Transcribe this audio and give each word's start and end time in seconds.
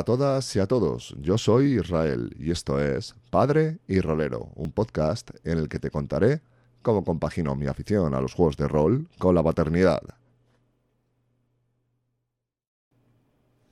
A 0.00 0.02
todas 0.02 0.56
y 0.56 0.60
a 0.60 0.66
todos, 0.66 1.14
yo 1.20 1.36
soy 1.36 1.78
Israel 1.78 2.34
y 2.38 2.52
esto 2.52 2.80
es 2.80 3.14
Padre 3.28 3.80
y 3.86 4.00
Rolero, 4.00 4.48
un 4.54 4.72
podcast 4.72 5.30
en 5.44 5.58
el 5.58 5.68
que 5.68 5.78
te 5.78 5.90
contaré 5.90 6.40
cómo 6.80 7.04
compagino 7.04 7.54
mi 7.54 7.66
afición 7.66 8.14
a 8.14 8.22
los 8.22 8.32
juegos 8.32 8.56
de 8.56 8.66
rol 8.66 9.08
con 9.18 9.34
la 9.34 9.42
paternidad. 9.42 10.00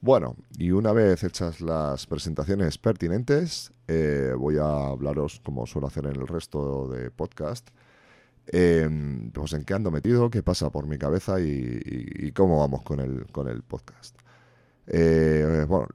Bueno, 0.03 0.37
y 0.59 0.73
una 0.73 0.93
vez 0.93 1.25
hechas 1.25 1.63
las 1.63 2.07
presentaciones 2.07 2.77
pertinentes, 2.77 3.73
eh, 3.87 4.35
voy 4.37 4.59
a 4.59 4.89
hablaros, 4.89 5.41
como 5.43 5.67
suelo 5.67 5.87
hacer 5.87 6.05
en 6.05 6.17
el 6.17 6.29
resto 6.29 6.89
de 6.89 7.11
podcast, 7.11 7.71
em, 8.49 9.31
pues 9.31 9.55
en 9.55 9.65
qué 9.65 9.73
ando 9.73 9.91
metido, 9.91 10.29
qué 10.29 10.43
pasa 10.43 10.69
por 10.69 10.87
mi 10.87 10.99
cabeza 10.99 11.41
y, 11.41 12.31
cómo 12.33 12.59
vamos 12.59 12.83
con 12.83 13.01
el, 13.01 13.27
con 13.33 13.49
el 13.49 13.63
podcast. 13.63 14.28
Eh, 14.91 15.67
bueno, 15.69 15.87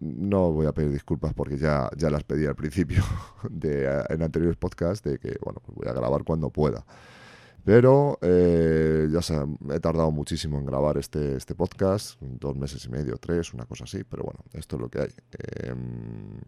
no 0.00 0.52
voy 0.52 0.66
a 0.66 0.72
pedir 0.72 0.90
disculpas 0.90 1.32
porque 1.32 1.56
ya, 1.56 1.88
ya 1.96 2.10
las 2.10 2.24
pedí 2.24 2.44
al 2.44 2.56
principio 2.56 3.04
de, 3.50 4.04
en 4.08 4.22
anteriores 4.22 4.56
podcasts 4.56 5.08
de 5.08 5.18
que 5.18 5.38
bueno, 5.40 5.60
pues 5.64 5.76
voy 5.76 5.88
a 5.88 5.92
grabar 5.92 6.24
cuando 6.24 6.50
pueda. 6.50 6.84
Pero 7.64 8.18
eh, 8.20 9.08
ya 9.10 9.22
sé, 9.22 9.36
he 9.72 9.80
tardado 9.80 10.10
muchísimo 10.10 10.58
en 10.58 10.66
grabar 10.66 10.98
este, 10.98 11.36
este 11.36 11.54
podcast, 11.54 12.20
dos 12.20 12.54
meses 12.56 12.84
y 12.84 12.90
medio, 12.90 13.16
tres, 13.16 13.54
una 13.54 13.64
cosa 13.64 13.84
así, 13.84 14.04
pero 14.04 14.24
bueno, 14.24 14.40
esto 14.52 14.76
es 14.76 14.82
lo 14.82 14.90
que 14.90 15.00
hay. 15.00 15.14
Em, 15.62 16.40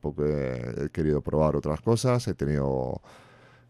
porque 0.00 0.84
he 0.84 0.88
querido 0.88 1.20
probar 1.20 1.56
otras 1.56 1.82
cosas, 1.82 2.26
he 2.26 2.32
tenido 2.32 3.02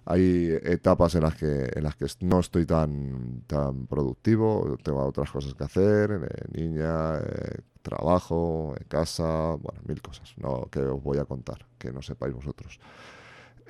hay 0.04 0.58
etapas 0.62 1.14
en 1.14 1.22
las 1.22 1.36
que 1.36 1.70
en 1.74 1.84
las 1.84 1.94
que 1.96 2.06
no 2.20 2.40
estoy 2.40 2.66
tan 2.66 3.42
tan 3.46 3.86
productivo 3.86 4.76
tengo 4.82 5.04
otras 5.04 5.30
cosas 5.30 5.54
que 5.54 5.64
hacer 5.64 6.10
eh, 6.10 6.60
niña 6.60 7.18
eh, 7.18 7.60
trabajo 7.82 8.74
en 8.78 8.86
casa 8.88 9.56
bueno 9.60 9.80
mil 9.86 10.02
cosas 10.02 10.34
no 10.38 10.68
que 10.70 10.80
os 10.80 11.02
voy 11.02 11.18
a 11.18 11.24
contar 11.24 11.66
que 11.78 11.92
no 11.92 12.02
sepáis 12.02 12.34
vosotros. 12.34 12.80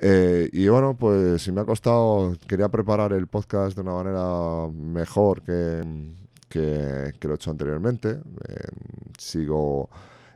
Eh, 0.01 0.49
y 0.51 0.67
bueno 0.67 0.95
pues 0.97 1.43
si 1.43 1.51
me 1.51 1.61
ha 1.61 1.65
costado 1.65 2.35
quería 2.47 2.69
preparar 2.69 3.13
el 3.13 3.27
podcast 3.27 3.75
de 3.75 3.81
una 3.81 3.93
manera 3.93 4.67
mejor 4.73 5.43
que 5.43 5.83
que, 6.49 7.13
que 7.19 7.27
lo 7.27 7.33
he 7.33 7.35
hecho 7.35 7.49
anteriormente. 7.51 8.19
Sigo 9.17 9.89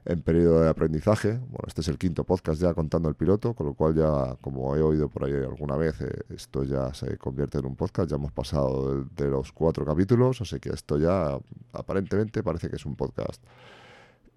en 0.08 0.22
periodo 0.22 0.62
de 0.62 0.70
aprendizaje. 0.70 1.34
Bueno, 1.34 1.66
este 1.68 1.82
es 1.82 1.90
el 1.90 1.98
quinto 1.98 2.24
podcast 2.24 2.62
ya 2.62 2.74
contando 2.74 3.10
el 3.10 3.16
piloto, 3.16 3.54
con 3.54 3.68
lo 3.68 3.74
cual 3.74 3.94
ya, 3.94 4.38
como 4.42 4.76
he 4.76 4.82
oído 4.82 5.10
por 5.10 5.26
ahí 5.26 5.34
alguna 5.34 5.76
vez, 5.76 6.00
eh, 6.02 6.24
esto 6.30 6.64
ya 6.64 6.94
se 6.94 7.18
convierte 7.18 7.60
en 7.60 7.66
un 7.66 7.76
podcast. 7.76 8.10
Ya 8.10 8.16
hemos 8.16 8.32
pasado 8.32 9.04
de, 9.04 9.28
los 9.28 9.52
cuatro 9.52 9.86
capítulos, 9.86 10.42
así 10.42 10.60
que 10.60 10.70
esto 10.70 10.98
ya 10.98 11.38
aparentemente 11.74 12.42
parece 12.42 12.70
que 12.70 12.78
es 12.78 12.86
un 12.86 12.96
podcast. 12.96 13.44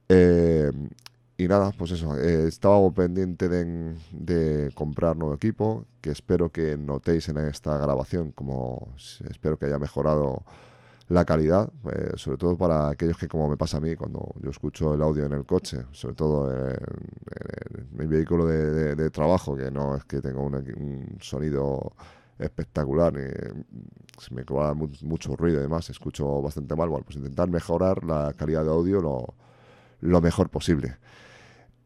Eh, 0.08 0.72
y 1.38 1.46
nada, 1.46 1.72
pues 1.78 1.92
eso, 1.92 2.18
eh, 2.18 2.48
estaba 2.48 2.90
pendiente 2.90 3.48
de, 3.48 3.94
de, 4.10 4.72
comprar 4.74 5.16
nuevo 5.16 5.34
equipo, 5.34 5.86
que 6.00 6.10
espero 6.10 6.50
que 6.50 6.76
notéis 6.76 7.28
en 7.28 7.38
esta 7.38 7.78
grabación, 7.78 8.32
como 8.32 8.92
espero 9.30 9.56
que 9.56 9.66
haya 9.66 9.78
mejorado 9.78 10.42
la 11.10 11.24
calidad, 11.24 11.68
eh, 11.92 12.12
sobre 12.14 12.38
todo 12.38 12.56
para 12.56 12.88
aquellos 12.88 13.18
que, 13.18 13.26
como 13.26 13.48
me 13.48 13.56
pasa 13.56 13.78
a 13.78 13.80
mí, 13.80 13.96
cuando 13.96 14.32
yo 14.40 14.50
escucho 14.50 14.94
el 14.94 15.02
audio 15.02 15.26
en 15.26 15.32
el 15.32 15.44
coche, 15.44 15.78
sobre 15.90 16.14
todo 16.14 16.48
en, 16.70 16.78
mi 17.92 18.06
vehículo 18.06 18.46
de, 18.46 19.10
trabajo, 19.10 19.56
que 19.56 19.72
no 19.72 19.96
es 19.96 20.04
que 20.04 20.20
tenga 20.20 20.40
un, 20.40 21.16
sonido 21.20 21.92
espectacular, 22.38 23.12
y 23.14 24.20
se 24.20 24.34
me 24.34 24.44
cobra 24.44 24.72
mucho 24.74 25.34
ruido 25.34 25.58
y 25.58 25.62
demás, 25.62 25.90
escucho 25.90 26.40
bastante 26.42 26.76
mal, 26.76 26.88
bueno, 26.88 27.04
pues 27.04 27.16
intentar 27.16 27.50
mejorar 27.50 28.04
la 28.04 28.32
calidad 28.34 28.62
de 28.62 28.70
audio 28.70 29.00
lo, 29.00 29.34
lo 30.00 30.20
mejor 30.20 30.48
posible. 30.48 30.96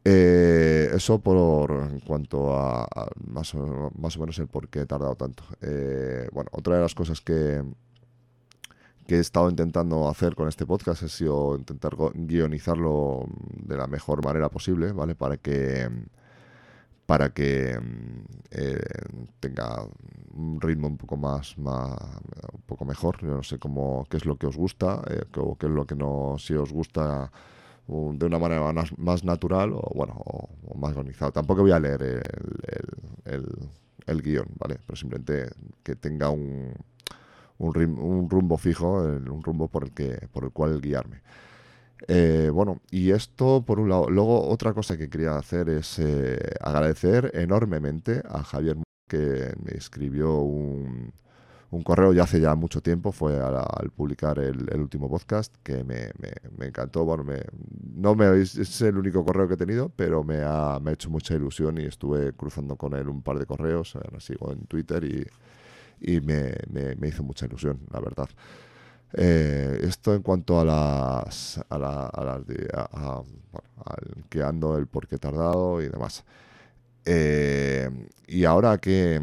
Eh, 0.07 0.91
eso 0.93 1.19
por 1.19 1.71
en 1.71 1.99
cuanto 2.01 2.55
a, 2.55 2.87
más, 3.25 3.55
o, 3.55 3.91
más, 3.97 4.15
o, 4.17 4.19
menos 4.19 4.37
el 4.37 4.47
por 4.47 4.69
qué 4.69 4.81
he 4.81 4.85
tardado 4.85 5.15
tanto. 5.15 5.43
Eh, 5.61 6.29
bueno, 6.31 6.51
otra 6.53 6.75
de 6.75 6.83
las 6.83 6.93
cosas 6.93 7.21
que, 7.21 7.63
que 9.07 9.17
he 9.17 9.19
estado 9.19 9.49
intentando 9.49 10.09
hacer 10.09 10.35
con 10.35 10.47
este 10.47 10.65
podcast 10.65 11.03
ha 11.03 11.07
sido 11.07 11.55
intentar 11.57 11.95
guionizarlo 12.13 13.25
de 13.51 13.77
la 13.77 13.87
mejor 13.87 14.23
manera 14.23 14.49
posible, 14.49 14.91
¿vale? 14.91 15.15
Para 15.15 15.37
que 15.37 15.89
para 17.05 17.29
que 17.33 17.79
eh, 18.51 18.79
tenga 19.39 19.85
un 20.33 20.59
ritmo 20.59 20.87
un 20.87 20.97
poco 20.97 21.17
más, 21.17 21.55
más, 21.57 21.95
un 22.51 22.61
poco 22.65 22.83
mejor. 22.83 23.21
Yo 23.21 23.27
no 23.27 23.43
sé 23.43 23.59
cómo 23.59 24.05
qué 24.09 24.17
es 24.17 24.25
lo 24.25 24.37
que 24.37 24.47
os 24.47 24.57
gusta, 24.57 25.01
eh, 25.09 25.23
qué 25.31 25.67
es 25.67 25.71
lo 25.71 25.85
que 25.85 25.95
no 25.95 26.37
si 26.39 26.55
os 26.55 26.71
gusta 26.71 27.31
de 27.87 28.25
una 28.25 28.39
manera 28.39 28.73
más, 28.97 29.23
natural 29.23 29.73
o 29.73 29.91
bueno 29.93 30.13
o, 30.15 30.75
más 30.77 30.95
organizado. 30.97 31.31
Tampoco 31.31 31.61
voy 31.61 31.71
a 31.71 31.79
leer 31.79 32.01
el, 32.01 33.33
el, 33.33 33.45
el 34.07 34.21
guion, 34.23 34.47
¿vale? 34.57 34.79
Pero 34.85 34.95
simplemente 34.95 35.49
que 35.83 35.95
tenga 35.95 36.31
un 36.31 36.73
un, 37.57 38.29
rumbo 38.29 38.57
fijo, 38.57 39.01
un 39.03 39.43
rumbo 39.43 39.67
por 39.67 39.85
el, 39.85 39.91
que, 39.91 40.27
por 40.31 40.43
el 40.43 40.51
cual 40.51 40.81
guiarme. 40.81 41.21
Eh, 42.07 42.49
bueno, 42.53 42.81
y 42.91 43.11
esto 43.11 43.63
por 43.65 43.79
un 43.79 43.89
lado. 43.89 44.09
Luego, 44.09 44.47
otra 44.47 44.73
cosa 44.73 44.97
que 44.97 45.09
quería 45.09 45.37
hacer 45.37 45.69
es 45.69 45.97
eh, 45.99 46.37
agradecer 46.61 47.31
enormemente 47.33 48.21
a 48.27 48.43
Javier 48.43 48.77
que 49.07 49.53
me 49.63 49.71
escribió 49.77 50.39
un, 50.39 51.13
un, 51.71 51.83
correo 51.83 52.11
ya 52.13 52.23
hace 52.23 52.41
ya 52.41 52.55
mucho 52.55 52.81
tiempo, 52.81 53.11
fue 53.11 53.39
al, 53.39 53.91
publicar 53.91 54.39
el, 54.39 54.79
último 54.79 55.09
podcast, 55.09 55.55
que 55.63 55.83
me, 55.83 56.11
me, 56.57 56.65
encantó. 56.67 57.05
Bueno, 57.05 57.23
me, 57.23 57.41
no 57.95 58.15
me 58.15 58.41
es 58.41 58.81
el 58.81 58.97
único 58.97 59.23
correo 59.23 59.47
que 59.47 59.53
he 59.53 59.57
tenido, 59.57 59.89
pero 59.95 60.23
me 60.23 60.41
ha, 60.43 60.79
me 60.81 60.91
ha 60.91 60.93
hecho 60.93 61.09
mucha 61.09 61.35
ilusión 61.35 61.77
y 61.77 61.85
estuve 61.85 62.33
cruzando 62.33 62.75
con 62.75 62.93
él 62.95 63.07
un 63.07 63.21
par 63.21 63.39
de 63.39 63.45
correos, 63.45 63.95
ahora 63.95 64.19
sigo 64.19 64.51
en 64.51 64.65
Twitter 64.65 65.03
y 65.03 65.25
y 65.99 66.21
me, 66.21 66.53
me, 66.69 67.07
hizo 67.07 67.23
mucha 67.23 67.45
ilusión, 67.45 67.79
la 67.91 67.99
verdad. 67.99 68.29
Eh, 69.13 69.79
esto 69.83 70.13
en 70.13 70.21
cuanto 70.21 70.59
a 70.59 70.65
las, 70.65 71.63
a, 71.69 71.77
las 71.77 72.47
de, 72.47 72.67
al 72.73 73.23
que 74.29 74.43
ando, 74.43 74.77
el 74.77 74.87
por 74.87 75.07
qué 75.07 75.17
tardado 75.17 75.81
y 75.81 75.89
demás. 75.89 76.23
Eh, 77.05 77.89
y 78.27 78.45
ahora, 78.45 78.79
que, 78.79 79.21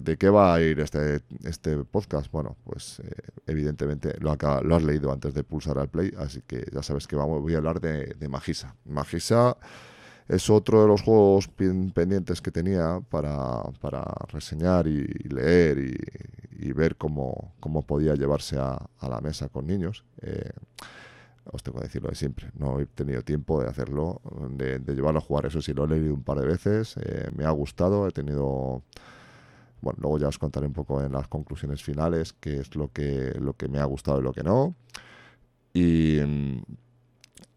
¿de 0.00 0.16
qué 0.16 0.28
va 0.28 0.54
a 0.54 0.60
ir 0.60 0.80
este, 0.80 1.20
este 1.44 1.76
podcast? 1.84 2.30
Bueno, 2.32 2.56
pues 2.64 3.00
eh, 3.00 3.12
evidentemente 3.46 4.16
lo, 4.18 4.36
lo 4.62 4.76
has 4.76 4.82
leído 4.82 5.12
antes 5.12 5.32
de 5.34 5.44
pulsar 5.44 5.78
al 5.78 5.88
play, 5.88 6.12
así 6.18 6.42
que 6.46 6.66
ya 6.72 6.82
sabes 6.82 7.06
que 7.06 7.14
vamos, 7.14 7.40
voy 7.40 7.54
a 7.54 7.58
hablar 7.58 7.80
de, 7.80 8.14
de 8.18 8.28
Magisa. 8.28 8.74
Magisa 8.84 9.56
es 10.30 10.48
otro 10.48 10.82
de 10.82 10.86
los 10.86 11.02
juegos 11.02 11.48
pendientes 11.48 12.40
que 12.40 12.52
tenía 12.52 13.00
para, 13.10 13.62
para 13.80 14.04
reseñar 14.28 14.86
y, 14.86 15.04
leer 15.28 15.78
y, 16.52 16.72
ver 16.72 16.94
cómo, 16.96 17.52
cómo, 17.58 17.82
podía 17.82 18.14
llevarse 18.14 18.56
a, 18.56 18.78
la 19.02 19.20
mesa 19.20 19.48
con 19.48 19.66
niños. 19.66 20.04
Eh, 20.22 20.50
os 21.52 21.64
tengo 21.64 21.78
que 21.78 21.86
decirlo 21.86 22.10
de 22.10 22.14
siempre, 22.14 22.50
no 22.56 22.78
he 22.78 22.86
tenido 22.86 23.22
tiempo 23.22 23.60
de 23.60 23.68
hacerlo, 23.68 24.20
de, 24.50 24.78
llevarlo 24.94 25.18
a 25.18 25.22
jugar, 25.22 25.46
eso 25.46 25.60
sí, 25.60 25.74
lo 25.74 25.84
he 25.84 25.88
leído 25.88 26.14
un 26.14 26.22
par 26.22 26.38
de 26.38 26.46
veces, 26.46 26.96
eh, 26.98 27.28
me 27.34 27.44
ha 27.44 27.50
gustado, 27.50 28.06
he 28.06 28.12
tenido... 28.12 28.82
Bueno, 29.80 29.98
luego 30.00 30.18
ya 30.18 30.28
os 30.28 30.38
contaré 30.38 30.66
un 30.66 30.74
poco 30.74 31.02
en 31.02 31.10
las 31.10 31.26
conclusiones 31.26 31.82
finales 31.82 32.34
qué 32.34 32.60
es 32.60 32.76
lo 32.76 32.92
que, 32.92 33.34
lo 33.40 33.54
que 33.54 33.66
me 33.66 33.80
ha 33.80 33.84
gustado 33.84 34.20
y 34.20 34.22
lo 34.22 34.32
que 34.32 34.44
no. 34.44 34.74
Y 35.72 36.18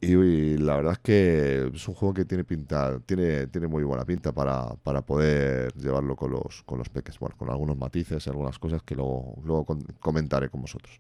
y, 0.04 0.58
la 0.58 0.76
verdad 0.76 0.94
es 0.94 1.00
que 1.00 1.72
es 1.74 1.88
un 1.88 1.96
juego 1.96 2.14
que 2.14 2.26
tiene 2.26 2.44
pinta, 2.44 3.00
tiene, 3.06 3.48
tiene 3.48 3.68
muy 3.68 3.84
buena 3.84 4.06
pinta 4.06 4.32
para, 4.32 4.76
para 4.84 5.02
poder 5.02 5.74
llevarlo 5.74 6.16
con 6.16 6.32
los, 6.32 6.64
con 6.64 6.78
los 6.78 6.90
peques. 6.90 7.20
Bueno, 7.20 7.36
con 7.38 7.50
algunos 7.50 7.78
matices, 7.78 8.28
algunas 8.28 8.60
cosas 8.60 8.84
que 8.84 8.96
luego, 8.96 9.36
luego 9.44 9.66
comentaré 10.00 10.50
con 10.50 10.62
vosotros. 10.62 11.00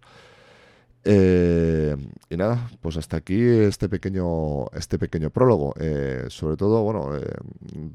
Eh, 1.05 1.97
y 2.29 2.37
nada, 2.37 2.69
pues 2.79 2.95
hasta 2.95 3.17
aquí 3.17 3.41
este 3.41 3.89
pequeño, 3.89 4.67
este 4.71 4.97
pequeño 4.97 5.29
prólogo. 5.29 5.73
Eh, 5.79 6.25
sobre 6.29 6.55
todo, 6.55 6.81
bueno, 6.83 7.15
eh, 7.15 7.21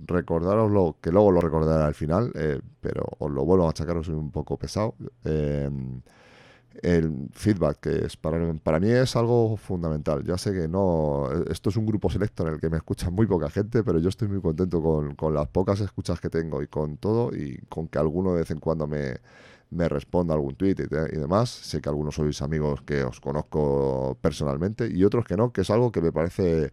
recordaros 0.06 0.70
lo 0.70 0.96
que 1.00 1.10
luego 1.10 1.32
lo 1.32 1.40
recordaré 1.40 1.84
al 1.84 1.94
final, 1.94 2.32
pero 2.80 3.04
os 3.18 3.30
lo 3.30 3.44
vuelvo 3.44 3.66
a 3.66 3.70
achacar, 3.70 4.04
soy 4.04 4.14
un 4.14 4.30
poco 4.30 4.58
pesado 4.58 4.94
el 6.82 7.28
feedback, 7.32 7.80
que 7.80 8.06
es 8.06 8.16
para, 8.16 8.54
para 8.54 8.80
mí 8.80 8.90
es 8.90 9.16
algo 9.16 9.56
fundamental. 9.56 10.24
Ya 10.24 10.38
sé 10.38 10.52
que 10.52 10.68
no, 10.68 11.28
esto 11.50 11.70
es 11.70 11.76
un 11.76 11.86
grupo 11.86 12.10
selecto 12.10 12.46
en 12.46 12.54
el 12.54 12.60
que 12.60 12.70
me 12.70 12.76
escucha 12.76 13.10
muy 13.10 13.26
poca 13.26 13.50
gente, 13.50 13.82
pero 13.82 13.98
yo 13.98 14.08
estoy 14.08 14.28
muy 14.28 14.40
contento 14.40 14.82
con, 14.82 15.14
con 15.14 15.34
las 15.34 15.48
pocas 15.48 15.80
escuchas 15.80 16.20
que 16.20 16.30
tengo 16.30 16.62
y 16.62 16.68
con 16.68 16.96
todo 16.98 17.34
y 17.34 17.58
con 17.68 17.88
que 17.88 17.98
alguno 17.98 18.32
de 18.32 18.40
vez 18.40 18.50
en 18.50 18.60
cuando 18.60 18.86
me, 18.86 19.16
me 19.70 19.88
responda 19.88 20.34
algún 20.34 20.54
tweet 20.54 20.76
y, 20.78 21.16
demás. 21.16 21.50
Sé 21.50 21.80
que 21.80 21.88
algunos 21.88 22.14
sois 22.14 22.40
amigos 22.42 22.82
que 22.82 23.02
os 23.02 23.20
conozco 23.20 24.16
personalmente 24.20 24.88
y 24.90 25.04
otros 25.04 25.24
que 25.24 25.36
no, 25.36 25.52
que 25.52 25.62
es 25.62 25.70
algo 25.70 25.92
que 25.92 26.00
me 26.00 26.12
parece 26.12 26.70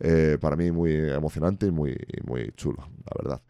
eh, 0.00 0.38
para 0.40 0.56
mí 0.56 0.70
muy 0.70 0.94
emocionante 0.94 1.66
y 1.66 1.70
muy, 1.70 1.96
muy 2.24 2.52
chulo, 2.56 2.88
la 3.04 3.12
verdad. 3.22 3.42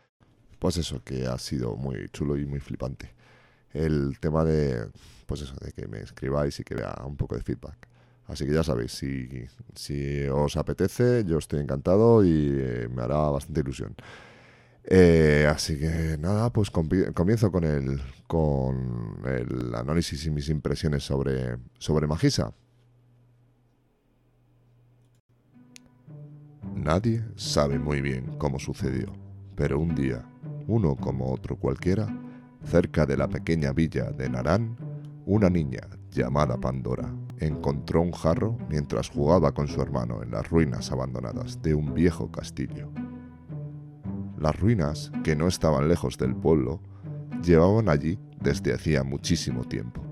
Pues 0.58 0.76
eso, 0.78 1.02
que 1.04 1.26
ha 1.26 1.38
sido 1.38 1.76
muy 1.76 2.08
chulo 2.10 2.36
y 2.36 2.46
muy 2.46 2.60
flipante. 2.60 3.14
El 3.72 4.18
tema 4.20 4.44
de 4.44 4.88
pues 5.26 5.42
eso, 5.42 5.54
de 5.60 5.72
que 5.72 5.86
me 5.88 6.00
escribáis 6.00 6.58
y 6.60 6.64
que 6.64 6.74
vea 6.74 6.94
un 7.06 7.16
poco 7.16 7.36
de 7.36 7.42
feedback. 7.42 7.88
Así 8.26 8.46
que 8.46 8.54
ya 8.54 8.62
sabéis, 8.62 8.92
si, 8.92 9.46
si 9.74 10.24
os 10.28 10.56
apetece, 10.56 11.24
yo 11.26 11.38
estoy 11.38 11.60
encantado 11.60 12.24
y 12.24 12.50
eh, 12.54 12.88
me 12.90 13.02
hará 13.02 13.18
bastante 13.30 13.60
ilusión. 13.60 13.94
Eh, 14.86 15.46
así 15.50 15.78
que 15.78 16.16
nada, 16.18 16.50
pues 16.50 16.70
comienzo 16.70 17.50
con 17.50 17.64
el, 17.64 18.00
con 18.26 19.18
el 19.24 19.74
análisis 19.74 20.26
y 20.26 20.30
mis 20.30 20.48
impresiones 20.48 21.02
sobre, 21.02 21.56
sobre 21.78 22.06
Magisa. 22.06 22.52
Nadie 26.74 27.24
sabe 27.36 27.78
muy 27.78 28.00
bien 28.02 28.36
cómo 28.36 28.58
sucedió, 28.58 29.12
pero 29.56 29.78
un 29.78 29.94
día, 29.94 30.22
uno 30.66 30.96
como 30.96 31.32
otro 31.32 31.56
cualquiera, 31.56 32.08
cerca 32.66 33.06
de 33.06 33.16
la 33.16 33.28
pequeña 33.28 33.72
villa 33.72 34.10
de 34.10 34.28
Narán, 34.28 34.76
una 35.26 35.48
niña 35.48 35.88
llamada 36.10 36.58
Pandora 36.58 37.12
encontró 37.38 38.00
un 38.02 38.12
jarro 38.12 38.56
mientras 38.68 39.08
jugaba 39.08 39.52
con 39.52 39.68
su 39.68 39.80
hermano 39.80 40.22
en 40.22 40.30
las 40.30 40.48
ruinas 40.48 40.92
abandonadas 40.92 41.62
de 41.62 41.74
un 41.74 41.94
viejo 41.94 42.30
castillo. 42.30 42.90
Las 44.38 44.58
ruinas, 44.58 45.10
que 45.22 45.34
no 45.34 45.48
estaban 45.48 45.88
lejos 45.88 46.18
del 46.18 46.36
pueblo, 46.36 46.80
llevaban 47.42 47.88
allí 47.88 48.18
desde 48.40 48.74
hacía 48.74 49.02
muchísimo 49.02 49.64
tiempo, 49.64 50.02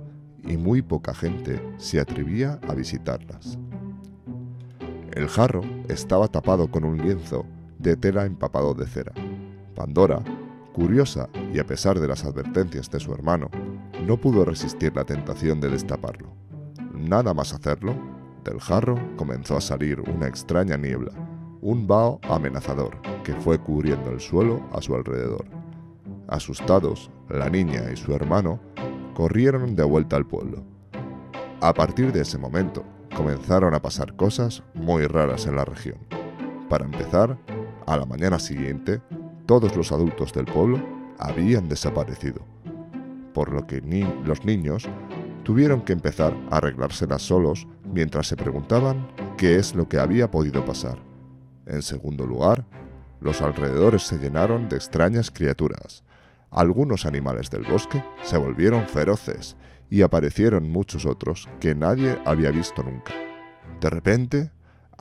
y 0.45 0.57
muy 0.57 0.81
poca 0.81 1.15
gente 1.15 1.61
se 1.77 2.01
atrevía 2.01 2.59
a 2.67 2.75
visitarlas. 2.75 3.59
El 5.13 5.29
jarro 5.29 5.63
estaba 5.89 6.29
tapado 6.29 6.71
con 6.71 6.85
un 6.85 6.97
lienzo 6.99 7.45
de 7.79 7.97
tela 7.97 8.25
empapado 8.25 8.73
de 8.73 8.87
cera. 8.87 9.13
Pandora, 9.75 10.23
curiosa 10.73 11.29
y 11.53 11.59
a 11.59 11.67
pesar 11.67 12.01
de 12.01 12.09
las 12.09 12.25
advertencias 12.25 12.91
de 12.91 13.01
su 13.01 13.13
hermano, 13.13 13.51
no 14.07 14.17
pudo 14.17 14.45
resistir 14.45 14.95
la 14.97 15.05
tentación 15.05 15.61
de 15.61 15.71
destaparlo. 15.71 16.29
Nada 16.95 17.35
más 17.35 17.53
hacerlo, 17.53 17.95
del 18.45 18.61
jarro 18.61 18.99
comenzó 19.17 19.57
a 19.57 19.61
salir 19.61 20.01
una 20.01 20.27
extraña 20.27 20.77
niebla, 20.77 21.13
un 21.61 21.87
vaho 21.87 22.21
amenazador 22.29 23.01
que 23.23 23.35
fue 23.35 23.59
cubriendo 23.59 24.11
el 24.11 24.21
suelo 24.21 24.63
a 24.73 24.83
su 24.83 24.95
alrededor. 24.95 25.45
Asustados, 26.29 27.11
la 27.29 27.49
niña 27.49 27.91
y 27.93 27.97
su 27.97 28.13
hermano 28.15 28.61
corrieron 29.15 29.77
de 29.77 29.85
vuelta 29.85 30.17
al 30.17 30.27
pueblo. 30.27 30.65
A 31.61 31.73
partir 31.73 32.13
de 32.13 32.23
ese 32.23 32.39
momento, 32.39 32.85
comenzaron 33.15 33.75
a 33.75 33.83
pasar 33.83 34.17
cosas 34.17 34.63
muy 34.75 35.07
raras 35.07 35.47
en 35.47 35.57
la 35.57 35.65
región. 35.65 35.99
Para 36.69 36.85
empezar, 36.85 37.39
a 37.87 37.97
la 37.97 38.07
mañana 38.07 38.39
siguiente, 38.39 39.01
todos 39.53 39.77
los 39.77 39.93
adultos 39.93 40.33
del 40.33 40.47
pueblo 40.47 40.83
habían 41.19 41.69
desaparecido, 41.69 42.41
por 43.35 43.53
lo 43.53 43.67
que 43.67 43.83
los 44.25 44.47
niños 44.47 44.89
tuvieron 45.45 45.83
que 45.83 45.93
empezar 45.93 46.35
a 46.51 46.57
arreglárselas 46.57 47.21
solos 47.21 47.67
mientras 47.85 48.29
se 48.29 48.37
preguntaban 48.39 49.07
qué 49.37 49.57
es 49.57 49.75
lo 49.75 49.91
que 49.91 49.99
había 49.99 50.31
podido 50.31 50.65
pasar. 50.65 50.97
En 51.67 51.83
segundo 51.83 52.27
lugar, 52.27 52.65
los 53.21 53.43
alrededores 53.43 54.05
se 54.05 54.17
llenaron 54.17 54.71
de 54.71 54.77
extrañas 54.77 55.31
criaturas. 55.31 56.03
Algunos 56.51 57.05
animales 57.05 57.51
del 57.51 57.65
bosque 57.65 58.03
se 58.23 58.39
volvieron 58.39 58.89
feroces 58.89 59.59
y 59.91 60.01
aparecieron 60.01 60.73
muchos 60.73 61.05
otros 61.05 61.47
que 61.61 61.75
nadie 61.75 62.19
había 62.25 62.51
visto 62.51 62.83
nunca. 62.83 63.13
De 63.83 63.91
repente, 63.91 64.51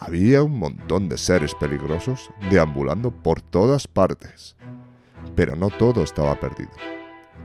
había 0.02 0.42
un 0.42 0.58
montón 0.58 1.10
de 1.10 1.18
seres 1.20 1.54
peligrosos 1.54 2.32
deambulando 2.50 3.12
por 3.12 3.40
todas 3.40 3.88
partes. 3.88 4.56
Pero 5.36 5.56
no 5.56 5.70
todo 5.70 6.02
estaba 6.02 6.40
perdido. 6.40 6.72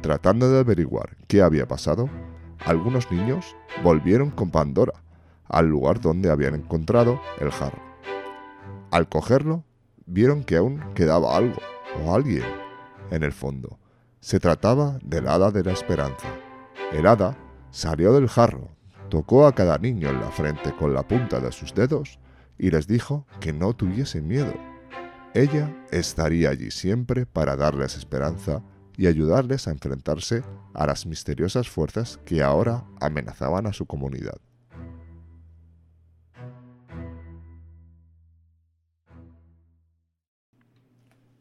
Tratando 0.01 0.51
de 0.51 0.61
averiguar 0.61 1.19
qué 1.29 1.43
había 1.43 1.69
pasado, 1.69 2.09
algunos 2.65 3.13
niños 3.13 3.55
volvieron 3.85 4.31
con 4.31 4.51
Pandora 4.51 4.95
al 5.49 5.67
lugar 5.69 6.01
donde 6.01 6.31
habían 6.31 6.55
encontrado 6.55 7.21
el 7.41 7.51
jarro. 7.51 7.83
Al 8.91 9.07
cogerlo, 9.07 9.63
vieron 10.07 10.43
que 10.43 10.57
aún 10.57 10.83
quedaba 10.95 11.37
algo 11.37 11.61
o 12.03 12.15
alguien 12.15 12.47
en 13.11 13.23
el 13.23 13.33
fondo. 13.33 13.79
Se 14.21 14.41
trataba 14.41 14.99
del 15.03 15.29
hada 15.29 15.51
de 15.51 15.63
la 15.63 15.73
esperanza. 15.73 16.27
El 16.91 17.07
hada 17.07 17.37
salió 17.71 18.15
del 18.15 18.29
jarro, 18.31 18.71
tocó 19.11 19.47
a 19.47 19.55
cada 19.55 19.77
niño 19.77 20.09
en 20.09 20.21
la 20.21 20.31
frente 20.31 20.73
con 20.73 20.95
la 20.95 21.07
punta 21.07 21.39
de 21.39 21.53
sus 21.53 21.75
dedos 21.75 22.19
y 22.59 22.71
les 22.71 22.87
dijo 22.87 23.27
que 23.41 23.53
no 23.53 23.75
tuviesen 23.75 24.27
miedo. 24.27 24.55
Ella 25.35 25.75
estaría 25.91 26.51
allí 26.51 26.71
siempre 26.71 27.27
para 27.27 27.57
darles 27.57 27.97
esperanza 27.97 28.63
y 28.97 29.07
ayudarles 29.07 29.69
a 29.69 29.73
enfrentarse 29.73 30.43
a 30.75 30.87
las 30.87 31.07
misteriosas 31.07 31.69
fuerzas 31.69 32.19
que 32.25 32.43
ahora 32.43 32.85
amenazaban 33.01 33.67
a 33.67 33.73
su 33.73 33.87
comunidad. 33.87 34.41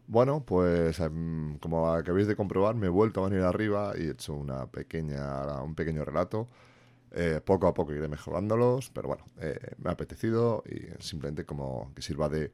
Bueno, 0.08 0.46
pues 0.46 1.00
em, 1.00 1.58
como 1.60 1.92
acabéis 1.92 2.28
de 2.28 2.36
comprobar, 2.36 2.76
me 2.76 2.88
he 2.88 2.90
vuelto 2.90 3.26
a 3.26 3.30
venir 3.30 3.44
arriba 3.44 3.94
y 3.98 4.04
he 4.04 4.12
hecho 4.12 4.34
una 4.34 4.68
pequeña, 4.68 5.62
un 5.64 5.76
pequeño 5.76 6.06
relato. 6.06 6.48
Eh, 7.18 7.40
poco 7.40 7.68
a 7.68 7.74
poco 7.74 7.94
iré 7.94 8.10
mejorándolos, 8.10 8.90
pero 8.90 9.08
bueno, 9.08 9.24
eh, 9.40 9.58
me 9.78 9.90
ha 9.90 9.94
apetecido 9.94 10.66
y 10.70 11.02
simplemente 11.02 11.46
como 11.46 11.94
que 11.96 12.02
sirva 12.02 12.28
de 12.28 12.52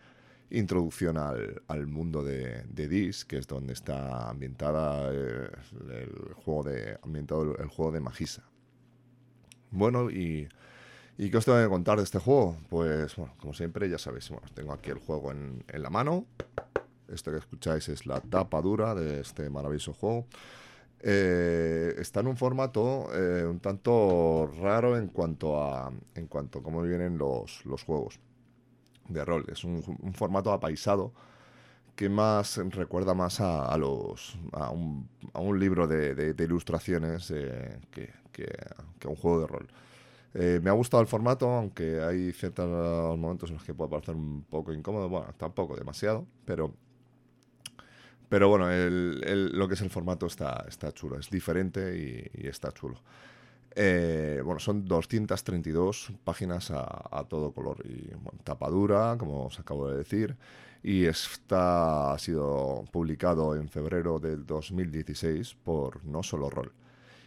introducción 0.52 1.18
al, 1.18 1.88
mundo 1.88 2.24
de, 2.24 2.62
de, 2.66 2.88
Dis, 2.88 3.26
que 3.26 3.40
es 3.40 3.48
donde 3.48 3.74
está 3.74 4.30
ambientada 4.30 5.12
eh, 5.12 5.50
el, 5.90 6.34
juego 6.36 6.62
de 6.62 7.00
ambientado 7.02 7.58
el, 7.58 7.70
juego 7.70 7.92
de 7.92 8.02
Magisa. 8.02 8.44
Bueno, 9.72 10.12
y, 10.12 10.48
y 11.18 11.32
¿qué 11.32 11.38
os 11.38 11.46
tengo 11.46 11.60
que 11.60 11.68
contar 11.68 11.98
de 11.98 12.04
este 12.04 12.20
juego? 12.20 12.56
Pues 12.70 13.16
bueno, 13.16 13.34
como 13.40 13.56
siempre, 13.56 13.90
ya 13.90 13.98
sabéis, 13.98 14.30
bueno, 14.30 14.46
tengo 14.54 14.74
aquí 14.74 14.92
el 14.92 15.00
juego 15.00 15.32
en, 15.32 15.64
en 15.70 15.82
la 15.82 15.90
mano. 15.90 16.28
Esto 17.08 17.32
que 17.32 17.38
escucháis 17.38 17.90
es 17.90 18.06
la 18.06 18.22
tapa 18.22 18.62
dura 18.62 18.94
de 18.94 19.22
este 19.22 19.50
maravilloso 19.50 19.94
juego. 19.94 20.28
Eh, 21.04 21.96
está 21.98 22.20
en 22.20 22.28
un 22.28 22.38
formato 22.38 23.10
eh, 23.16 23.44
un 23.44 23.60
tanto 23.60 24.52
raro 24.62 24.96
en 24.98 25.08
cuanto 25.08 25.60
a 25.60 25.92
en 26.14 26.28
cuanto 26.28 26.60
a 26.60 26.64
cómo 26.64 26.84
vienen 26.84 27.18
los, 27.18 27.66
los 27.66 27.84
juegos 27.84 28.20
de 29.08 29.26
rol. 29.26 29.46
Es 29.52 29.64
un, 29.64 29.82
formato 30.14 30.52
apaisado 30.52 31.12
que 31.96 32.08
más 32.08 32.58
recuerda 32.70 33.16
más 33.16 33.42
a, 33.42 33.76
los 33.78 34.38
a 34.54 34.70
un, 34.70 35.10
a 35.34 35.40
un, 35.40 35.60
libro 35.60 35.88
de, 35.88 36.36
ilustraciones 36.38 37.32
eh, 37.32 37.80
que, 37.92 38.12
que, 38.32 38.48
a 39.04 39.08
un 39.10 39.16
juego 39.16 39.42
de 39.42 39.48
rol. 39.48 39.68
me 40.62 40.70
ha 40.70 40.74
gustado 40.74 41.02
el 41.02 41.08
formato, 41.08 41.50
aunque 41.50 42.00
hay 42.02 42.32
ciertos 42.32 43.18
momentos 43.18 43.50
en 43.50 43.56
los 43.58 43.66
que 43.66 43.74
puede 43.74 43.90
parecer 43.90 44.16
un 44.16 44.44
poco 44.44 44.72
incómodo, 44.72 45.10
bueno, 45.10 45.34
tampoco 45.38 45.76
demasiado, 45.76 46.26
pero 46.46 46.74
pero 48.32 48.48
bueno, 48.48 48.68
lo 48.70 49.68
que 49.68 49.74
es 49.74 49.82
el 49.82 49.90
formato 49.90 50.26
está, 50.26 50.64
está 50.66 50.94
chulo, 50.94 51.20
es 51.20 51.30
diferente 51.30 52.30
y, 52.34 52.48
está 52.48 52.72
chulo. 52.72 53.02
Eh, 53.76 54.42
bueno, 54.42 54.58
son 54.58 54.86
232 54.86 56.14
páginas 56.24 56.72
a, 56.72 57.26
todo 57.28 57.52
color 57.52 57.86
y 57.86 58.10
tapadura, 58.46 59.18
como 59.20 59.48
os 59.48 59.60
acabo 59.60 59.90
de 59.90 59.98
decir. 59.98 60.38
Y 60.82 61.08
está, 61.08 62.14
ha 62.14 62.18
sido 62.20 62.86
publicado 62.90 63.54
en 63.58 63.68
febrero 63.68 64.18
del 64.18 64.46
2016 64.46 65.58
por 65.62 66.06
No 66.06 66.24
Solo 66.24 66.50
Roll. 66.50 66.72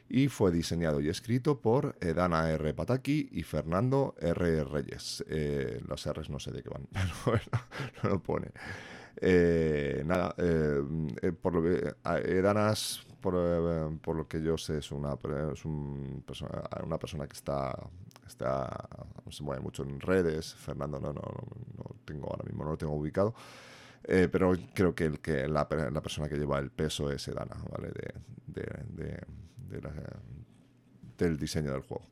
Y 0.09 0.29
fue 0.29 0.51
diseñado 0.53 1.03
y 1.03 1.11
escrito 1.11 1.61
por 1.61 1.99
Edana 2.01 2.49
R. 2.49 2.73
Pataki 2.73 3.29
y 3.31 3.43
Fernando 3.43 4.15
R. 4.23 4.65
Reyes. 4.65 5.23
Eh, 5.29 5.83
las 5.87 6.11
R's 6.11 6.31
no 6.31 6.41
sé 6.41 6.51
de 6.51 6.63
qué 6.63 6.71
van, 6.71 6.89
pero 6.93 7.15
bueno, 7.27 7.45
no 8.03 8.09
lo 8.09 8.23
pone. 8.23 8.53
Eh, 9.27 10.03
nada, 10.05 10.35
eh, 10.37 10.83
eh, 11.23 11.33
por 11.33 11.55
lo 11.55 11.63
que 11.63 11.95
Edanas, 12.31 13.07
por, 13.23 13.35
por, 14.03 14.17
lo 14.17 14.29
que 14.29 14.43
yo 14.43 14.59
sé, 14.59 14.77
es 14.77 14.93
una, 14.93 15.17
es 15.51 15.65
una 15.65 16.99
persona 16.99 17.27
que 17.27 17.33
está, 17.33 17.75
está 18.27 18.87
se 19.31 19.43
mueve 19.43 19.63
mucho 19.63 19.83
en 19.83 19.99
redes. 19.99 20.55
Fernando 20.55 21.01
no, 21.01 21.15
no, 21.15 21.23
no, 21.23 21.97
tengo 22.05 22.27
ahora 22.27 22.45
mismo, 22.45 22.65
no 22.65 22.73
lo 22.73 22.77
tengo 22.77 22.93
ubicado. 22.93 23.35
pero 24.03 24.55
creo 24.75 24.95
que, 24.95 25.07
el, 25.07 25.21
que 25.21 25.49
la, 25.49 25.67
la, 25.91 26.03
persona 26.03 26.29
que 26.29 26.37
lleva 26.37 26.59
el 26.59 26.71
peso 26.71 27.11
es 27.11 27.27
Edana, 27.27 27.57
¿vale? 27.71 27.93
De, 27.93 28.13
de, 28.47 29.21
del 31.17 31.39
diseño 31.39 31.73
del 31.73 31.81
juego. 31.81 32.05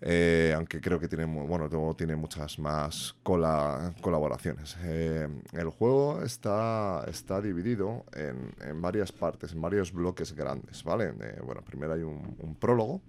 Eh, 0.00 0.52
aunque 0.54 0.80
creo 0.80 1.00
que 1.00 1.08
tiene, 1.08 1.24
bueno, 1.24 1.68
tiene 1.96 2.14
muchas 2.14 2.58
más 2.58 3.16
colaboraciones. 3.22 4.76
Eh, 4.82 5.28
el 5.52 5.70
juego 5.70 6.22
está, 6.22 7.04
está 7.08 7.40
dividido 7.40 8.04
en, 8.12 8.54
en, 8.60 8.80
varias 8.80 9.10
partes, 9.10 9.52
en 9.52 9.60
varios 9.60 9.92
bloques 9.92 10.32
grandes, 10.34 10.84
¿vale? 10.84 11.14
Eh, 11.20 11.40
bueno, 11.44 11.62
primero 11.62 11.94
hay 11.94 12.02
un, 12.02 12.56
prólogo. 12.60 13.00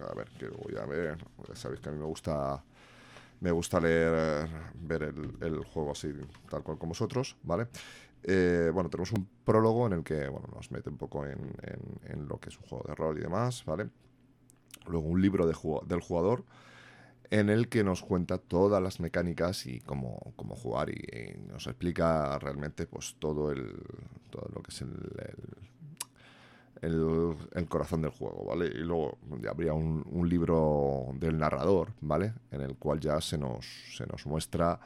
A 0.00 0.14
ver, 0.14 0.28
que 0.38 0.48
voy 0.48 0.76
a 0.76 0.84
ver. 0.84 1.16
Sabéis 1.54 1.80
que 1.80 1.88
a 1.88 1.92
mí 1.92 1.98
me 1.98 2.04
gusta, 2.04 2.62
me 3.40 3.50
gusta 3.52 3.80
leer, 3.80 4.48
ver 4.74 5.02
el, 5.04 5.64
juego 5.64 5.92
así, 5.92 6.12
tal 6.50 6.62
cual 6.62 6.76
como 6.76 6.90
vosotros, 6.90 7.36
¿vale? 7.42 7.68
bueno, 8.72 8.90
tenemos 8.90 9.12
un 9.12 9.28
prólogo 9.44 9.86
en 9.86 9.92
el 9.92 10.02
que 10.02 10.26
bueno, 10.26 10.48
nos 10.52 10.72
mete 10.72 10.90
un 10.90 10.96
poco 10.96 11.24
en, 11.24 11.38
en, 11.62 12.12
en, 12.12 12.26
lo 12.26 12.40
que 12.40 12.48
es 12.48 12.58
un 12.58 12.64
juego 12.64 12.84
de 12.88 12.94
rol 12.96 13.16
y 13.18 13.20
demás, 13.20 13.64
¿vale? 13.64 13.88
Luego 14.86 15.06
un 15.06 15.20
libro 15.22 15.46
del 15.46 16.00
jugador, 16.00 16.44
en 17.30 17.50
el 17.50 17.68
que 17.68 17.82
nos 17.84 18.02
cuenta 18.02 18.38
todas 18.38 18.82
las 18.82 19.00
mecánicas 19.00 19.66
y 19.66 19.80
cómo, 19.80 20.32
cómo 20.36 20.54
jugar 20.54 20.90
y, 20.90 21.36
nos 21.48 21.66
explica 21.66 22.38
realmente 22.38 22.86
pues 22.86 23.16
todo 23.18 23.50
el 23.50 23.74
todo 24.30 24.48
lo 24.54 24.62
que 24.62 24.70
es 24.70 24.82
el, 24.82 24.90
el, 26.82 27.68
corazón 27.68 28.02
del 28.02 28.10
juego, 28.10 28.44
¿vale? 28.44 28.66
Y 28.66 28.78
luego 28.78 29.18
habría 29.48 29.72
un, 29.72 30.04
libro 30.28 31.06
del 31.14 31.38
narrador, 31.38 31.92
¿vale? 32.00 32.34
En 32.50 32.60
el 32.60 32.76
cual 32.76 33.00
ya 33.00 33.20
se 33.20 33.38
nos, 33.38 33.66
se 33.96 34.06
nos 34.06 34.26
muestra 34.26 34.78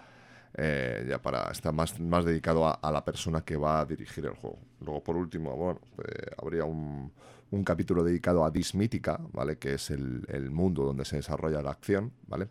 eh, 0.54 1.06
ya 1.08 1.20
para 1.20 1.50
estar 1.50 1.72
más, 1.72 1.98
más 2.00 2.24
dedicado 2.24 2.66
a, 2.66 2.92
la 2.92 3.04
persona 3.04 3.42
que 3.42 3.56
va 3.56 3.80
a 3.80 3.86
dirigir 3.86 4.26
el 4.26 4.34
juego. 4.34 4.58
Luego, 4.80 5.02
por 5.02 5.16
último, 5.16 5.56
bueno, 5.56 5.80
eh, 5.98 6.30
habría 6.38 6.64
un, 6.64 7.12
un, 7.50 7.64
capítulo 7.64 8.04
dedicado 8.04 8.44
a 8.44 8.50
Dismítica, 8.50 9.20
¿vale? 9.32 9.58
Que 9.58 9.74
es 9.74 9.90
el, 9.90 10.50
mundo 10.50 10.84
donde 10.84 11.04
se 11.04 11.16
desarrolla 11.16 11.62
la 11.62 11.70
acción, 11.70 12.12
¿vale? 12.26 12.48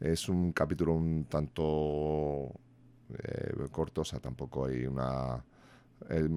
Es 0.00 0.28
un 0.28 0.52
capítulo 0.52 0.92
un 0.94 1.24
tanto 1.24 2.52
eh, 3.10 3.54
corto, 3.70 4.02
o 4.02 4.04
sea, 4.04 4.20
tampoco 4.20 4.66
hay 4.66 4.86
una... 4.86 5.44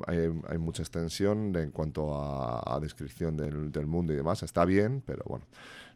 Hay, 0.08 0.58
mucha 0.58 0.84
extensión 0.84 1.54
en 1.58 1.72
cuanto 1.72 2.16
a, 2.16 2.80
descripción 2.80 3.36
del, 3.36 3.88
mundo 3.88 4.14
y 4.14 4.16
demás. 4.16 4.42
Está 4.42 4.64
bien, 4.64 5.04
pero 5.06 5.24
bueno. 5.28 5.46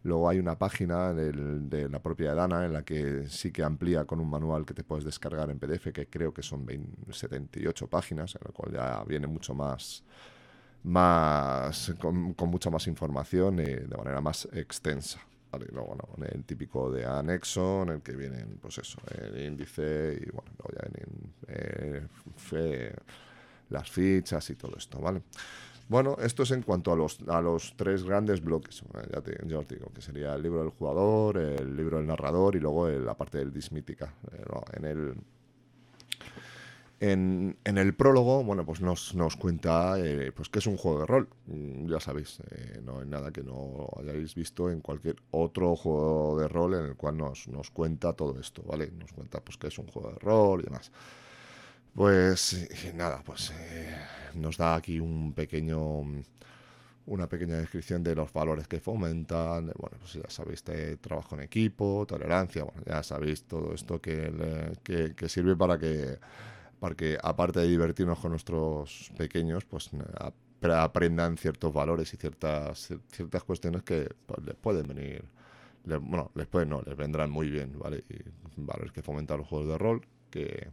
Luego 0.03 0.27
hay 0.27 0.37
una 0.37 0.57
página 0.57 1.13
de 1.13 1.87
la 1.89 2.01
propia 2.01 2.35
Dana 2.35 2.65
en 2.65 2.73
la 2.73 2.83
que 2.83 3.29
sí 3.29 3.53
que 3.53 3.63
amplía 3.63 4.03
con 4.03 4.19
un 4.19 4.29
manual 4.29 4.65
que 4.65 4.73
te 4.73 4.83
puedes 4.83 5.05
descargar 5.05 5.49
en 5.49 5.59
PDF, 5.59 5.93
que 5.93 6.07
creo 6.07 6.33
que 6.33 6.43
son 6.43 6.67
78 7.09 7.87
páginas, 7.87 8.35
en 8.35 8.41
lo 8.45 8.51
cual 8.51 8.73
ya 8.73 9.01
viene 9.05 9.27
mucho 9.27 9.55
más, 9.55 10.03
más 10.83 11.93
con, 11.99 12.35
mucha 12.37 12.69
más 12.69 12.87
información 12.87 13.59
y 13.59 13.65
de 13.65 13.97
manera 13.97 14.21
más 14.21 14.47
extensa. 14.53 15.19
luego, 15.71 15.97
el 16.31 16.43
típico 16.43 16.91
de 16.91 17.05
anexo, 17.05 17.83
en 17.83 17.89
el 17.89 18.01
que 18.01 18.15
vienen, 18.15 18.57
pues 18.61 18.77
eso, 18.79 18.99
el 19.17 19.45
índice 19.45 20.19
y 20.21 20.29
bueno, 20.31 20.51
luego 20.57 20.81
ya 20.81 20.89
vienen 20.89 21.33
eh, 21.47 22.95
las 23.69 23.89
fichas 23.89 24.49
y 24.49 24.55
todo 24.55 24.75
esto, 24.77 24.99
¿vale? 24.99 25.21
Bueno, 25.89 26.17
esto 26.21 26.43
es 26.43 26.51
en 26.51 26.61
cuanto 26.61 26.93
a 26.93 26.95
los, 26.95 27.19
a 27.27 27.41
los 27.41 27.73
tres 27.75 28.03
grandes 28.03 28.41
bloques. 28.41 28.83
Ya, 29.11 29.21
te, 29.21 29.55
os 29.55 29.67
digo, 29.67 29.91
que 29.93 30.01
sería 30.01 30.33
el 30.33 30.41
libro 30.41 30.61
del 30.61 30.69
jugador, 30.69 31.37
el 31.37 31.75
libro 31.75 31.97
del 31.97 32.07
narrador 32.07 32.55
y 32.55 32.59
luego 32.59 32.87
la 32.89 33.15
parte 33.15 33.37
del 33.39 33.51
dismítica. 33.51 34.13
Eh, 34.31 34.43
en 34.77 34.85
el 34.85 35.15
en, 37.11 37.57
el 37.65 37.93
prólogo, 37.95 38.45
bueno, 38.45 38.65
pues 38.65 38.79
nos, 38.79 39.13
nos 39.13 39.35
cuenta 39.35 39.99
eh, 39.99 40.31
pues 40.31 40.47
que 40.47 40.59
es 40.59 40.67
un 40.67 40.77
juego 40.77 41.01
de 41.01 41.05
rol. 41.05 41.27
Mm, 41.47 41.89
ya 41.89 41.99
sabéis, 41.99 42.39
eh, 42.51 42.81
no 42.81 42.99
hay 42.99 43.07
nada 43.07 43.31
que 43.31 43.43
no 43.43 43.89
hayáis 43.99 44.33
visto 44.35 44.69
en 44.71 44.79
cualquier 44.79 45.17
otro 45.31 45.75
juego 45.75 46.39
de 46.39 46.47
rol 46.47 46.75
en 46.75 46.85
el 46.85 46.95
cual 46.95 47.17
nos, 47.17 47.47
nos 47.49 47.71
cuenta 47.71 48.13
todo 48.13 48.39
esto, 48.39 48.63
¿vale? 48.63 48.89
Nos 48.91 49.11
cuenta 49.11 49.41
pues 49.41 49.57
que 49.57 49.67
es 49.67 49.77
un 49.79 49.87
juego 49.87 50.11
de 50.11 50.19
rol 50.19 50.61
y 50.61 50.63
demás. 50.63 50.91
Pues 51.93 52.69
nada, 52.95 53.21
pues 53.25 53.51
eh, 53.51 53.95
nos 54.35 54.57
da 54.57 54.75
aquí 54.75 54.99
un 54.99 55.33
pequeño 55.33 56.03
una 57.05 57.27
pequeña 57.27 57.57
descripción 57.57 58.03
de 58.03 58.15
los 58.15 58.31
valores 58.31 58.67
que 58.67 58.79
fomentan, 58.79 59.65
bueno, 59.77 59.97
pues 59.99 60.13
ya 60.13 60.29
sabéis, 60.29 60.63
de 60.63 60.97
trabajo 60.97 61.35
en 61.35 61.41
equipo, 61.41 62.05
tolerancia, 62.07 62.63
bueno, 62.63 62.81
ya 62.85 63.03
sabéis 63.03 63.43
todo 63.43 63.73
esto 63.73 63.99
que, 64.01 64.31
que, 64.83 65.29
sirve 65.29 65.55
para 65.55 65.77
que, 65.77 66.17
para 66.83 66.95
que, 66.95 67.17
aparte 67.23 67.61
de 67.61 67.67
divertirnos 67.69 68.19
con 68.19 68.31
nuestros 68.31 69.09
pequeños, 69.17 69.63
pues 69.63 69.89
aprendan 70.61 71.37
ciertos 71.37 71.73
valores 71.73 72.13
y 72.13 72.17
ciertas, 72.17 72.93
ciertas 73.07 73.41
cuestiones 73.45 73.83
que 73.83 74.13
pues, 74.25 74.43
les 74.43 74.55
pueden 74.55 74.85
venir, 74.87 75.23
bueno, 75.85 76.29
les 76.35 76.45
pueden, 76.45 76.67
no, 76.67 76.81
les 76.81 76.97
vendrán 76.97 77.31
muy 77.31 77.49
bien, 77.49 77.79
¿vale? 77.79 78.03
Y 78.09 78.17
valores 78.57 78.91
que 78.91 79.01
fomentan 79.01 79.37
los 79.37 79.47
juegos 79.47 79.69
de 79.69 79.77
rol, 79.77 80.05
que 80.29 80.71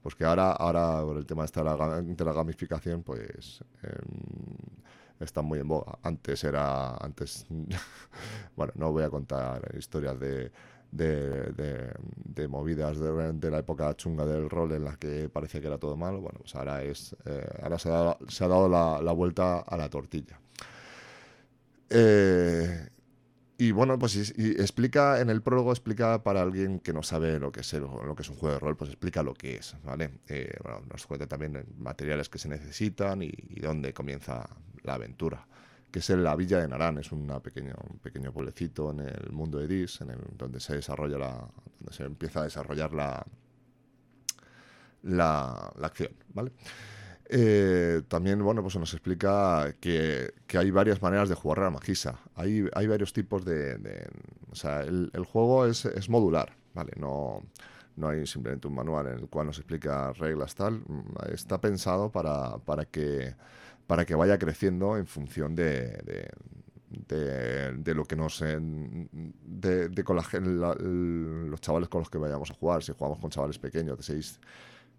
pues 0.00 0.14
que 0.14 0.24
ahora, 0.24 0.52
ahora 0.52 1.02
con 1.04 1.18
el 1.18 1.26
tema 1.26 1.44
de 1.44 2.02
de 2.02 2.24
la 2.24 2.32
gamificación, 2.32 3.02
pues 3.02 3.62
em, 3.82 4.70
está 5.20 5.42
muy 5.42 5.58
en 5.58 5.68
boga. 5.68 5.98
Antes 6.02 6.44
era, 6.44 6.96
antes, 6.96 7.44
bueno, 8.56 8.72
no 8.76 8.90
voy 8.90 9.02
a 9.02 9.10
contar 9.10 9.70
historias 9.76 10.18
de, 10.18 10.50
de, 10.90 12.48
movidas 12.48 12.98
de, 12.98 13.50
la 13.50 13.58
época 13.58 13.94
chunga 13.96 14.24
del 14.24 14.48
rol 14.48 14.72
en 14.72 14.84
las 14.84 14.98
que 14.98 15.28
parecía 15.28 15.60
que 15.60 15.66
era 15.66 15.78
todo 15.78 15.96
malo. 15.96 16.20
Bueno, 16.20 16.38
pues 16.40 16.54
ahora 16.54 16.82
es, 16.82 17.16
eh, 17.24 17.46
ahora 17.62 17.78
se 17.78 17.88
ha 17.88 18.48
dado, 18.48 18.68
la, 18.68 19.00
la, 19.02 19.12
vuelta 19.12 19.60
a 19.60 19.76
la 19.76 19.88
tortilla. 19.88 20.40
Eh, 21.90 22.88
y 23.58 23.70
bueno, 23.70 23.98
pues 23.98 24.34
explica, 24.36 25.20
en 25.20 25.30
el 25.30 25.40
prólogo 25.40 25.70
explica 25.70 26.22
para 26.22 26.42
alguien 26.42 26.78
que 26.78 26.92
no 26.92 27.02
sabe 27.02 27.38
lo 27.38 27.50
que 27.52 27.60
es, 27.60 27.72
lo 27.72 28.14
que 28.14 28.22
es 28.22 28.28
un 28.28 28.36
juego 28.36 28.54
de 28.54 28.60
rol, 28.60 28.76
pues 28.76 28.90
explica 28.90 29.22
lo 29.22 29.32
que 29.32 29.56
es, 29.56 29.74
¿vale? 29.82 30.10
Eh, 30.28 30.52
nos 30.90 31.06
cuenta 31.06 31.26
también 31.26 31.64
materiales 31.78 32.28
que 32.28 32.38
se 32.38 32.48
necesitan 32.48 33.22
y, 33.22 33.32
dónde 33.60 33.94
comienza 33.94 34.46
la 34.82 34.94
aventura, 34.94 35.46
que 35.90 36.00
es 36.00 36.10
la 36.10 36.36
Villa 36.36 36.60
de 36.60 36.68
Narán, 36.68 36.98
es 36.98 37.12
un 37.12 37.26
pequeño 37.40 38.32
pueblecito 38.32 38.90
en 38.90 39.00
el 39.00 39.32
mundo 39.32 39.58
de 39.58 39.66
Dis, 39.66 40.00
en 40.00 40.10
el, 40.10 40.18
donde 40.36 40.60
se 40.60 40.74
desarrolla 40.74 41.18
la, 41.18 41.48
donde 41.78 41.92
se 41.92 42.04
empieza 42.04 42.40
a 42.40 42.44
desarrollar 42.44 42.92
la, 42.92 43.24
la, 45.02 45.72
la 45.76 45.86
acción, 45.86 46.12
¿vale? 46.34 46.52
Eh, 47.28 48.02
también, 48.08 48.42
bueno, 48.42 48.62
pues 48.62 48.76
nos 48.76 48.92
explica 48.92 49.74
que, 49.80 50.32
hay 50.56 50.70
varias 50.70 51.02
maneras 51.02 51.28
de 51.28 51.34
jugar 51.34 51.60
a 51.60 51.64
la 51.64 51.70
magisa. 51.70 52.20
Hay, 52.34 52.68
hay 52.74 52.86
varios 52.86 53.12
tipos 53.12 53.44
de... 53.44 54.08
o 54.50 54.54
sea, 54.54 54.82
el, 54.82 55.10
juego 55.24 55.66
es, 55.66 56.08
modular, 56.08 56.52
¿vale? 56.74 56.92
No, 56.96 57.42
no 57.96 58.08
hay 58.08 58.26
simplemente 58.26 58.68
un 58.68 58.74
manual 58.74 59.08
en 59.08 59.18
el 59.18 59.28
cual 59.28 59.46
nos 59.46 59.58
explica 59.58 60.12
reglas 60.12 60.54
tal. 60.54 60.82
Está 61.32 61.60
pensado 61.60 62.10
para, 62.10 62.58
para, 62.58 62.84
que, 62.84 63.34
para 63.86 64.04
que 64.04 64.14
vaya 64.14 64.38
creciendo 64.38 64.96
en 64.96 65.06
función 65.06 65.54
de, 65.54 66.30
de, 66.90 67.94
lo 67.94 68.04
que 68.04 68.16
nos... 68.16 68.40
de, 68.40 69.88
de 69.88 70.04
con 70.04 70.16
los 70.16 71.60
chavales 71.60 71.88
con 71.88 72.00
los 72.00 72.10
que 72.10 72.18
vayamos 72.18 72.50
a 72.50 72.54
jugar. 72.54 72.82
Si 72.82 72.92
jugamos 72.92 73.18
con 73.18 73.30
chavales 73.30 73.58
pequeños 73.58 73.96
de 73.96 74.02
6 74.02 74.40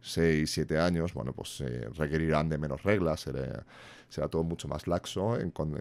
6, 0.02 0.50
7 0.50 0.80
años, 0.80 1.14
bueno, 1.14 1.34
pues 1.34 1.62
eh, 1.62 1.90
requerirán 1.96 2.50
de 2.50 2.58
menos 2.58 2.84
reglas, 2.84 3.22
será, 4.10 4.28
todo 4.30 4.44
mucho 4.44 4.68
más 4.68 4.88
laxo 4.88 5.38
con, 5.54 5.76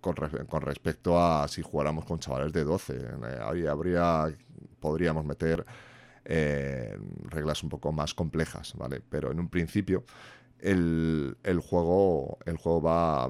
con, 0.00 0.62
respecto 0.62 1.18
a 1.20 1.48
si 1.48 1.62
jugáramos 1.62 2.04
con 2.04 2.18
chavales 2.18 2.52
de 2.52 2.64
12. 2.64 2.94
Eh, 2.96 3.68
habría, 3.68 4.28
podríamos 4.80 5.24
meter 5.24 5.64
eh, 6.24 6.96
reglas 7.24 7.62
un 7.62 7.68
poco 7.68 7.90
más 7.92 8.14
complejas, 8.14 8.74
¿vale? 8.76 9.02
Pero 9.08 9.32
en 9.32 9.40
un 9.40 9.48
principio 9.48 10.04
el, 10.64 11.36
el, 11.42 11.60
juego, 11.60 12.38
el 12.46 12.56
juego 12.56 12.80
va, 12.80 13.28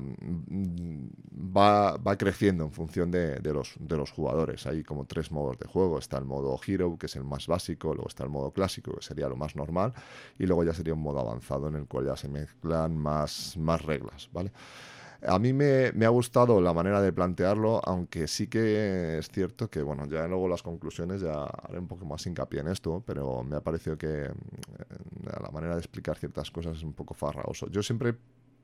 va, 1.56 1.96
va 1.96 2.16
creciendo 2.16 2.64
en 2.64 2.70
función 2.70 3.10
de, 3.10 3.40
de, 3.40 3.52
los, 3.52 3.74
de 3.80 3.96
los 3.96 4.12
jugadores. 4.12 4.66
Hay 4.66 4.84
como 4.84 5.04
tres 5.04 5.32
modos 5.32 5.58
de 5.58 5.66
juego. 5.66 5.98
Está 5.98 6.16
el 6.18 6.24
modo 6.24 6.58
Hero, 6.64 6.96
que 6.96 7.06
es 7.06 7.16
el 7.16 7.24
más 7.24 7.48
básico, 7.48 7.92
luego 7.92 8.08
está 8.08 8.22
el 8.22 8.30
modo 8.30 8.52
clásico, 8.52 8.94
que 8.94 9.02
sería 9.02 9.28
lo 9.28 9.36
más 9.36 9.56
normal, 9.56 9.92
y 10.38 10.46
luego 10.46 10.62
ya 10.62 10.72
sería 10.72 10.94
un 10.94 11.02
modo 11.02 11.18
avanzado 11.18 11.66
en 11.68 11.74
el 11.74 11.86
cual 11.86 12.06
ya 12.06 12.16
se 12.16 12.28
mezclan 12.28 12.96
más, 12.96 13.56
más 13.56 13.82
reglas, 13.82 14.30
¿vale? 14.32 14.52
A 15.26 15.38
mí 15.38 15.52
me, 15.52 15.90
ha 16.04 16.08
gustado 16.08 16.60
la 16.60 16.72
manera 16.72 17.00
de 17.00 17.12
plantearlo, 17.12 17.80
aunque 17.84 18.26
sí 18.28 18.46
que 18.46 19.18
es 19.18 19.28
cierto 19.28 19.68
que, 19.70 19.82
bueno, 19.82 20.06
ya 20.06 20.26
luego 20.26 20.48
las 20.48 20.62
conclusiones 20.62 21.22
ya 21.22 21.44
haré 21.44 21.78
un 21.78 21.88
poco 21.88 22.04
más 22.04 22.26
hincapié 22.26 22.60
en 22.60 22.68
esto, 22.68 23.02
pero 23.06 23.42
me 23.42 23.56
ha 23.56 23.60
parecido 23.60 23.96
que 23.96 24.28
mm, 24.28 25.42
la 25.42 25.50
manera 25.50 25.74
de 25.74 25.80
explicar 25.80 26.16
ciertas 26.18 26.50
cosas 26.50 26.76
es 26.76 26.82
un 26.82 26.92
poco 26.92 27.14
farragoso. 27.14 27.68
Yo 27.70 27.82
siempre 27.82 28.14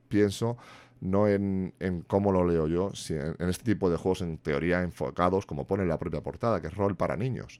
pienso 0.07 0.57
no 0.99 1.27
en, 1.27 1.73
cómo 2.07 2.31
lo 2.31 2.45
leo 2.45 2.67
yo, 2.67 2.91
sino 2.93 3.35
en, 3.39 3.49
este 3.49 3.63
tipo 3.63 3.89
de 3.89 3.97
juegos 3.97 4.21
en 4.21 4.37
teoría 4.37 4.83
enfocados, 4.83 5.47
como 5.47 5.65
pone 5.65 5.85
la 5.85 5.97
propia 5.97 6.21
portada, 6.21 6.61
que 6.61 6.67
es 6.67 6.75
rol 6.75 6.95
para 6.95 7.17
niños. 7.17 7.59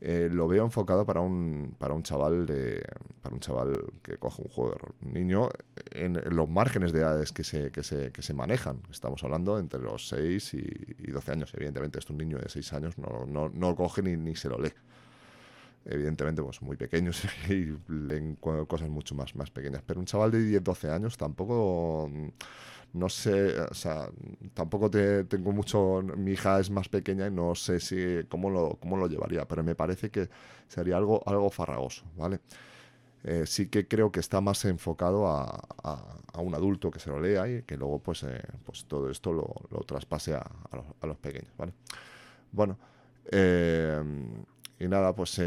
Eh, 0.00 0.28
lo 0.30 0.48
veo 0.48 0.64
enfocado 0.64 1.06
para 1.06 1.20
un, 1.20 1.74
para 1.78 1.94
un 1.94 2.02
chaval 2.02 2.46
de 2.46 2.84
para 3.22 3.34
un 3.34 3.40
chaval 3.40 3.92
que 4.02 4.18
coge 4.18 4.42
un 4.42 4.48
juego 4.48 4.72
de 4.72 4.78
rol. 4.78 4.94
Un 5.02 5.12
niño 5.14 5.48
en, 5.92 6.20
los 6.34 6.48
márgenes 6.48 6.92
de 6.92 7.00
edades 7.00 7.32
que 7.32 7.44
se, 7.44 7.70
que, 7.70 7.82
se, 7.82 8.12
que 8.12 8.22
se 8.22 8.34
manejan. 8.34 8.82
Estamos 8.90 9.22
hablando 9.24 9.58
entre 9.58 9.80
los 9.80 10.08
6 10.08 10.54
y, 10.54 11.10
12 11.10 11.32
años. 11.32 11.54
Evidentemente, 11.54 11.98
esto 11.98 12.12
un 12.12 12.18
niño 12.18 12.38
de 12.38 12.48
6 12.48 12.72
años 12.74 12.98
no, 12.98 13.24
no, 13.26 13.48
no 13.48 13.74
coge 13.76 14.02
ni, 14.02 14.16
ni 14.16 14.36
se 14.36 14.48
lo 14.48 14.58
lee 14.58 14.72
evidentemente 15.86 16.42
pues 16.42 16.62
muy 16.62 16.76
pequeños 16.76 17.22
y 17.48 17.76
leen 17.88 18.36
cosas 18.36 18.88
mucho 18.88 19.14
más, 19.14 19.34
más 19.36 19.50
pequeñas. 19.50 19.82
Pero 19.86 20.00
un 20.00 20.06
chaval 20.06 20.30
de 20.30 20.42
10, 20.42 20.64
12 20.64 20.90
años 20.90 21.16
tampoco 21.16 22.10
no 22.94 23.08
sé, 23.08 23.60
o 23.60 23.74
sea, 23.74 24.08
tampoco 24.54 24.90
te, 24.90 25.24
tengo 25.24 25.52
mucho, 25.52 26.02
mi 26.16 26.32
hija 26.32 26.60
es 26.60 26.70
más 26.70 26.88
pequeña 26.88 27.26
y 27.26 27.30
no 27.30 27.54
sé 27.54 27.80
si 27.80 28.24
cómo 28.28 28.50
lo, 28.50 28.76
cómo 28.80 28.96
lo 28.96 29.08
llevaría, 29.08 29.46
pero 29.46 29.62
me 29.64 29.74
parece 29.74 30.10
que 30.10 30.28
sería 30.68 30.96
algo, 30.96 31.22
algo 31.26 31.50
farragoso, 31.50 32.04
¿vale? 32.16 32.40
Eh, 33.24 33.44
sí 33.46 33.68
que 33.68 33.88
creo 33.88 34.12
que 34.12 34.20
está 34.20 34.40
más 34.40 34.64
enfocado 34.66 35.26
a, 35.28 35.44
a, 35.82 36.40
un 36.40 36.54
adulto 36.54 36.90
que 36.90 37.00
se 37.00 37.10
lo 37.10 37.20
lea 37.20 37.48
y 37.48 37.62
que 37.62 37.76
luego 37.76 37.98
pues, 38.00 38.22
eh, 38.24 38.42
pues 38.64 38.84
todo 38.86 39.10
esto 39.10 39.32
lo, 39.32 39.54
lo 39.70 39.80
traspase 39.80 40.34
a, 40.34 40.44
los, 40.72 40.84
a, 41.00 41.06
los, 41.06 41.16
pequeños, 41.18 41.52
¿vale? 41.56 41.72
Bueno, 42.52 42.78
Eh, 43.32 44.02
y 44.78 44.88
nada, 44.88 45.14
pues 45.14 45.40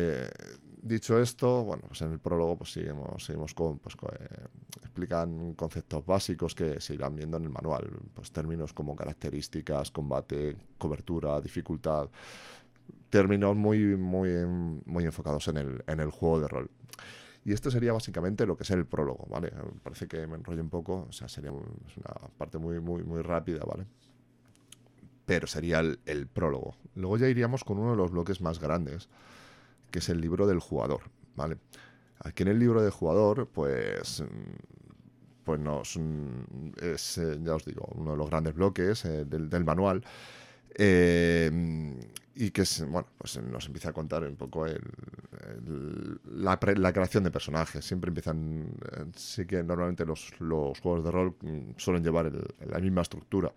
dicho 0.87 1.19
esto, 1.19 1.63
bueno, 1.63 1.83
pues 1.87 2.01
en 2.01 2.11
el 2.11 2.19
prólogo 2.19 2.57
pues 2.57 2.71
seguimos, 2.73 3.25
seguimos 3.25 3.53
con, 3.53 3.79
pues 3.79 3.95
explican 4.81 5.53
conceptos 5.53 6.05
básicos 6.05 6.55
que 6.55 6.81
se 6.81 6.93
irán 6.95 7.15
viendo 7.15 7.37
en 7.37 7.43
el 7.43 7.49
manual, 7.49 7.89
pues 8.13 8.31
términos 8.31 8.73
como 8.73 8.95
características, 8.95 9.91
combate, 9.91 10.55
cobertura, 10.77 11.39
dificultad, 11.41 12.09
términos 13.09 13.55
muy, 13.55 13.95
muy, 13.95 14.29
muy 14.85 15.05
enfocados 15.05 15.47
en 15.47 15.57
el, 15.57 15.83
en 15.87 15.99
el 15.99 16.11
juego 16.11 16.39
de 16.39 16.47
rol. 16.47 16.69
Y 17.47 17.53
esto 17.53 17.71
sería 17.71 17.93
básicamente 17.93 18.45
lo 18.45 18.57
que 18.57 18.63
es 18.63 18.71
el 18.71 18.85
prólogo, 18.85 19.25
¿vale? 19.29 19.53
Parece 19.81 20.05
que 20.05 20.27
me 20.27 20.35
enrollo 20.35 20.61
un 20.61 20.69
poco, 20.69 21.07
o 21.07 21.13
sea, 21.13 21.29
sería 21.29 21.53
una 21.53 21.63
parte 22.37 22.57
muy, 22.57 22.81
muy, 22.81 23.03
muy 23.03 23.21
rápida, 23.21 23.63
¿vale? 23.63 23.85
Pero 25.25 25.47
sería 25.47 25.79
el, 25.79 26.27
prólogo. 26.27 26.75
Luego 26.95 27.17
ya 27.17 27.29
iríamos 27.29 27.63
con 27.63 27.77
uno 27.77 27.91
de 27.91 27.95
los 27.95 28.11
bloques 28.11 28.41
más 28.41 28.59
grandes, 28.59 29.07
que 29.91 29.99
es 29.99 30.09
el 30.09 30.21
libro 30.21 30.47
del 30.47 30.59
jugador, 30.59 31.01
¿vale? 31.35 31.57
Aquí 32.19 32.43
en 32.43 32.49
el 32.49 32.59
libro 32.59 32.81
del 32.81 32.91
jugador, 32.91 33.47
pues 33.47 34.23
pues 35.47 35.61
nos, 35.61 35.97
es, 36.81 37.17
eh, 37.19 37.39
ya 37.41 37.55
os 37.55 37.63
digo, 37.63 37.87
uno 37.95 38.11
de 38.11 38.17
los 38.17 38.29
grandes 38.29 38.53
bloques 38.53 39.05
eh, 39.05 39.23
del, 39.23 39.63
manual. 39.63 40.03
Eh, 40.75 41.49
y 42.35 42.51
que 42.51 42.65
bueno, 42.89 43.07
pues 43.17 43.41
nos 43.41 43.65
empieza 43.65 43.91
a 43.91 43.93
contar 43.93 44.23
un 44.23 44.35
poco 44.35 44.65
la, 46.25 46.59
creación 46.59 47.23
de 47.23 47.31
personajes. 47.31 47.85
Siempre 47.85 48.09
empiezan, 48.09 48.73
sí 49.15 49.45
que 49.45 49.63
normalmente 49.63 50.05
los, 50.05 50.33
juegos 50.81 51.05
de 51.05 51.11
rol 51.11 51.33
mm, 51.39 51.77
suelen 51.77 52.03
llevar 52.03 52.29
la 52.69 52.79
misma 52.79 53.03
estructura. 53.03 53.49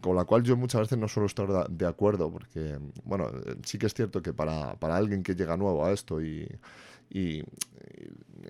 Con 0.00 0.16
la 0.16 0.24
cual 0.24 0.42
yo 0.42 0.56
muchas 0.56 0.82
veces 0.82 0.98
no 0.98 1.08
suelo 1.08 1.26
estar 1.26 1.68
de 1.68 1.86
acuerdo, 1.86 2.30
porque, 2.30 2.78
bueno, 3.04 3.30
sí 3.64 3.78
que 3.78 3.86
es 3.86 3.94
cierto 3.94 4.22
que 4.22 4.32
para, 4.32 4.74
para 4.76 4.96
alguien 4.96 5.22
que 5.22 5.34
llega 5.34 5.56
nuevo 5.56 5.84
a 5.84 5.90
esto 5.90 6.22
y, 6.22 6.48
y, 7.10 7.42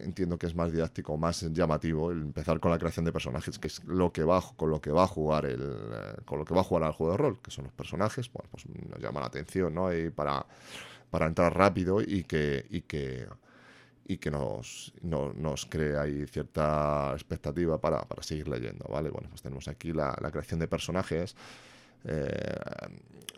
entiendo 0.00 0.38
que 0.38 0.46
es 0.46 0.54
más 0.54 0.72
didáctico, 0.72 1.16
más 1.16 1.42
llamativo 1.52 2.10
el 2.10 2.22
empezar 2.22 2.60
con 2.60 2.70
la 2.70 2.78
creación 2.78 3.04
de 3.04 3.12
personajes, 3.12 3.58
que 3.58 3.68
es 3.68 3.84
lo 3.84 4.12
que 4.12 4.24
va 4.24 4.42
con 4.56 4.70
lo 4.70 4.80
que 4.80 4.90
va 4.90 5.04
a 5.04 5.06
jugar 5.06 5.46
el 5.46 5.60
eh, 5.62 6.16
con 6.24 6.38
lo 6.38 6.44
que 6.44 6.54
va 6.54 6.60
a 6.60 6.64
jugar 6.64 6.84
al 6.84 6.92
juego 6.92 7.12
de 7.12 7.18
rol, 7.18 7.38
que 7.42 7.50
son 7.50 7.64
los 7.64 7.72
personajes, 7.72 8.28
pues, 8.28 8.48
pues 8.50 8.64
nos 8.68 9.00
llama 9.00 9.20
la 9.20 9.26
atención, 9.26 9.74
¿no? 9.74 9.94
Y 9.94 10.10
para, 10.10 10.46
para 11.10 11.26
entrar 11.26 11.56
rápido 11.56 12.00
y 12.00 12.24
que 12.24 12.66
y 12.70 12.82
que 12.82 13.26
y 14.06 14.18
que 14.18 14.30
nos, 14.30 14.92
nos 15.02 15.66
cree 15.66 15.96
ahí 15.96 16.26
cierta 16.26 17.12
expectativa 17.12 17.80
para, 17.80 18.02
para, 18.02 18.22
seguir 18.22 18.48
leyendo, 18.48 18.84
¿vale? 18.88 19.10
Bueno, 19.10 19.28
pues 19.28 19.42
tenemos 19.42 19.68
aquí 19.68 19.92
la, 19.92 20.14
creación 20.30 20.60
de 20.60 20.68
personajes, 20.68 21.36
eh, 22.04 22.56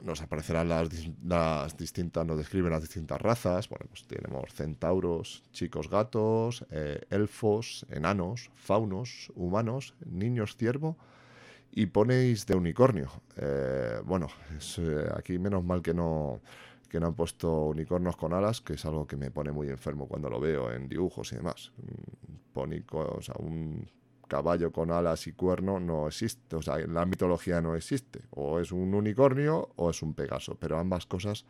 nos 0.03 0.23
aparecerán 0.23 0.69
las, 0.69 0.89
distintas, 1.77 2.27
nos 2.27 2.39
describen 2.39 2.71
las 2.71 2.83
distintas 2.83 3.21
razas. 3.21 3.69
Bueno, 3.69 3.87
pues 3.89 4.05
tenemos 4.07 4.53
centauros, 4.53 5.43
chicos 5.53 5.89
gatos, 5.89 6.65
eh, 6.71 7.01
elfos, 7.11 7.87
enanos, 7.91 8.51
faunos, 8.55 9.33
humanos, 9.35 9.95
niños 10.05 10.57
ciervo 10.57 10.97
y 11.73 11.87
ponéis 11.87 12.47
de 12.47 12.55
unicornio. 12.55 13.11
Eh, 13.37 14.01
bueno, 14.05 14.29
aquí 15.17 15.39
menos 15.39 15.65
mal 15.65 15.83
que 15.83 15.95
no 15.95 16.41
que 16.95 17.01
no 17.01 17.09
han 17.09 17.15
puesto 17.15 17.65
unicornios 17.65 18.17
con 18.17 18.33
alas, 18.33 18.61
que 18.61 18.75
es 18.75 18.85
algo 18.85 19.05
que 19.05 19.17
me 19.17 19.33
pone 19.33 19.51
muy 19.51 19.69
enfermo 19.69 20.07
cuando 20.07 20.31
lo 20.31 20.39
veo 20.39 20.71
en 20.71 20.89
dibujos 20.89 21.33
y 21.33 21.35
demás. 21.35 21.73
Pónico, 22.53 23.01
o 23.01 23.21
sea, 23.21 23.35
un 23.41 23.91
caballo 24.29 24.71
con 24.71 24.93
alas 24.93 25.27
y 25.27 25.33
cuerno 25.33 25.81
no 25.81 26.07
existe. 26.07 26.55
O 26.55 26.63
sea, 26.63 26.79
en 26.79 26.95
la 26.95 27.05
mitología 27.05 27.61
no 27.61 27.75
existe. 27.75 28.21
O 28.31 28.61
es 28.61 28.71
un 28.71 28.95
unicornio 28.95 29.71
o 29.75 29.91
es 29.91 30.03
un 30.03 30.15
pegaso. 30.15 30.55
Pero 30.55 30.79
ambas 30.79 31.05
cosas, 31.07 31.47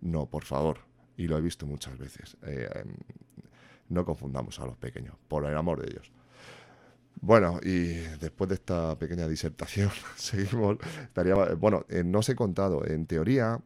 no, 0.00 0.24
por 0.30 0.44
favor. 0.44 0.78
Y 1.18 1.26
lo 1.26 1.36
he 1.36 1.42
visto 1.42 1.66
muchas 1.66 1.98
veces. 1.98 2.38
Eh, 2.46 2.66
em, 2.76 2.94
no 3.90 4.06
confundamos 4.06 4.58
a 4.60 4.64
los 4.64 4.78
pequeños, 4.78 5.14
por 5.28 5.44
el 5.44 5.58
amor 5.58 5.82
de 5.82 5.90
Dios. 5.90 6.10
Bueno, 7.20 7.60
y 7.62 7.96
después 8.18 8.48
de 8.48 8.54
esta 8.54 8.98
pequeña 8.98 9.28
disertación, 9.28 9.90
seguimos. 10.16 10.78
Bueno, 11.58 11.84
eh, 11.90 12.02
no 12.02 12.20
os 12.20 12.28
he 12.30 12.34
contado, 12.34 12.86
en 12.86 13.04
teoría, 13.04 13.60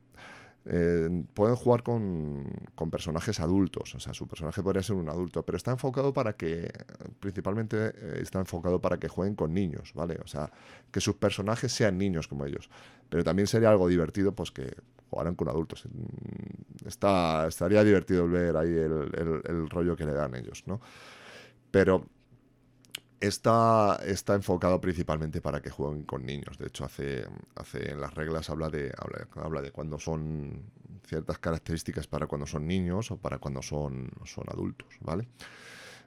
eh, 0.66 1.24
pueden 1.32 1.56
jugar 1.56 1.82
con, 1.82 2.44
personajes 2.90 3.40
adultos, 3.40 3.94
o 3.94 4.00
sea, 4.00 4.12
su 4.12 4.28
personaje 4.28 4.62
podría 4.62 4.82
ser 4.82 4.96
un 4.96 5.08
adulto, 5.08 5.42
pero 5.44 5.56
está 5.56 5.70
enfocado 5.70 6.12
para 6.12 6.34
que, 6.34 6.70
principalmente 7.18 7.92
eh, 7.94 8.18
está 8.20 8.40
enfocado 8.40 8.80
para 8.80 8.98
que 8.98 9.08
jueguen 9.08 9.34
con 9.34 9.54
niños, 9.54 9.92
¿vale? 9.94 10.18
O 10.22 10.26
sea, 10.26 10.50
que 10.90 11.00
sus 11.00 11.16
personajes 11.16 11.72
sean 11.72 11.96
niños 11.96 12.28
como 12.28 12.44
ellos. 12.44 12.68
Pero 13.08 13.24
también 13.24 13.46
sería 13.46 13.70
algo 13.70 13.88
divertido, 13.88 14.32
pues 14.32 14.50
que 14.50 14.74
jugaran 15.08 15.34
con 15.34 15.48
adultos. 15.48 15.84
Mm, 15.86 16.86
está, 16.86 17.46
estaría 17.48 17.82
divertido 17.82 18.28
ver 18.28 18.56
ahí 18.56 18.68
el, 18.70 19.42
el 19.44 19.70
rollo 19.70 19.96
que 19.96 20.04
le 20.04 20.12
dan 20.12 20.34
ellos, 20.34 20.64
¿no? 20.66 20.80
Pero 21.70 22.06
Está, 23.20 24.00
está 24.06 24.34
enfocado 24.34 24.80
principalmente 24.80 25.42
para 25.42 25.60
que 25.60 25.68
jueguen 25.68 26.04
con 26.04 26.24
niños. 26.24 26.56
De 26.56 26.68
hecho, 26.68 26.86
hace, 26.86 27.26
hace 27.54 27.90
en 27.90 28.00
las 28.00 28.14
reglas 28.14 28.48
habla 28.48 28.70
de, 28.70 28.94
habla, 29.36 29.60
de 29.60 29.70
cuando 29.70 29.98
son 29.98 30.64
ciertas 31.06 31.38
características 31.38 32.06
para 32.06 32.26
cuando 32.26 32.46
son 32.46 32.66
niños 32.66 33.10
o 33.10 33.18
para 33.18 33.38
cuando 33.38 33.60
son, 33.60 34.10
son 34.24 34.44
adultos, 34.48 34.88
¿vale? 35.00 35.28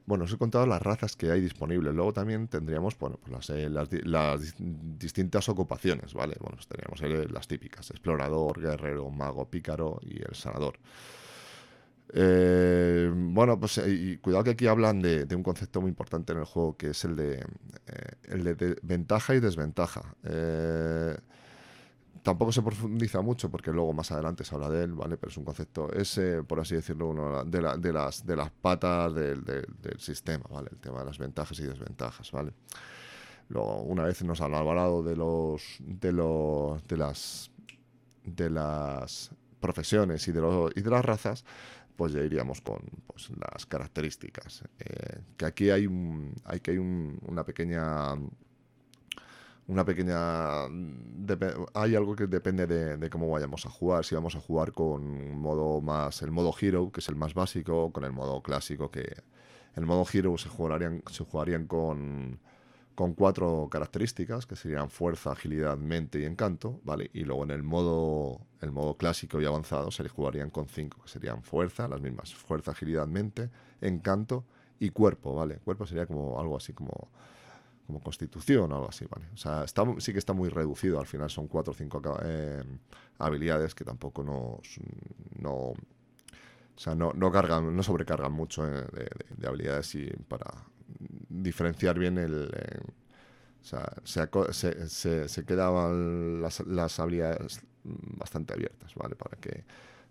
Bueno, 0.05 0.25
os 0.25 0.33
he 0.33 0.37
contado 0.37 0.65
las 0.65 0.81
razas 0.81 1.15
que 1.15 1.31
hay 1.31 1.39
disponibles. 1.39 1.93
Luego 1.93 2.11
también 2.11 2.47
tendríamos, 2.47 2.97
bueno, 2.97 3.17
pues 3.21 3.31
las, 3.31 3.49
eh, 3.51 3.69
las, 3.69 4.55
distintas 4.59 5.47
ocupaciones, 5.49 6.13
¿vale? 6.13 6.35
Bueno, 6.39 6.57
pues 6.57 6.67
tendríamos 6.67 7.31
las 7.31 7.47
típicas, 7.47 7.89
explorador, 7.91 8.59
guerrero, 8.59 9.09
mago, 9.11 9.49
pícaro 9.49 9.99
y 10.01 10.17
el 10.17 10.35
sanador. 10.35 10.79
Eh, 12.11 13.11
bueno, 13.13 13.59
pues 13.59 13.77
eh, 13.79 13.89
y 13.89 14.17
cuidado 14.17 14.43
que 14.43 14.51
aquí 14.51 14.67
hablan 14.67 15.01
de, 15.01 15.27
un 15.35 15.43
concepto 15.43 15.81
muy 15.81 15.89
importante 15.89 16.33
en 16.33 16.39
el 16.39 16.45
juego, 16.45 16.77
que 16.77 16.89
es 16.89 17.05
el 17.05 17.15
de, 17.15 17.39
eh, 17.39 18.11
el 18.25 18.43
de, 18.43 18.77
ventaja 18.83 19.33
y 19.35 19.39
desventaja. 19.39 20.15
tampoco 22.21 22.51
se 22.51 22.61
profundiza 22.61 23.21
mucho 23.21 23.49
porque 23.49 23.71
luego 23.71 23.93
más 23.93 24.11
adelante 24.11 24.45
se 24.45 24.55
habla 24.55 24.69
de 24.69 24.83
él, 24.83 24.93
¿vale? 24.93 25.17
Pero 25.17 25.29
es 25.29 25.37
un 25.37 25.43
concepto, 25.43 25.91
es, 25.91 26.19
por 26.47 26.59
así 26.59 26.75
decirlo, 26.75 27.09
uno 27.09 27.43
de, 27.43 27.61
la, 27.61 27.77
de, 27.77 27.91
las, 27.91 28.23
patas 28.61 29.13
del, 29.13 29.65
sistema, 29.97 30.45
¿vale? 30.49 30.69
El 30.71 30.79
tema 30.79 30.99
de 30.99 31.05
las 31.05 31.17
ventajas 31.17 31.59
y 31.59 31.63
desventajas, 31.63 32.31
¿vale? 32.31 32.53
Luego, 33.49 33.81
una 33.81 34.03
vez 34.03 34.23
nos 34.23 34.39
han 34.39 34.53
hablado 34.53 35.03
de 35.03 35.15
los, 35.15 35.77
de 35.79 36.11
los, 36.11 36.87
de 36.87 36.97
las, 36.97 37.51
de 38.23 38.49
las 38.49 39.31
profesiones 39.59 40.27
y 40.27 40.31
de 40.31 40.89
las 40.89 41.05
razas, 41.05 41.43
pues 41.95 42.13
ya 42.13 42.21
iríamos 42.21 42.61
con 42.61 42.81
pues, 43.07 43.29
las 43.29 43.65
características. 43.65 44.63
Eh, 44.79 45.21
que 45.37 45.45
aquí 45.45 45.69
hay, 45.69 45.87
un, 45.87 46.33
hay 46.45 46.59
que 46.59 46.71
hay 46.71 46.77
una 46.77 47.45
pequeña 47.45 48.15
una 49.67 49.85
pequeña 49.85 50.65
hay 51.73 51.95
algo 51.95 52.15
que 52.15 52.27
depende 52.27 52.67
de, 52.67 53.09
cómo 53.09 53.29
vayamos 53.29 53.65
a 53.65 53.69
jugar 53.69 54.03
si 54.03 54.13
vamos 54.13 54.35
a 54.35 54.39
jugar 54.41 54.73
con 54.73 55.37
modo 55.37 55.79
más 55.79 56.21
el 56.21 56.31
modo 56.31 56.53
hero 56.59 56.91
que 56.91 56.99
es 56.99 57.07
el 57.07 57.15
más 57.15 57.33
básico 57.33 57.91
con 57.93 58.03
el 58.03 58.11
modo 58.11 58.41
clásico 58.43 58.91
que 58.91 59.23
el 59.75 59.85
modo 59.85 60.05
hero 60.11 60.37
se 60.37 60.49
jugarían 60.49 61.01
se 61.09 61.23
jugarían 61.23 61.67
con 61.67 62.39
con 62.95 63.13
cuatro 63.13 63.67
características 63.71 64.45
que 64.45 64.55
serían 64.55 64.89
fuerza, 64.89 65.31
agilidad, 65.31 65.77
mente 65.77 66.19
y 66.19 66.25
encanto, 66.25 66.79
¿vale? 66.83 67.09
Y 67.13 67.23
luego 67.23 67.43
en 67.43 67.51
el 67.51 67.63
modo, 67.63 68.41
el 68.61 68.71
modo 68.71 68.97
clásico 68.97 69.41
y 69.41 69.45
avanzado 69.45 69.91
se 69.91 70.03
le 70.03 70.09
jugarían 70.09 70.49
con 70.49 70.67
cinco, 70.67 71.01
que 71.01 71.09
serían 71.09 71.43
fuerza, 71.43 71.87
las 71.87 72.01
mismas, 72.01 72.33
fuerza, 72.33 72.71
agilidad, 72.71 73.07
mente, 73.07 73.49
encanto 73.81 74.45
y 74.79 74.89
cuerpo, 74.89 75.35
¿vale? 75.35 75.57
Cuerpo 75.57 75.85
sería 75.85 76.05
como 76.05 76.39
algo 76.39 76.55
así 76.55 76.73
como, 76.73 77.09
como 77.87 77.99
constitución 77.99 78.71
o 78.71 78.75
algo 78.75 78.89
así, 78.89 79.05
¿vale? 79.09 79.25
O 79.33 79.37
sea, 79.37 79.63
está, 79.63 79.83
sí 79.99 80.13
que 80.13 80.19
está 80.19 80.33
muy 80.33 80.49
reducido, 80.49 80.99
al 80.99 81.07
final 81.07 81.29
son 81.29 81.47
cuatro 81.47 81.71
o 81.71 81.75
cinco 81.75 82.01
eh, 82.23 82.63
habilidades 83.17 83.73
que 83.73 83.83
tampoco 83.83 84.23
nos, 84.23 84.79
no, 85.39 85.73
o 86.75 86.79
sea, 86.79 86.95
no, 86.95 87.11
no, 87.13 87.31
cargan, 87.31 87.75
no 87.75 87.83
sobrecargan 87.83 88.31
mucho 88.31 88.67
eh, 88.67 88.85
de, 89.37 89.47
habilidades 89.47 89.93
y 89.95 90.07
para, 90.27 90.51
diferenciar 91.41 91.97
bien 91.97 92.17
el... 92.17 92.51
Eh, 92.55 92.79
o 93.61 93.65
sea, 93.65 93.93
se, 94.03 94.89
se, 94.89 95.29
se, 95.29 95.45
quedaban 95.45 96.41
las, 96.41 96.59
las, 96.67 96.99
habilidades 96.99 97.61
bastante 97.83 98.53
abiertas, 98.53 98.93
¿vale? 98.95 99.15
Para 99.15 99.37
que, 99.37 99.63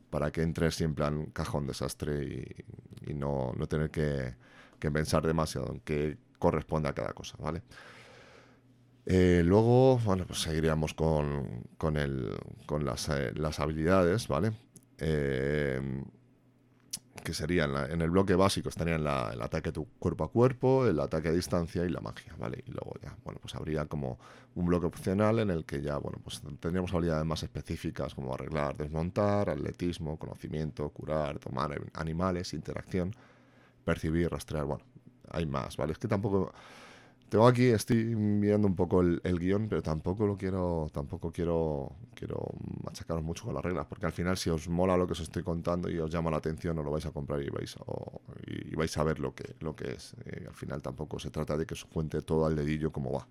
para 0.09 0.31
que 0.31 0.41
entres 0.41 0.81
en 0.81 0.95
cajón 1.35 1.67
desastre 1.67 2.25
y, 2.25 3.11
y 3.11 3.15
no, 3.15 3.53
no, 3.55 3.67
tener 3.67 3.91
que, 3.91 4.35
que, 4.79 4.91
pensar 4.91 5.27
demasiado 5.27 5.71
en 5.71 5.81
qué 5.81 6.17
corresponde 6.39 6.89
a 6.89 6.95
cada 6.95 7.13
cosa, 7.13 7.37
¿vale? 7.39 7.63
Eh, 9.05 9.43
luego, 9.45 9.99
bueno, 9.99 10.27
pues 10.27 10.41
seguiríamos 10.41 10.95
con, 10.95 11.65
con, 11.77 11.97
el, 11.99 12.35
con 12.67 12.85
las, 12.85 13.09
eh, 13.11 13.33
las, 13.35 13.61
habilidades, 13.61 14.29
¿vale? 14.29 14.53
Que 17.23 17.35
sería 17.35 17.65
en, 17.65 18.01
el 18.01 18.11
bloque 18.11 18.35
básico 18.35 18.69
estarían 18.69 19.01
el 19.01 19.07
ataque 19.43 19.73
cuerpo 19.99 20.25
a 20.25 20.31
cuerpo, 20.31 20.87
el 20.87 20.99
ataque 20.99 21.29
a 21.29 21.33
distancia 21.33 21.85
y 21.85 21.89
la 21.89 22.01
magia, 22.01 22.35
¿vale? 22.39 22.65
Y 22.67 22.71
luego 22.71 22.95
ya, 23.03 23.17
bueno, 23.25 23.39
pues 23.41 23.55
habría 23.55 23.85
como 23.87 24.19
un 24.55 24.67
bloque 24.67 24.87
opcional 24.87 25.39
en 25.39 25.51
el 25.51 25.65
que 25.65 25.83
ya, 25.83 25.99
bueno, 25.99 26.19
pues 26.23 26.41
tendríamos 26.61 26.93
habilidades 26.93 27.25
más 27.25 27.43
específicas 27.43 28.15
como 28.15 28.35
arreglar, 28.35 28.77
desmontar, 28.77 29.51
atletismo, 29.51 30.19
conocimiento, 30.19 30.89
curar, 30.91 31.39
tomar 31.39 31.81
animales, 31.95 32.55
interacción, 32.55 33.15
percibir, 33.85 34.31
rastrear, 34.31 34.65
bueno, 34.65 34.85
hay 35.31 35.47
más, 35.47 35.77
¿vale? 35.77 35.93
Es 35.93 35.99
que 35.99 36.09
tampoco 36.09 36.53
tengo 37.33 37.47
aquí, 37.47 37.69
estoy 37.69 38.15
mirando 38.15 38.69
un 38.69 38.77
poco 38.77 39.01
el, 39.01 39.39
guion, 39.39 39.67
pero 39.67 39.83
tampoco 39.83 40.27
lo 40.27 40.37
quiero, 40.37 40.91
tampoco 40.93 41.33
quiero, 41.33 41.97
quiero 42.15 42.37
machacaros 42.85 43.25
mucho 43.25 43.47
con 43.47 43.55
las 43.55 43.65
reglas, 43.65 43.87
porque 43.87 44.05
al 44.05 44.13
final 44.13 44.37
si 44.37 44.51
os 44.51 44.69
mola 44.69 44.99
lo 44.99 45.07
que 45.07 45.15
os 45.15 45.21
estoy 45.21 45.43
contando 45.43 45.89
y 45.89 45.99
os 45.99 46.11
llama 46.11 46.31
la 46.31 46.37
atención, 46.37 46.79
os 46.79 46.85
lo 46.85 46.91
vais 46.91 47.07
a 47.07 47.11
comprar 47.11 47.43
y 47.43 47.49
vais, 47.49 47.75
y 48.47 48.77
vais 48.77 48.99
a 48.99 49.05
ver 49.05 49.19
lo 49.19 49.35
que, 49.35 49.55
lo 49.61 49.75
que 49.75 49.93
es. 49.93 50.15
Eh, 50.27 50.45
al 50.47 50.55
final 50.55 50.83
tampoco 50.83 51.19
se 51.19 51.31
trata 51.31 51.57
de 51.57 51.65
que 51.65 51.73
os 51.73 51.87
cuente 51.87 52.21
todo 52.21 52.45
al 52.45 52.55
dedillo 52.55 52.93
como 52.93 53.13
va, 53.13 53.27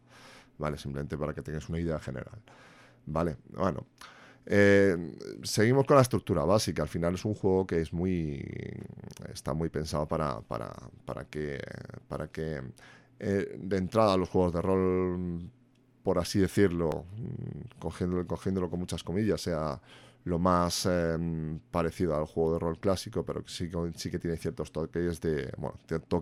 ¿vale? 0.58 0.80
Simplemente 0.80 1.16
para 1.16 1.36
que 1.36 1.44
tengáis 1.44 1.70
una 1.70 1.80
idea 1.80 2.00
general, 2.00 2.42
¿vale? 3.06 3.38
Bueno. 3.54 3.86
Eh, 4.48 4.98
seguimos 5.44 5.86
con 5.86 5.98
la 5.98 6.02
estructura 6.02 6.44
básica. 6.44 6.82
Al 6.82 6.90
final 6.90 7.14
es 7.14 7.24
un 7.24 7.36
juego 7.36 7.68
que 7.68 7.80
es 7.80 7.94
muy. 7.94 8.44
está 9.32 9.54
muy 9.54 9.70
pensado 9.70 10.08
para, 10.08 10.42
para, 10.42 10.74
para 11.06 11.26
que. 11.26 11.60
para 12.08 12.30
que 12.30 12.64
eh, 13.24 13.56
de 13.56 13.78
entrada 13.78 14.18
los 14.18 14.30
juegos 14.30 14.52
de 14.52 14.62
rol, 14.64 15.52
por 16.02 16.18
así 16.18 16.40
decirlo, 16.40 17.06
mm, 17.16 17.80
cogiéndolo, 17.80 18.26
cogiéndolo 18.26 18.68
con 18.68 18.80
muchas 18.80 19.04
comillas, 19.04 19.42
sea 19.42 19.80
lo 20.24 20.40
más 20.40 20.88
em, 20.88 21.60
parecido 21.70 22.16
al 22.16 22.26
juego 22.26 22.54
de 22.54 22.60
rol 22.60 22.80
clásico, 22.80 23.24
pero 23.24 23.44
que 23.44 23.50
sí, 23.52 23.70
sí 23.96 24.10
que 24.10 24.18
tiene 24.18 24.38
ciertos 24.38 24.72
toques 24.72 25.22
de, 25.22 25.52
bueno, 25.58 25.78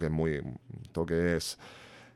muy, 0.09 0.41
toques 0.91 1.57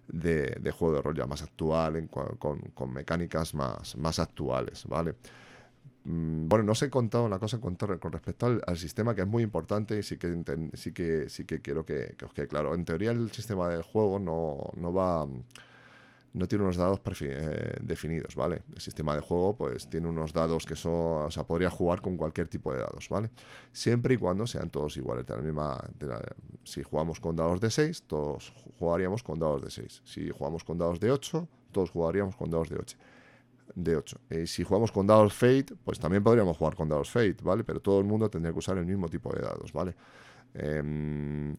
de, 0.10 0.58
de, 0.60 0.72
juego 0.72 0.96
de 0.96 1.02
rol 1.02 1.16
ya 1.16 1.28
más 1.28 1.42
actual, 1.44 2.10
con, 2.10 2.60
con, 2.74 2.94
mecánicas 2.94 3.54
más, 3.54 3.96
más 3.98 4.20
actuales, 4.20 4.86
¿vale? 4.86 5.16
Mm, 6.06 6.50
bueno, 6.50 6.66
no 6.66 6.72
os 6.74 6.82
he 6.82 6.90
contado 6.90 7.24
una 7.24 7.40
cosa 7.40 7.60
con, 7.60 7.78
respecto 7.78 8.46
al, 8.46 8.78
sistema 8.78 9.16
que 9.16 9.22
es 9.22 9.28
muy 9.28 9.44
importante 9.44 9.98
y 9.98 10.04
sí 10.04 10.18
que, 10.18 10.44
sí 10.74 10.92
que, 10.92 11.30
sí 11.30 11.46
que 11.46 11.62
quiero 11.62 11.86
que, 11.86 12.16
os 12.26 12.34
quede 12.34 12.48
claro. 12.48 12.76
En 12.76 12.86
teoría 12.86 13.12
el 13.12 13.32
sistema 13.32 13.70
del 13.70 13.84
juego 13.84 14.20
no, 14.20 14.72
no 14.76 14.94
va 14.94 15.28
no 16.34 16.48
tiene 16.48 16.64
unos 16.64 16.78
dados 16.78 17.00
eh, 17.22 17.78
definidos, 17.82 18.36
¿vale? 18.36 18.64
El 18.74 18.82
sistema 18.82 19.16
de 19.16 19.22
juego 19.22 19.56
pues 19.56 19.88
tiene 19.88 20.08
unos 20.08 20.34
dados 20.34 20.66
que 20.66 20.76
son, 20.76 21.28
o 21.28 21.32
sea, 21.32 21.44
podría 21.44 21.70
jugar 21.70 22.02
con 22.02 22.18
cualquier 22.18 22.48
tipo 22.48 22.74
de 22.74 22.80
dados, 22.80 23.08
¿vale? 23.08 23.30
Siempre 23.72 24.16
y 24.16 24.18
cuando 24.18 24.48
sean 24.48 24.70
todos 24.72 24.98
iguales, 24.98 25.26
si 26.64 26.82
jugamos 26.82 27.20
con 27.20 27.36
dados 27.36 27.62
de 27.62 27.70
6, 27.70 28.04
todos 28.08 28.52
jugaríamos 28.80 29.22
con 29.22 29.40
dados 29.40 29.62
de 29.62 29.70
6. 29.70 30.02
Si 30.06 30.30
jugamos 30.32 30.64
con 30.64 30.78
dados 30.78 31.00
de 31.00 31.12
8, 31.12 31.48
todos 31.72 31.92
jugaríamos 31.92 32.36
con 32.36 32.50
dados 32.50 32.70
de 32.70 32.78
8 32.78 32.98
de 33.76 33.96
8. 33.96 34.20
Y 34.30 34.48
si 34.48 34.64
jugamos 34.64 34.92
con 34.92 35.08
dados 35.08 35.34
Fate, 35.34 35.74
pues 35.84 36.00
también 36.00 36.24
podríamos 36.24 36.58
jugar 36.58 36.76
con 36.76 36.90
dados 36.90 37.10
Fate, 37.10 37.38
¿vale? 37.44 37.64
Pero 37.64 37.80
todo 37.80 38.00
el 38.00 38.06
mundo 38.06 38.30
tendría 38.30 38.52
que 38.52 38.60
usar 38.60 38.78
el 38.78 38.86
mismo 38.86 39.10
tipo 39.10 39.34
de 39.34 39.42
dados, 39.42 39.72
¿vale? 39.74 39.96
Em, 40.54 41.56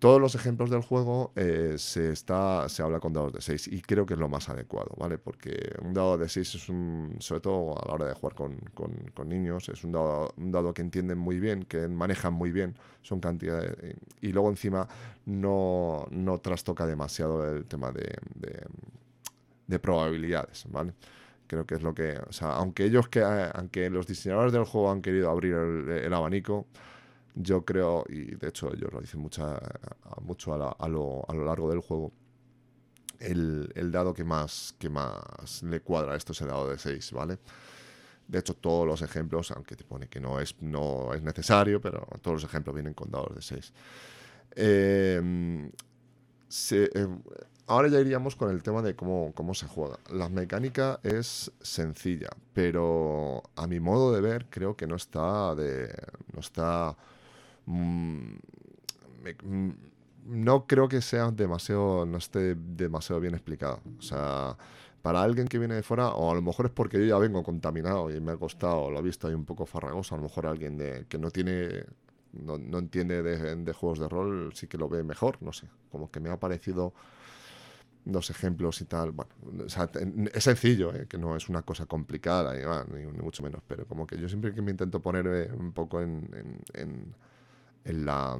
todos 0.00 0.18
los 0.20 0.34
ejemplos 0.34 0.70
del 0.70 0.80
juego 0.80 1.32
eh, 1.36 1.74
se, 1.76 2.10
está, 2.10 2.68
se 2.70 2.82
habla 2.82 3.00
con 3.00 3.12
dados 3.12 3.34
de 3.34 3.42
6 3.42 3.68
y 3.68 3.82
creo 3.82 4.06
que 4.06 4.14
es 4.14 4.20
lo 4.20 4.30
más 4.30 4.48
adecuado, 4.48 4.90
¿vale? 4.96 5.18
Porque 5.18 5.74
un 5.82 5.92
dado 5.92 6.16
de 6.16 6.28
6 6.28 6.54
es 6.54 6.68
un, 6.70 7.16
sobre 7.18 7.42
todo 7.42 7.78
a 7.78 7.86
la 7.86 7.94
hora 7.94 8.06
de 8.06 8.14
jugar 8.14 8.34
con, 8.34 8.56
con, 8.74 9.28
niños, 9.28 9.68
es 9.68 9.84
un 9.84 9.92
dado, 9.92 10.32
un 10.38 10.50
dado, 10.50 10.72
que 10.72 10.80
entienden 10.80 11.18
muy 11.18 11.38
bien, 11.38 11.64
que 11.64 11.86
manejan 11.86 12.32
muy 12.32 12.50
bien, 12.50 12.74
son 13.02 13.20
cantidades, 13.20 13.76
y 14.22 14.28
luego 14.32 14.48
encima 14.48 14.88
no, 15.26 16.06
no 16.10 16.38
trastoca 16.38 16.86
demasiado 16.86 17.46
el 17.54 17.66
tema 17.66 17.92
de, 17.92 18.16
de 19.66 19.78
probabilidades, 19.78 20.64
¿vale? 20.70 20.94
Creo 21.50 21.66
que 21.66 21.74
es 21.74 21.82
lo 21.82 21.92
que, 21.92 22.16
o 22.28 22.32
sea, 22.32 22.52
aunque 22.52 22.84
ellos 22.84 23.08
que, 23.08 23.24
aunque 23.24 23.90
los 23.90 24.06
diseñadores 24.06 24.52
del 24.52 24.62
juego 24.62 24.92
han 24.92 25.02
querido 25.02 25.28
abrir 25.28 25.54
el, 25.54 26.14
abanico, 26.14 26.68
yo 27.34 27.64
creo, 27.64 28.04
y 28.08 28.36
de 28.36 28.48
hecho 28.50 28.72
ellos 28.72 28.92
lo 28.92 29.00
dicen 29.00 29.18
mucha, 29.18 29.58
mucho 30.22 30.54
a, 30.54 30.58
lo, 30.88 31.24
a, 31.28 31.34
lo, 31.34 31.44
largo 31.44 31.68
del 31.68 31.80
juego, 31.80 32.12
el, 33.18 33.72
el, 33.74 33.90
dado 33.90 34.14
que 34.14 34.22
más, 34.22 34.76
que 34.78 34.88
más 34.88 35.64
le 35.64 35.80
cuadra 35.80 36.12
a 36.12 36.16
esto 36.16 36.30
es 36.30 36.40
el 36.40 36.46
dado 36.46 36.70
de 36.70 36.78
6, 36.78 37.10
¿vale? 37.14 37.40
De 38.28 38.38
hecho, 38.38 38.54
todos 38.54 38.86
los 38.86 39.02
ejemplos, 39.02 39.50
aunque 39.50 39.74
te 39.74 39.82
pone 39.82 40.06
que 40.06 40.20
no 40.20 40.38
es, 40.38 40.54
no 40.62 41.12
es 41.14 41.22
necesario, 41.24 41.80
pero 41.80 42.06
todos 42.22 42.42
los 42.42 42.44
ejemplos 42.44 42.76
vienen 42.76 42.94
con 42.94 43.10
dados 43.10 43.34
de 43.34 43.42
6. 43.42 43.72
Eh, 44.54 45.70
se, 46.46 46.84
eh, 46.94 47.08
ahora 47.70 47.88
ya 47.88 48.00
iríamos 48.00 48.34
con 48.34 48.50
el 48.50 48.62
tema 48.64 48.82
de 48.82 48.96
cómo, 48.96 49.32
cómo 49.34 49.54
se 49.54 49.66
juega. 49.66 49.98
La 50.12 50.28
mecánica 50.28 50.98
es 51.04 51.52
sencilla, 51.60 52.28
pero 52.52 53.44
a 53.54 53.68
mi 53.68 53.78
modo 53.78 54.12
de 54.12 54.20
ver 54.20 54.46
creo 54.50 54.76
que 54.76 54.86
no 54.88 54.96
está 54.96 55.54
de... 55.54 55.88
no 56.34 56.40
está... 56.40 56.96
Mm, 57.66 58.34
mm, 59.44 59.70
no 60.26 60.66
creo 60.66 60.88
que 60.88 61.00
sea 61.00 61.30
demasiado, 61.30 62.06
no 62.06 62.18
esté 62.18 62.56
demasiado 62.56 63.20
bien 63.20 63.34
explicado. 63.34 63.80
O 63.98 64.02
sea, 64.02 64.56
para 65.02 65.22
alguien 65.22 65.46
que 65.46 65.58
viene 65.58 65.74
de 65.76 65.82
fuera, 65.84 66.08
o 66.08 66.30
a 66.32 66.34
lo 66.34 66.42
mejor 66.42 66.66
es 66.66 66.72
porque 66.72 66.98
yo 66.98 67.04
ya 67.04 67.18
vengo 67.18 67.42
contaminado 67.44 68.10
y 68.10 68.20
me 68.20 68.32
ha 68.32 68.36
costado, 68.36 68.90
lo 68.90 68.98
he 68.98 69.02
visto 69.02 69.28
ahí 69.28 69.34
un 69.34 69.44
poco 69.44 69.64
farragoso, 69.64 70.14
a 70.14 70.18
lo 70.18 70.24
mejor 70.24 70.46
alguien 70.46 70.76
de, 70.76 71.06
que 71.08 71.18
no 71.18 71.30
tiene, 71.30 71.84
no, 72.32 72.58
no 72.58 72.78
entiende 72.78 73.22
de, 73.22 73.56
de, 73.56 73.72
juegos 73.72 74.00
de 74.00 74.08
rol 74.08 74.52
sí 74.54 74.66
que 74.66 74.76
lo 74.76 74.88
ve 74.88 75.02
mejor, 75.04 75.38
no 75.40 75.52
sé, 75.52 75.68
como 75.90 76.10
que 76.10 76.20
me 76.20 76.30
ha 76.30 76.38
parecido 76.38 76.92
dos 78.04 78.30
ejemplos 78.30 78.80
y 78.80 78.84
tal. 78.84 79.12
Bueno, 79.12 79.30
es 80.32 80.44
sencillo, 80.44 80.94
¿eh? 80.94 81.06
que 81.08 81.18
no 81.18 81.36
es 81.36 81.48
una 81.48 81.62
cosa 81.62 81.86
complicada, 81.86 82.54
ni, 82.86 83.06
mucho 83.22 83.42
menos, 83.42 83.62
pero 83.66 83.86
como 83.86 84.06
que 84.06 84.18
yo 84.18 84.28
siempre 84.28 84.54
que 84.54 84.62
me 84.62 84.70
intento 84.70 85.00
poner 85.00 85.52
un 85.52 85.72
poco 85.72 86.00
en, 86.00 86.28
en, 86.74 88.04
la 88.04 88.38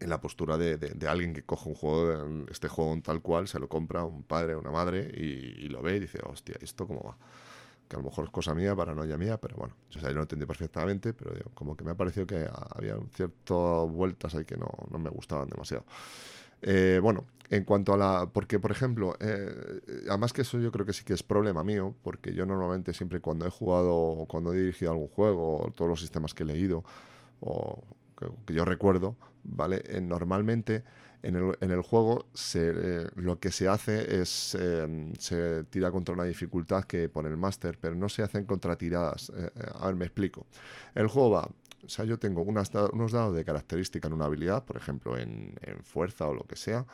en 0.00 0.10
la 0.10 0.20
postura 0.20 0.58
de, 0.58 0.76
de, 0.76 1.08
alguien 1.08 1.32
que 1.32 1.44
coge 1.44 1.68
un 1.68 1.74
juego, 1.74 2.46
este 2.50 2.68
juego 2.68 3.00
tal 3.02 3.22
cual, 3.22 3.48
se 3.48 3.58
lo 3.58 3.68
compra 3.68 4.04
un 4.04 4.22
padre 4.22 4.54
o 4.54 4.60
una 4.60 4.70
madre 4.70 5.10
y, 5.16 5.68
lo 5.68 5.82
ve 5.82 5.96
y 5.96 6.00
dice, 6.00 6.18
hostia, 6.24 6.56
¿esto 6.60 6.86
cómo 6.86 7.02
va? 7.02 7.16
Que 7.88 7.96
a 7.96 7.98
lo 8.00 8.04
mejor 8.04 8.26
es 8.26 8.30
cosa 8.30 8.54
mía, 8.54 8.74
paranoia 8.76 9.16
mía, 9.16 9.38
pero 9.40 9.56
bueno, 9.56 9.74
yo, 9.90 10.00
lo 10.10 10.22
entendí 10.22 10.46
perfectamente, 10.46 11.14
pero 11.14 11.32
como 11.54 11.76
que 11.76 11.84
me 11.84 11.92
ha 11.92 11.94
parecido 11.94 12.26
que 12.26 12.46
había 12.74 12.98
ciertas 13.14 13.90
vueltas 13.90 14.34
ahí 14.34 14.44
que 14.44 14.56
no, 14.56 14.68
no 14.90 14.98
me 14.98 15.10
gustaban 15.10 15.48
demasiado. 15.48 15.84
Eh, 16.66 16.98
bueno, 17.02 17.26
en 17.50 17.64
cuanto 17.64 17.92
a 17.92 17.98
la... 17.98 18.30
Porque, 18.32 18.58
por 18.58 18.70
ejemplo, 18.70 19.16
eh, 19.20 19.80
además 20.08 20.32
que 20.32 20.42
eso 20.42 20.58
yo 20.58 20.72
creo 20.72 20.86
que 20.86 20.94
sí 20.94 21.04
que 21.04 21.12
es 21.12 21.22
problema 21.22 21.62
mío, 21.62 21.94
porque 22.02 22.32
yo 22.32 22.46
normalmente 22.46 22.94
siempre 22.94 23.20
cuando 23.20 23.46
he 23.46 23.50
jugado, 23.50 24.24
cuando 24.28 24.52
he 24.54 24.58
dirigido 24.58 24.92
algún 24.92 25.08
juego, 25.08 25.70
todos 25.76 25.90
los 25.90 26.00
sistemas 26.00 26.32
que 26.32 26.42
he 26.42 26.46
leído, 26.46 26.82
o 27.40 27.84
que, 28.46 28.54
yo 28.54 28.64
recuerdo, 28.64 29.14
¿vale? 29.42 29.82
Eh, 29.86 30.00
normalmente 30.00 30.84
en 31.22 31.36
el, 31.36 31.82
juego 31.82 32.26
se, 32.34 33.06
lo 33.16 33.38
que 33.38 33.50
se 33.50 33.66
hace 33.66 34.20
es 34.20 34.58
se 35.18 35.64
tira 35.70 35.90
contra 35.90 36.14
una 36.14 36.24
dificultad 36.24 36.84
que 36.84 37.08
pone 37.08 37.30
el 37.30 37.38
máster, 37.38 37.78
pero 37.80 37.94
no 37.94 38.10
se 38.10 38.22
hacen 38.22 38.44
contra 38.44 38.76
tiradas. 38.76 39.32
a 39.80 39.86
ver, 39.86 39.96
me 39.96 40.04
explico. 40.04 40.46
El 40.94 41.06
juego 41.06 41.30
va 41.30 41.48
o 41.84 41.88
sea, 41.88 42.04
yo 42.04 42.18
tengo 42.18 42.42
unos 42.42 42.70
dados 43.12 43.34
de 43.34 43.44
característica 43.44 44.08
en 44.08 44.14
una 44.14 44.26
habilidad, 44.26 44.64
por 44.64 44.76
ejemplo, 44.76 45.18
en, 45.18 45.54
fuerza 45.82 46.26
o 46.28 46.34
lo 46.34 46.44
que 46.44 46.56
sea, 46.56 46.86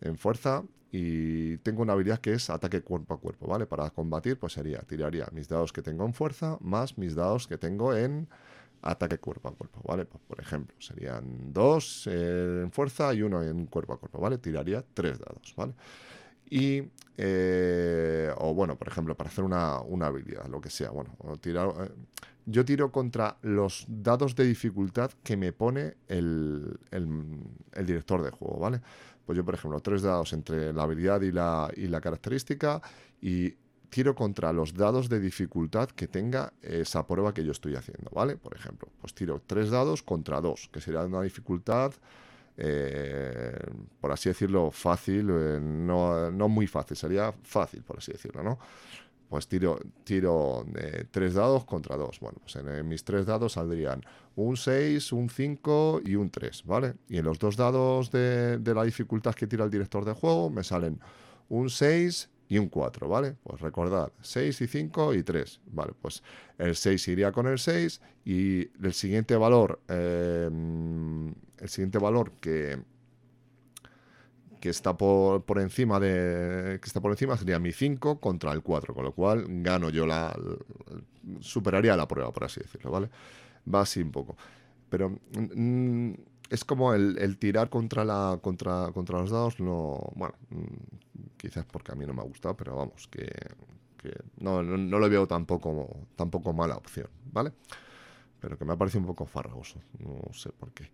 en 0.00 0.16
fuerza, 0.16 0.62
y 0.92 1.58
tengo 1.58 1.82
una 1.82 1.94
habilidad 1.94 2.18
que 2.18 2.32
es 2.32 2.48
ataque 2.50 2.82
cuerpo 2.82 3.14
a 3.14 3.20
cuerpo, 3.20 3.46
¿vale? 3.46 3.66
Para 3.66 3.90
combatir, 3.90 4.38
pues 4.38 4.52
sería, 4.52 4.78
tiraría 4.80 5.28
mis 5.32 5.48
dados 5.48 5.72
que 5.72 5.82
tengo 5.82 6.04
en 6.06 6.14
fuerza 6.14 6.58
más 6.60 6.96
mis 6.96 7.14
dados 7.14 7.46
que 7.46 7.58
tengo 7.58 7.94
en 7.94 8.28
ataque 8.82 9.18
cuerpo 9.18 9.48
a 9.48 9.52
cuerpo, 9.52 9.80
¿vale? 9.84 10.04
Pues, 10.04 10.22
por 10.26 10.40
ejemplo, 10.40 10.76
serían 10.80 11.52
dos 11.52 12.06
en 12.06 12.70
fuerza 12.70 13.12
y 13.14 13.22
uno 13.22 13.42
en 13.42 13.66
cuerpo 13.66 13.94
a 13.94 13.98
cuerpo, 13.98 14.20
¿vale? 14.20 14.38
Tiraría 14.38 14.84
tres 14.94 15.18
dados, 15.18 15.54
¿vale? 15.56 15.74
Y, 16.48 16.82
eh, 17.16 18.32
o 18.38 18.54
bueno, 18.54 18.76
por 18.76 18.88
ejemplo, 18.88 19.16
para 19.16 19.30
hacer 19.30 19.44
una, 19.44 19.76
habilidad, 19.76 20.46
lo 20.46 20.60
que 20.60 20.70
sea, 20.70 20.90
bueno, 20.90 21.16
tirar, 21.40 21.68
eh, 21.80 21.90
yo 22.46 22.64
tiro 22.64 22.92
contra 22.92 23.36
los 23.42 23.84
dados 23.88 24.36
de 24.36 24.44
dificultad 24.44 25.10
que 25.22 25.36
me 25.36 25.52
pone 25.52 25.96
el, 26.06 26.78
director 27.84 28.22
de 28.22 28.30
juego, 28.30 28.60
¿vale? 28.60 28.80
Pues 29.24 29.36
yo, 29.36 29.44
por 29.44 29.54
ejemplo, 29.54 29.80
tres 29.80 30.02
dados 30.02 30.32
entre 30.32 30.72
la 30.72 30.84
habilidad 30.84 31.20
y 31.22 31.32
la, 31.32 31.68
y 31.76 31.88
la 31.88 32.00
característica 32.00 32.80
y 33.20 33.54
tiro 33.90 34.14
contra 34.14 34.52
los 34.52 34.74
dados 34.74 35.08
de 35.08 35.18
dificultad 35.18 35.88
que 35.88 36.06
tenga 36.06 36.52
esa 36.62 37.06
prueba 37.06 37.34
que 37.34 37.44
yo 37.44 37.50
estoy 37.50 37.74
haciendo, 37.74 38.10
¿vale? 38.14 38.36
Por 38.36 38.54
ejemplo, 38.54 38.88
pues 39.00 39.14
tiro 39.14 39.42
tres 39.44 39.70
dados 39.70 40.02
contra 40.02 40.40
dos, 40.40 40.68
que 40.72 40.80
sería 40.80 41.00
una 41.04 41.22
dificultad, 41.22 41.92
eh, 42.56 43.58
por 44.00 44.12
así 44.12 44.28
decirlo, 44.28 44.70
fácil, 44.70 45.28
eh, 45.30 45.58
no, 45.60 46.30
no 46.30 46.48
muy 46.48 46.66
fácil, 46.66 46.96
sería 46.96 47.32
fácil, 47.42 47.82
por 47.82 47.98
así 47.98 48.12
decirlo, 48.12 48.42
¿no? 48.42 48.58
pues 49.28 49.48
tiro, 49.48 49.78
tiro 50.04 50.64
tres 51.10 51.34
dados 51.34 51.64
contra 51.64 51.96
dos. 51.96 52.20
Bueno, 52.20 52.38
pues 52.40 52.56
en, 52.56 52.86
mis 52.86 53.04
tres 53.04 53.26
dados 53.26 53.54
saldrían 53.54 54.02
un 54.36 54.56
6, 54.56 55.12
un 55.12 55.28
5 55.28 56.02
y 56.04 56.14
un 56.14 56.30
3, 56.30 56.62
¿vale? 56.64 56.94
Y 57.08 57.18
en 57.18 57.24
los 57.24 57.38
dos 57.38 57.56
dados 57.56 58.10
de, 58.10 58.58
de 58.58 58.74
la 58.74 58.84
dificultad 58.84 59.34
que 59.34 59.46
tira 59.46 59.64
el 59.64 59.70
director 59.70 60.04
de 60.04 60.12
juego 60.12 60.50
me 60.50 60.62
salen 60.62 61.00
un 61.48 61.70
6 61.70 62.30
y 62.48 62.58
un 62.58 62.68
4, 62.68 63.08
¿vale? 63.08 63.36
Pues 63.42 63.60
recordad, 63.60 64.12
6 64.20 64.60
y 64.60 64.66
5 64.66 65.14
y 65.14 65.22
3, 65.22 65.60
¿vale? 65.66 65.92
Pues 66.00 66.22
el 66.58 66.76
6 66.76 67.08
iría 67.08 67.32
con 67.32 67.46
el 67.46 67.58
6 67.58 68.00
y 68.24 68.68
el 68.84 68.92
siguiente 68.92 69.36
valor, 69.36 69.80
eh, 69.88 70.48
el 71.58 71.68
siguiente 71.68 71.98
valor 71.98 72.32
que, 72.40 72.78
que 74.60 74.68
está 74.68 74.96
por, 74.96 75.44
por, 75.44 75.58
encima 75.58 75.98
de 75.98 76.78
que 76.80 76.86
está 76.86 77.00
por 77.00 77.10
encima 77.10 77.36
sería 77.36 77.58
mi 77.58 77.72
5 77.72 78.20
contra 78.20 78.52
el 78.52 78.62
4, 78.62 78.94
con 78.94 79.04
lo 79.04 79.12
cual 79.12 79.44
gano 79.48 79.90
yo 79.90 80.06
la, 80.06 80.36
superaría 81.40 81.96
la 81.96 82.06
prueba, 82.06 82.32
por 82.32 82.44
así 82.44 82.60
decirlo, 82.60 82.90
¿vale? 82.90 83.10
Va 83.72 83.80
así 83.80 84.00
un 84.00 84.12
poco. 84.12 84.36
Pero 84.88 85.10
mm, 85.10 86.12
es 86.50 86.64
como 86.64 86.94
el, 86.94 87.38
tirar 87.38 87.68
contra 87.70 88.04
la 88.04 88.38
contra 88.42 88.90
contra 88.92 89.18
los 89.20 89.30
dados 89.30 89.60
no 89.60 90.12
bueno 90.14 90.34
mm, 90.50 91.36
quizás 91.36 91.64
porque 91.64 91.92
a 91.92 91.94
mí 91.94 92.06
no 92.06 92.14
me 92.14 92.22
ha 92.22 92.24
gustado 92.24 92.56
pero 92.56 92.76
vamos 92.76 93.08
que, 93.08 93.28
no, 94.38 94.62
no, 94.62 94.98
lo 94.98 95.10
veo 95.10 95.26
tampoco 95.26 96.06
tampoco 96.14 96.52
mala 96.52 96.76
opción 96.76 97.08
vale 97.32 97.52
pero 98.40 98.56
que 98.56 98.64
me 98.64 98.72
ha 98.72 98.76
parecido 98.76 99.00
un 99.00 99.06
poco 99.06 99.26
farragoso 99.26 99.80
no 99.98 100.32
sé 100.32 100.50
por 100.50 100.70
qué. 100.72 100.90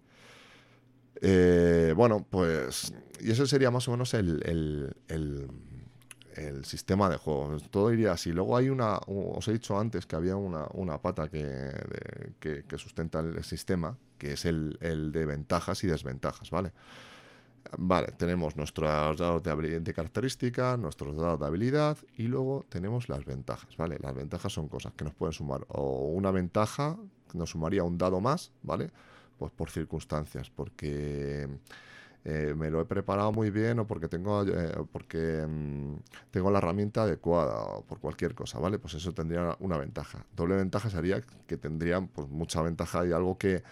Eh, 1.21 1.93
bueno 1.95 2.27
pues 2.29 2.95
y 3.21 3.31
eso 3.31 3.47
sería 3.47 3.71
más 3.71 3.87
o 3.89 3.93
menos 3.93 4.15
el, 4.15 4.43
el, 5.09 5.49
sistema 6.65 7.09
de 7.09 7.17
juego 7.17 7.57
todo 7.71 7.93
iría 7.93 8.13
así 8.13 8.33
luego 8.33 8.57
hay 8.57 8.69
una 8.69 8.99
os 9.07 9.47
he 9.49 9.53
dicho 9.53 9.79
antes 9.79 10.07
que 10.07 10.17
había 10.17 10.37
una, 10.37 10.67
una 10.73 11.01
pata 11.01 11.29
que, 11.29 11.73
que, 12.41 12.79
sustenta 12.79 13.21
el 13.21 13.45
sistema 13.45 13.97
que 14.23 14.35
es 14.35 14.45
el, 14.45 15.11
de 15.13 15.27
ventajas 15.27 15.83
y 15.83 15.89
desventajas, 15.89 16.49
¿vale? 16.53 16.73
Vale, 17.77 18.13
tenemos 18.17 18.55
nuestros 18.55 19.19
dados 19.19 19.43
de, 19.43 19.81
de 19.81 19.95
característica, 19.95 20.77
nuestros 20.77 21.17
dados 21.17 21.41
de 21.41 21.47
habilidad 21.47 21.99
y 22.17 22.29
luego 22.29 22.65
tenemos 22.69 23.09
las 23.09 23.25
ventajas, 23.25 23.77
¿vale? 23.77 23.99
Las 24.01 24.15
ventajas 24.15 24.53
son 24.53 24.69
cosas 24.69 24.93
que 24.93 25.05
nos 25.05 25.15
pueden 25.15 25.33
sumar 25.33 25.67
o 25.69 26.07
una 26.07 26.31
ventaja 26.31 26.97
nos 27.35 27.51
sumaría 27.51 27.83
un 27.83 27.99
dado 27.99 28.21
más, 28.21 28.53
¿vale? 28.63 28.93
Pues 29.39 29.51
por 29.51 29.71
circunstancias, 29.71 30.51
porque 30.51 31.49
eh, 32.25 32.55
me 32.57 32.71
lo 32.71 32.81
he 32.81 32.85
preparado 32.85 33.33
muy 33.33 33.51
bien 33.51 33.79
o 33.81 33.87
porque 33.87 34.09
tengo 34.09 34.45
eh, 34.47 34.73
porque 34.93 35.45
mm, 35.49 35.95
tengo 36.31 36.51
la 36.51 36.59
herramienta 36.59 37.03
adecuada 37.03 37.63
o 37.63 37.85
por 37.85 37.99
cualquier 37.99 38.35
cosa, 38.35 38.59
¿vale? 38.59 38.79
Pues 38.79 38.95
eso 38.95 39.13
tendría 39.13 39.57
una 39.61 39.77
ventaja. 39.79 40.25
Doble 40.37 40.57
ventaja 40.57 40.91
sería 40.91 41.21
que 41.47 41.57
tendrían 41.57 42.09
pues 42.09 42.29
mucha 42.29 42.63
ventaja 42.63 43.07
y 43.07 43.13
algo 43.13 43.39
que 43.39 43.63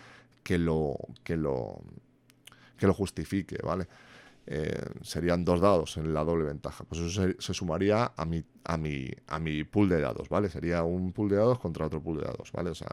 que 0.43 0.59
lo, 0.59 0.97
que 1.23 1.37
lo, 1.37 1.81
que 2.79 2.87
lo 2.87 2.95
justifique, 2.95 3.59
¿vale? 3.63 3.87
Eh, 4.47 4.85
serían 5.03 5.45
dos 5.45 5.61
dados 5.61 5.97
en 5.97 6.13
la 6.13 6.25
doble 6.25 6.45
ventaja. 6.45 6.85
Pues 6.85 7.01
eso 7.01 7.33
se, 7.39 7.55
sumaría 7.55 8.13
a 8.17 8.25
mi, 8.25 8.43
a, 8.65 8.77
mi, 8.77 9.09
a 9.29 9.39
mi 9.39 9.65
pool 9.65 9.89
de 9.89 10.01
dados, 10.01 10.29
¿vale? 10.29 10.49
Sería 10.49 10.83
un 10.83 11.13
pool 11.13 11.29
de 11.29 11.37
dados 11.37 11.59
contra 11.59 11.87
otro 11.87 12.03
pool 12.03 12.19
de 12.19 12.25
dados, 12.25 12.51
¿vale? 12.53 12.71
O 12.71 12.75
sea, 12.75 12.89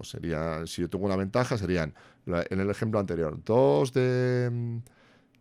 pues 0.00 0.08
sería, 0.08 0.66
si 0.66 0.80
yo 0.80 0.88
tengo 0.88 1.04
una 1.04 1.14
ventaja, 1.14 1.58
serían, 1.58 1.92
en 2.24 2.58
el 2.58 2.70
ejemplo 2.70 2.98
anterior, 2.98 3.38
dos 3.44 3.92
de, 3.92 4.80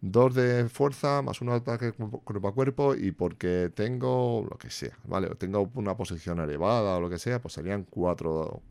dos 0.02 0.36
de 0.36 0.68
fuerza 0.68 1.22
más 1.22 1.40
uno 1.40 1.54
de 1.54 1.60
ataque 1.60 1.94
cuerpo 1.94 2.50
a 2.50 2.54
cuerpo 2.54 2.94
y 2.94 3.14
porque 3.14 3.72
tengo 3.74 4.46
lo 4.52 4.58
que 4.58 4.70
sea, 4.70 4.98
¿vale? 5.06 5.28
O 5.28 5.36
tengo 5.36 5.72
una 5.76 5.96
posición 5.96 6.42
elevada 6.42 6.98
o 6.98 7.00
lo 7.00 7.10
que 7.10 7.20
sea, 7.20 7.42
pues 7.42 7.54
serían 7.54 7.86
cuatro, 7.90 8.62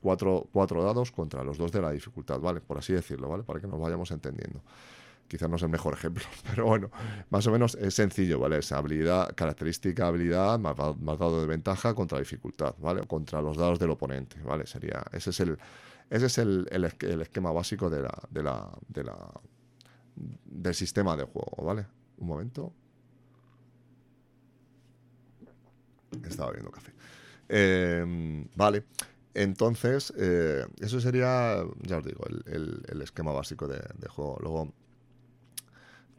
cuatro, 0.00 0.82
dados 0.82 1.12
contra 1.12 1.44
los 1.44 1.58
dos 1.58 1.70
de 1.70 1.82
la 1.82 1.90
dificultad, 1.90 2.40
¿vale? 2.40 2.62
Por 2.62 2.78
así 2.78 2.94
decirlo, 2.94 3.28
¿vale? 3.28 3.42
Para 3.42 3.60
que 3.60 3.66
nos 3.66 3.78
vayamos 3.78 4.10
entendiendo. 4.10 4.62
Quizás 5.28 5.48
no 5.48 5.56
es 5.56 5.62
el 5.62 5.68
mejor 5.68 5.94
ejemplo, 5.94 6.24
pero 6.50 6.66
bueno, 6.66 6.90
más 7.30 7.46
o 7.46 7.50
menos 7.50 7.74
es 7.76 7.94
sencillo, 7.94 8.38
¿vale? 8.38 8.58
Esa 8.58 8.78
habilidad, 8.78 9.34
característica, 9.34 10.06
habilidad, 10.06 10.58
más, 10.58 10.76
dado 10.76 11.40
de 11.40 11.46
ventaja 11.46 11.94
contra 11.94 12.18
dificultad, 12.18 12.74
¿vale? 12.78 13.06
contra 13.06 13.40
los 13.40 13.56
dados 13.56 13.78
del 13.78 13.90
oponente, 13.90 14.40
¿vale? 14.42 14.66
Sería, 14.66 15.02
ese 15.12 15.30
es 15.30 15.40
el, 15.40 15.58
ese 16.10 16.26
es 16.26 16.38
el, 16.38 16.68
el, 16.70 17.20
esquema 17.20 17.52
básico 17.52 17.88
de 17.90 18.02
la, 18.02 18.12
de 18.30 18.42
la, 18.42 18.70
de 18.88 19.04
la, 19.04 19.16
del 20.44 20.74
sistema 20.74 21.16
de 21.16 21.24
juego, 21.24 21.64
¿vale? 21.64 21.86
Un 22.18 22.28
momento. 22.28 22.72
Estaba 26.22 26.50
bebiendo 26.50 26.70
café. 26.70 26.92
Eh, 27.48 28.46
vale. 28.54 28.84
Entonces, 29.34 30.12
eh, 30.16 30.64
eso 30.80 31.00
sería, 31.00 31.64
ya 31.82 31.98
os 31.98 32.04
digo, 32.04 32.24
el, 32.46 33.02
esquema 33.02 33.32
básico 33.32 33.66
de, 33.66 33.82
juego. 34.08 34.38
Luego 34.40 34.72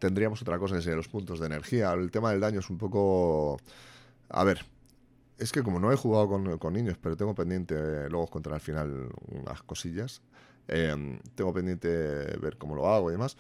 tendríamos 0.05 0.39
otra 0.39 0.59
cosa 0.59 0.75
que 0.75 0.81
serían 0.81 0.97
los 0.97 1.07
puntos 1.07 1.39
de 1.39 1.47
energía. 1.47 1.91
El 1.93 2.11
tema 2.11 2.29
del 2.29 2.39
daño 2.39 2.59
es 2.59 2.69
un 2.69 2.77
poco... 2.77 3.57
A 4.29 4.43
ver, 4.43 4.63
es 5.39 5.51
que 5.51 5.63
como 5.63 5.79
no 5.79 5.91
he 5.91 5.95
jugado 5.95 6.29
con, 6.59 6.73
niños, 6.73 6.97
pero 7.01 7.17
tengo 7.17 7.33
pendiente, 7.33 7.75
luego 8.09 8.25
os 8.25 8.29
contaré 8.29 8.55
al 8.55 8.61
final 8.61 9.09
unas 9.27 9.63
cosillas, 9.63 10.21
eh, 10.67 11.19
tengo 11.33 11.53
pendiente 11.53 11.87
ver 12.39 12.57
cómo 12.57 12.75
lo 12.75 12.87
hago 12.87 13.09
y 13.09 13.13
demás. 13.13 13.35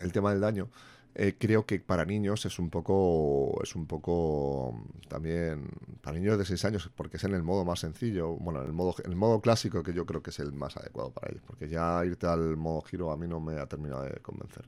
El 0.00 0.10
tema 0.10 0.32
del 0.32 0.40
daño 0.40 0.68
eh, 1.14 1.36
creo 1.38 1.66
que 1.66 1.78
para 1.78 2.04
niños 2.04 2.46
es 2.46 2.58
un 2.58 2.68
poco 2.70 3.62
es 3.62 3.76
un 3.76 3.86
poco 3.86 4.82
también 5.08 5.68
para 6.00 6.18
niños 6.18 6.38
de 6.38 6.46
6 6.46 6.64
años 6.64 6.90
porque 6.96 7.18
es 7.18 7.24
en 7.24 7.34
el 7.34 7.42
modo 7.42 7.66
más 7.66 7.80
sencillo 7.80 8.30
bueno 8.36 8.62
en 8.62 8.66
el 8.68 8.72
modo 8.72 8.94
el 9.04 9.14
modo 9.14 9.42
clásico 9.42 9.82
que 9.82 9.92
yo 9.92 10.06
creo 10.06 10.22
que 10.22 10.30
es 10.30 10.38
el 10.38 10.52
más 10.54 10.74
adecuado 10.78 11.10
para 11.10 11.30
ellos 11.30 11.42
porque 11.46 11.68
ya 11.68 12.02
irte 12.06 12.26
al 12.26 12.56
modo 12.56 12.80
giro 12.80 13.12
a 13.12 13.18
mí 13.18 13.28
no 13.28 13.40
me 13.40 13.60
ha 13.60 13.66
terminado 13.66 14.04
de 14.04 14.20
convencer 14.20 14.64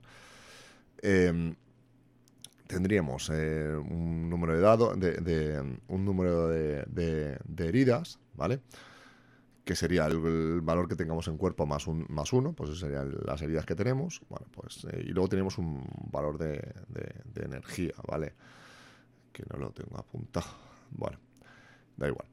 em, 1.04 1.54
tendríamos 2.66 3.30
eh, 3.32 3.76
un 3.76 4.28
número 4.28 4.54
de 4.54 4.60
dados 4.60 4.98
de, 4.98 5.78
un 5.88 6.04
número 6.04 6.48
de, 6.48 6.84
de 6.86 7.68
heridas 7.68 8.18
vale 8.34 8.60
que 9.64 9.74
sería 9.74 10.06
el, 10.06 10.60
valor 10.60 10.88
que 10.88 10.96
tengamos 10.96 11.26
en 11.28 11.38
cuerpo 11.38 11.66
más, 11.66 11.86
un, 11.86 12.06
más 12.10 12.32
uno, 12.32 12.52
pues 12.52 12.70
eso 12.70 12.80
serían 12.80 13.12
las 13.24 13.40
heridas 13.40 13.64
que 13.64 13.74
tenemos. 13.74 14.20
Bueno, 14.28 14.46
pues, 14.52 14.86
eh, 14.92 15.04
y 15.06 15.10
luego 15.10 15.28
tenemos 15.28 15.58
un 15.58 15.84
valor 16.10 16.38
de, 16.38 16.60
energía, 17.34 17.94
¿vale? 18.06 18.34
Que 19.32 19.42
no 19.50 19.58
lo 19.58 19.70
tengo 19.70 19.98
apuntado. 19.98 20.46
Bueno, 20.90 21.18
da 21.96 22.08
igual. 22.08 22.28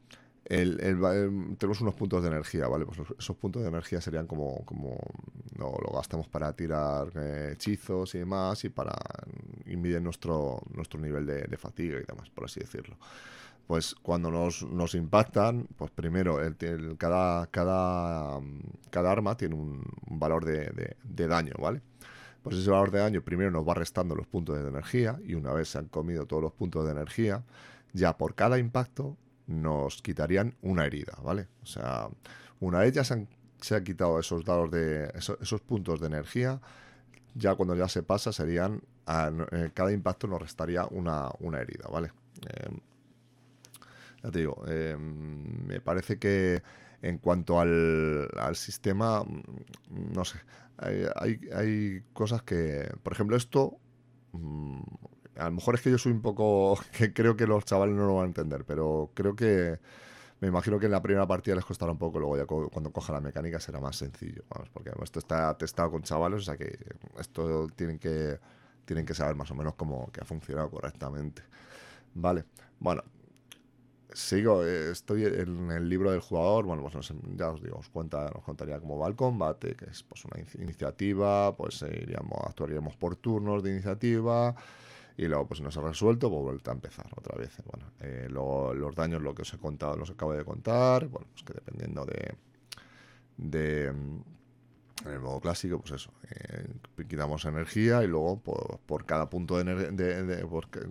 Tenemos 0.52 1.80
unos 1.80 1.94
puntos 1.96 2.22
de 2.22 2.28
energía, 2.28 2.68
¿vale? 2.68 2.86
Pues 2.86 3.00
esos 3.18 3.38
puntos 3.38 3.62
de 3.62 3.70
energía 3.70 4.02
serían 4.02 4.28
como, 4.28 4.66
no, 5.58 5.72
lo 5.82 5.96
gastamos 5.96 6.28
para 6.28 6.52
tirar 6.54 7.10
eh, 7.16 7.52
hechizos 7.54 8.16
y 8.16 8.20
demás 8.20 8.64
y 8.66 8.70
para 8.70 8.94
invidir 9.68 10.02
nuestro, 10.02 10.62
nuestro 10.74 11.00
nivel 11.00 11.26
de, 11.26 11.58
fatiga 11.58 12.00
y 12.00 12.04
demás, 12.06 12.30
por 12.30 12.46
así 12.46 12.60
decirlo 12.60 12.98
pues 13.68 13.96
cuando 14.02 14.30
nos, 14.30 14.96
impactan, 14.96 15.66
pues 15.78 15.92
primero 15.92 16.44
el, 16.44 16.58
cada, 16.98 17.48
cada, 17.48 18.42
cada 18.90 19.12
arma 19.12 19.38
tiene 19.38 19.56
un, 19.56 19.86
valor 20.08 20.44
de, 20.44 20.98
de, 21.02 21.28
daño, 21.28 21.54
¿vale? 21.58 21.82
Pues 22.44 22.58
ese 22.58 22.70
valor 22.70 22.92
de 22.92 23.00
daño 23.00 23.22
primero 23.22 23.50
nos 23.50 23.66
va 23.66 23.74
restando 23.74 24.14
los 24.14 24.28
puntos 24.28 24.62
de 24.62 24.68
energía 24.68 25.22
y 25.24 25.36
una 25.36 25.54
vez 25.54 25.70
se 25.70 25.78
han 25.78 25.86
comido 25.86 26.26
todos 26.26 26.44
los 26.44 26.52
puntos 26.52 26.84
de 26.84 26.92
energía, 26.92 27.46
ya 27.94 28.18
por 28.18 28.36
cada 28.36 28.58
impacto 28.58 29.16
nos 29.52 30.02
quitarían 30.02 30.56
una 30.62 30.86
herida, 30.86 31.18
¿vale? 31.24 31.48
O 31.64 31.66
sea, 31.66 32.10
una 32.60 32.80
vez 32.80 32.94
ya 32.94 33.04
se 33.04 33.14
han, 33.14 33.28
se 33.60 33.84
quitado 33.84 34.20
esos 34.20 34.46
dados 34.46 34.72
de 34.72 35.12
esos, 35.16 35.62
puntos 35.62 36.00
de 36.00 36.08
energía, 36.08 36.60
ya 37.36 37.56
cuando 37.56 37.76
ya 37.76 37.88
se 37.88 38.04
pasa 38.04 38.32
serían, 38.32 38.82
eh, 39.52 39.72
cada 39.74 39.92
impacto 39.92 40.28
nos 40.28 40.42
restaría 40.42 40.86
una, 40.86 41.30
una 41.40 41.60
herida, 41.60 41.88
¿vale? 41.92 42.12
Eh, 42.48 42.80
ya 44.24 44.32
te 44.32 44.40
digo, 44.40 44.64
eh, 44.68 44.96
me 44.98 45.82
parece 45.82 46.18
que 46.18 46.62
en 47.02 47.18
cuanto 47.18 47.60
al, 47.60 48.30
sistema, 48.54 49.24
mm, 49.24 50.14
no 50.14 50.26
sé, 50.26 50.40
hay, 50.78 51.40
hay, 51.54 52.04
cosas 52.14 52.44
que, 52.44 52.92
por 53.04 53.14
ejemplo, 53.14 53.36
esto, 53.36 53.78
mm, 54.34 54.82
a 55.42 55.46
lo 55.46 55.52
mejor 55.52 55.76
es 55.76 55.82
que 55.82 55.92
yo 55.92 55.98
soy 55.98 56.12
un 56.12 56.22
poco, 56.22 56.80
que 56.98 57.14
creo 57.14 57.36
que 57.36 57.48
los 57.48 57.66
chavales 57.66 57.96
no 57.96 58.06
lo 58.06 58.16
van 58.16 58.26
a 58.26 58.28
entender, 58.28 58.64
pero 58.66 59.12
creo 59.14 59.36
que 59.36 59.80
me 60.40 60.48
imagino 60.48 60.80
que 60.80 60.88
en 60.88 60.92
la 60.92 61.02
primera 61.02 61.28
partida 61.28 61.56
les 61.56 61.66
costará 61.66 61.92
un 61.92 61.98
poco, 61.98 62.20
luego 62.20 62.38
ya 62.38 62.46
cuando 62.46 62.92
coja 62.92 63.14
la 63.14 63.22
mecánica 63.22 63.60
será 63.60 63.80
más 63.80 63.96
sencillo, 63.96 64.44
vamos, 64.50 64.70
porque 64.70 64.92
esto 65.04 65.20
está 65.20 65.56
testado 65.58 65.92
con 65.92 66.02
chavales, 66.04 66.42
o 66.42 66.44
sea 66.44 66.58
que 66.58 66.78
esto 67.20 67.68
tienen 67.76 68.00
que, 68.00 68.40
tienen 68.86 69.06
que 69.06 69.14
saber 69.14 69.36
más 69.36 69.52
o 69.52 69.56
menos 69.56 69.76
cómo 69.76 70.12
que 70.12 70.22
ha 70.22 70.26
funcionado 70.26 70.70
correctamente. 70.70 71.44
Vale, 72.14 72.46
bueno, 72.80 73.04
sigo, 74.14 74.66
eh, 74.66 74.92
estoy 74.92 75.26
en 75.26 75.72
el 75.72 75.88
libro 75.88 76.12
del 76.12 76.22
jugador, 76.22 76.66
bueno, 76.66 76.84
pues 76.84 77.14
ya 77.36 77.50
os 77.50 77.62
digo, 77.62 77.78
os 77.78 77.90
cuenta, 77.90 78.30
nos 78.34 78.44
contaría 78.44 78.80
cómo 78.80 78.98
va 78.98 79.08
el 79.08 79.16
combate, 79.16 79.76
que 79.76 79.86
es 79.86 80.04
pues 80.04 80.26
una 80.26 80.44
iniciativa, 80.60 81.56
pues 81.56 81.82
eh, 81.84 82.00
iríamos, 82.02 82.40
actuaríamos 82.46 82.96
por 82.98 83.16
turnos 83.16 83.64
de 83.64 83.72
iniciativa, 83.72 84.56
y 85.18 85.26
luego 85.28 85.48
pues 85.48 85.62
no 85.62 85.72
se 85.72 85.80
ha 85.80 85.84
resuelto, 85.84 86.30
pues 86.30 86.42
vuelta 86.42 86.72
a 86.72 86.74
empezar 86.74 87.08
otra 87.16 87.38
vez. 87.38 87.52
Bueno, 87.66 87.92
eh, 88.00 88.28
luego 88.30 88.74
los 88.74 88.96
daños, 88.96 89.22
lo 89.22 89.34
que 89.36 89.44
os 89.44 89.54
he 89.54 89.58
contado, 89.58 89.96
los 89.96 90.10
acabo 90.10 90.34
de 90.34 90.44
contar, 90.44 91.08
bueno, 91.08 91.28
pues 91.32 91.44
que 91.44 91.54
dependiendo 91.54 92.06
de... 92.06 92.36
de 93.38 93.94
en 95.04 95.14
el 95.14 95.20
modo 95.20 95.40
clásico, 95.40 95.80
pues 95.80 95.94
eso, 95.94 96.12
eh, 96.30 96.68
quitamos 97.10 97.46
energía 97.46 98.04
y 98.04 98.08
luego 98.08 98.40
por, 98.86 99.04
cada 99.06 99.32
punto 99.32 99.56
de, 99.56 99.62
energía, 99.62 100.46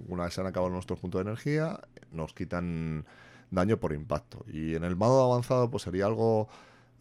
una 0.08 0.24
vez 0.24 0.34
se 0.34 0.40
han 0.40 0.48
acabado 0.48 0.72
nuestros 0.72 0.98
puntos 0.98 1.20
de 1.20 1.30
energía, 1.30 1.78
nos 2.10 2.34
quitan 2.34 3.06
daño 3.52 3.78
por 3.78 3.92
impacto. 3.92 4.44
Y 4.52 4.74
en 4.74 4.82
el 4.82 4.96
modo 4.96 5.32
avanzado, 5.32 5.70
pues 5.70 5.84
sería 5.84 6.06
algo 6.06 6.48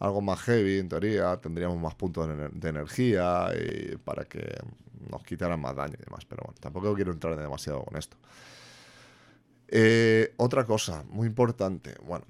algo 0.00 0.22
más 0.22 0.40
heavy, 0.40 0.78
en 0.78 0.88
teoría, 0.88 1.36
tendríamos 1.36 1.78
más 1.78 1.94
puntos 1.94 2.26
de, 2.26 2.68
energía 2.68 3.48
y 3.54 3.96
para 3.96 4.24
que 4.24 4.56
nos 5.10 5.22
quitaran 5.22 5.60
más 5.60 5.74
daño 5.76 5.94
y 5.98 6.04
demás. 6.04 6.24
Pero 6.24 6.42
bueno, 6.44 6.58
tampoco 6.60 6.94
quiero 6.94 7.12
entrar 7.12 7.36
demasiado 7.36 7.84
con 7.84 7.96
esto. 7.96 8.16
Eh, 9.68 10.34
otra 10.36 10.64
cosa 10.64 11.04
muy 11.08 11.28
importante, 11.28 11.94
bueno, 12.02 12.26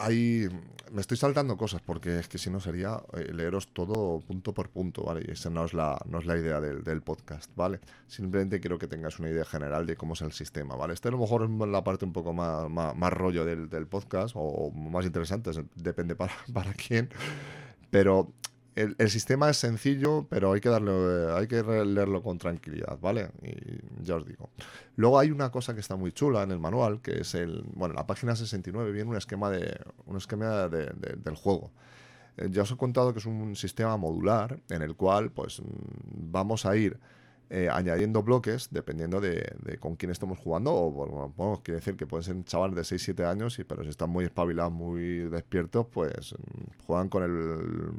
hay, 0.00 0.48
me 0.92 1.02
estoy 1.02 1.18
saltando 1.18 1.56
cosas 1.58 1.82
porque 1.82 2.18
es 2.18 2.28
que 2.28 2.38
si 2.38 2.48
no 2.48 2.58
sería 2.58 3.02
eh, 3.12 3.32
leeros 3.32 3.68
todo 3.68 4.20
punto 4.20 4.54
por 4.54 4.70
punto, 4.70 5.04
¿vale? 5.04 5.22
Y 5.28 5.32
esa 5.32 5.50
no 5.50 5.64
es 5.64 5.74
la, 5.74 6.00
no 6.08 6.18
es 6.18 6.26
la 6.26 6.38
idea 6.38 6.60
del, 6.60 7.02
podcast, 7.02 7.54
¿vale? 7.54 7.80
Simplemente 8.06 8.60
quiero 8.60 8.78
que 8.78 8.86
tengas 8.86 9.18
una 9.18 9.28
idea 9.28 9.44
general 9.44 9.86
de 9.86 9.96
cómo 9.96 10.14
es 10.14 10.22
el 10.22 10.32
sistema, 10.32 10.74
¿vale? 10.74 10.94
Este 10.94 11.08
a 11.08 11.10
lo 11.10 11.18
mejor 11.18 11.44
es 11.44 11.68
la 11.68 11.84
parte 11.84 12.06
un 12.06 12.12
poco 12.14 12.32
más, 12.32 12.70
más, 12.70 13.12
rollo 13.12 13.44
del, 13.44 13.68
podcast 13.86 14.34
o 14.36 14.70
más 14.70 15.04
interesante, 15.04 15.50
depende 15.74 16.16
para, 16.16 16.32
para 16.54 16.72
quién. 16.72 17.10
Pero 17.90 18.32
el, 18.76 19.10
sistema 19.10 19.50
es 19.50 19.56
sencillo, 19.56 20.26
pero 20.28 20.52
hay 20.52 20.60
que 20.60 20.68
darle, 20.68 21.32
hay 21.32 21.46
que 21.46 21.62
leerlo 21.62 22.22
con 22.22 22.38
tranquilidad, 22.38 22.98
¿vale? 23.00 23.30
Y 23.42 24.04
ya 24.04 24.16
os 24.16 24.26
digo. 24.26 24.50
Luego 24.96 25.18
hay 25.18 25.30
una 25.30 25.50
cosa 25.50 25.74
que 25.74 25.80
está 25.80 25.96
muy 25.96 26.12
chula 26.12 26.42
en 26.42 26.50
el 26.50 26.58
manual, 26.58 27.00
que 27.02 27.20
es 27.20 27.34
el, 27.34 27.64
bueno, 27.74 27.94
la 27.94 28.06
página 28.06 28.36
69 28.36 28.92
viene 28.92 29.10
un 29.10 29.16
esquema 29.16 29.50
de, 29.50 29.78
un 30.06 30.16
esquema 30.16 30.68
del 30.68 31.34
juego. 31.36 31.70
Eh, 32.36 32.48
ya 32.50 32.62
os 32.62 32.70
he 32.70 32.76
contado 32.76 33.12
que 33.12 33.18
es 33.18 33.26
un 33.26 33.56
sistema 33.56 33.96
modular 33.96 34.60
en 34.70 34.82
el 34.82 34.94
cual, 34.94 35.30
pues, 35.30 35.60
mm, 35.60 35.64
vamos 36.30 36.64
a 36.66 36.76
ir 36.76 36.98
eh, 37.50 37.68
añadiendo 37.70 38.22
bloques 38.22 38.68
dependiendo 38.70 39.20
de, 39.20 39.76
con 39.80 39.96
quién 39.96 40.12
estamos 40.12 40.38
jugando. 40.38 40.72
O, 40.72 40.90
bueno, 41.36 41.60
quiere 41.64 41.80
decir 41.80 41.96
que 41.96 42.06
pueden 42.06 42.24
ser 42.24 42.44
chavales 42.44 42.76
de 42.76 42.96
6-7 42.96 43.26
años, 43.28 43.58
y, 43.58 43.64
pero 43.64 43.82
si 43.82 43.90
están 43.90 44.10
muy 44.10 44.24
espabilados, 44.24 44.72
muy 44.72 45.28
despiertos, 45.28 45.86
pues 45.92 46.32
mm, 46.32 46.84
juegan 46.86 47.08
con 47.08 47.22
el 47.24 47.92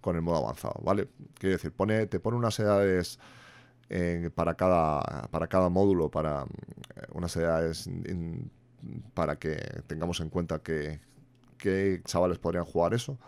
con 0.00 0.16
el 0.16 0.22
modo 0.22 0.38
avanzado, 0.38 0.80
¿vale? 0.82 1.08
Quiere 1.34 1.56
decir, 1.56 1.72
pone, 1.72 2.06
te 2.06 2.20
pone 2.20 2.36
unas 2.36 2.58
edades 2.58 3.18
eh, 3.90 4.30
para, 4.34 4.54
cada, 4.54 5.28
para 5.30 5.46
cada 5.46 5.68
módulo, 5.68 6.10
para 6.10 6.44
eh, 6.96 7.02
unas 7.12 7.36
edades 7.36 7.88
para 9.14 9.36
que 9.38 9.56
tengamos 9.86 10.20
en 10.20 10.30
cuenta 10.30 10.60
que, 10.60 11.00
que, 11.58 12.00
chavales 12.04 12.38
podrían 12.38 12.64
jugar 12.64 12.94
eso. 12.94 13.18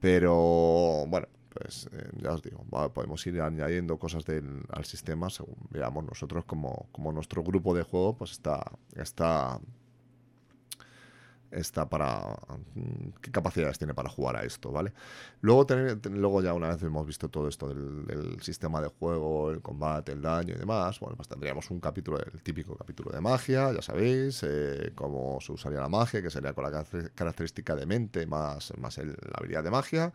Pero 0.00 1.06
bueno, 1.08 1.28
pues 1.54 1.88
eh, 1.92 2.10
ya 2.20 2.32
os 2.32 2.42
digo, 2.42 2.64
podemos 2.92 3.24
ir 3.26 3.40
añadiendo 3.40 3.98
cosas 3.98 4.24
del, 4.24 4.62
al 4.70 4.84
sistema 4.84 5.30
según 5.30 5.56
veamos 5.70 6.04
nosotros 6.04 6.44
como, 6.44 6.88
como 6.92 7.12
nuestro 7.12 7.42
grupo 7.42 7.74
de 7.74 7.84
juego 7.84 8.16
pues 8.16 8.32
está, 8.32 8.62
está 8.96 9.60
está 11.54 11.88
para 11.88 12.36
qué 13.20 13.30
capacidades 13.30 13.78
tiene 13.78 13.94
para 13.94 14.08
jugar 14.08 14.36
a 14.36 14.44
esto, 14.44 14.72
¿vale? 14.72 14.92
Luego, 15.40 15.66
tener, 15.66 16.04
luego 16.06 16.42
ya 16.42 16.52
una 16.52 16.68
vez 16.68 16.82
hemos 16.82 17.06
visto 17.06 17.28
todo 17.28 17.48
esto 17.48 17.68
del, 17.68 18.40
sistema 18.42 18.80
de 18.80 18.88
juego, 18.88 19.50
el 19.50 19.62
combate, 19.62 20.12
el 20.12 20.22
daño 20.22 20.54
y 20.54 20.58
demás, 20.58 20.98
bueno, 21.00 21.16
pues 21.16 21.28
tendríamos 21.28 21.70
un 21.70 21.80
capítulo, 21.80 22.18
el 22.18 22.42
típico 22.42 22.76
capítulo 22.76 23.12
de 23.12 23.20
magia, 23.20 23.72
ya 23.72 23.82
sabéis, 23.82 24.42
eh, 24.42 24.92
cómo 24.94 25.38
se 25.40 25.52
usaría 25.52 25.80
la 25.80 25.88
magia, 25.88 26.20
que 26.20 26.30
sería 26.30 26.52
con 26.52 26.64
la 26.64 26.84
característica 27.14 27.76
de 27.76 27.86
mente 27.86 28.26
más, 28.26 28.72
más 28.78 28.98
la 28.98 29.14
habilidad 29.34 29.62
de 29.62 29.70
magia. 29.70 30.12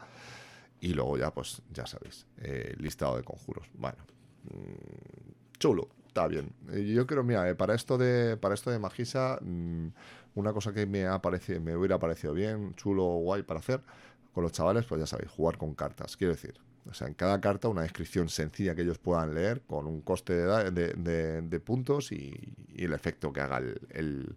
Y 0.81 0.93
luego 0.93 1.17
ya, 1.17 1.33
pues, 1.33 1.61
ya 1.73 1.85
sabéis, 1.85 2.25
eh, 2.37 2.73
listado 2.77 3.17
de 3.17 3.23
conjuros. 3.23 3.67
Bueno, 3.73 3.97
mm, 4.45 5.57
chulo, 5.59 5.89
está 6.07 6.27
bien. 6.27 6.53
Yo 6.93 7.05
creo, 7.05 7.23
mira, 7.23 7.49
eh, 7.49 7.55
para 7.55 7.75
esto 7.75 7.97
de 7.97 8.37
para 8.37 8.53
esto 8.53 8.71
de 8.71 8.79
Magisa, 8.79 9.39
mm, 9.41 9.87
una 10.35 10.53
cosa 10.53 10.73
que 10.73 10.85
me, 10.85 11.05
ha 11.05 11.21
parecido, 11.21 11.59
me 11.61 11.75
hubiera 11.75 11.99
parecido 11.99 12.33
bien, 12.33 12.73
chulo 12.75 13.03
guay 13.03 13.43
para 13.43 13.59
hacer 13.59 13.81
con 14.33 14.43
los 14.43 14.51
chavales, 14.53 14.85
pues 14.85 14.99
ya 14.99 15.07
sabéis, 15.07 15.31
jugar 15.31 15.57
con 15.57 15.73
cartas. 15.73 16.15
Quiero 16.15 16.33
decir, 16.33 16.55
o 16.89 16.93
sea, 16.93 17.07
en 17.07 17.13
cada 17.13 17.39
carta 17.41 17.67
una 17.67 17.81
descripción 17.81 18.29
sencilla 18.29 18.75
que 18.75 18.81
ellos 18.81 18.97
puedan 18.97 19.33
leer 19.33 19.61
con 19.61 19.85
un 19.87 20.01
coste 20.01 20.33
de, 20.33 20.93
de, 21.41 21.59
puntos 21.59 22.11
y, 22.11 22.53
el 22.75 22.93
efecto 22.93 23.33
que 23.33 23.41
haga 23.41 23.57
el, 23.57 24.35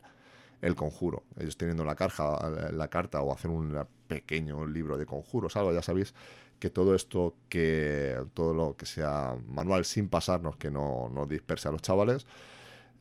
conjuro. 0.75 1.25
Ellos 1.39 1.57
teniendo 1.57 1.85
la, 1.85 1.95
carta 1.95 3.21
o 3.21 3.33
hacer 3.33 3.51
un 3.51 3.85
pequeño 4.07 4.67
libro 4.67 4.97
de 4.97 5.07
conjuros, 5.07 5.57
algo, 5.57 5.73
ya 5.73 5.83
sabéis 5.83 6.15
que 6.59 6.71
todo 6.71 6.95
esto, 6.95 7.35
que 7.49 8.17
todo 8.35 8.55
lo 8.55 8.77
que 8.77 8.87
sea 8.87 9.37
manual 9.49 9.85
sin 9.85 10.09
pasarnos, 10.09 10.57
que 10.57 10.71
no, 10.71 11.11
no 11.13 11.27
disperse 11.27 11.69
a 11.69 11.73
los 11.73 11.83
chavales, 11.83 12.27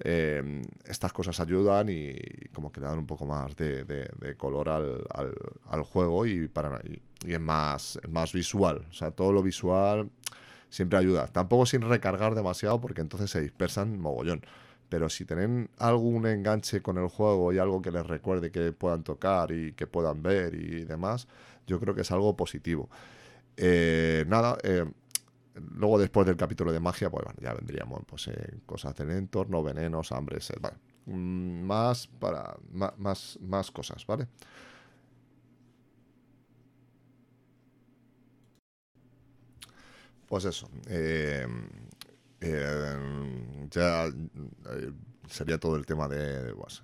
Em, 0.04 0.64
estas 0.86 1.14
cosas 1.14 1.40
ayudan 1.40 1.88
y 1.90 2.16
como 2.54 2.72
que 2.72 2.80
le 2.80 2.88
dan 2.88 2.98
un 2.98 3.06
poco 3.06 3.28
más 3.28 3.56
de, 3.56 4.08
color 4.36 4.70
al, 4.70 5.06
al, 5.70 5.84
juego 5.84 6.26
y, 6.26 6.48
para, 6.48 6.82
y, 6.84 7.34
es 7.34 7.40
más, 7.40 8.00
más 8.10 8.34
visual. 8.34 8.88
O 8.90 8.94
sea, 8.94 9.12
todo 9.12 9.32
lo 9.32 9.44
visual 9.44 10.10
siempre 10.70 10.98
ayuda. 10.98 11.28
Tampoco 11.28 11.68
sin 11.68 11.82
recargar 11.82 12.34
demasiado 12.34 12.82
porque 12.82 13.02
entonces 13.02 13.30
se 13.30 13.42
dispersan 13.42 14.00
mogollón. 14.00 14.42
Pero 14.92 15.08
si 15.10 15.24
tienen 15.24 15.70
algún 15.78 16.28
enganche 16.28 16.82
con 16.82 16.98
el 16.98 17.08
juego 17.08 17.54
y 17.54 17.60
algo 17.60 17.82
que 17.82 17.92
les 17.92 18.06
recuerde 18.06 18.52
que 18.52 18.74
puedan 18.74 19.04
tocar 19.04 19.52
y 19.54 19.72
que 19.72 19.88
puedan 19.88 20.22
ver 20.22 20.54
y 20.54 20.84
demás, 20.84 21.30
yo 21.66 21.80
creo 21.80 21.96
que 21.96 22.02
es 22.02 22.12
algo 22.12 22.36
positivo. 22.36 22.90
Eh, 23.56 24.26
nada, 24.28 24.58
eh, 24.64 24.86
Luego, 25.56 25.98
después 26.00 26.26
del 26.28 26.38
capítulo 26.38 26.72
de 26.74 26.80
magia, 26.80 27.10
pues 27.10 27.26
ya 27.42 27.54
vendríamos 27.54 28.02
pues, 28.06 28.28
eh, 28.28 28.60
cosas 28.66 28.96
del 28.96 29.12
entorno, 29.12 29.64
venenos, 29.64 30.12
hambres, 30.12 30.52
mm, 31.06 31.62
más 31.64 32.08
para 32.08 32.58
más, 32.98 33.38
más, 33.42 33.72
cosas, 33.72 34.06
¿vale? 34.06 34.28
Pues 40.28 40.46
eso. 40.46 40.70
Eh, 40.88 41.46
eh, 42.42 43.68
ya 43.70 44.06
sería 45.30 45.60
todo 45.60 45.76
el 45.76 45.86
tema 45.86 46.08
de 46.08 46.54
pues, 46.54 46.84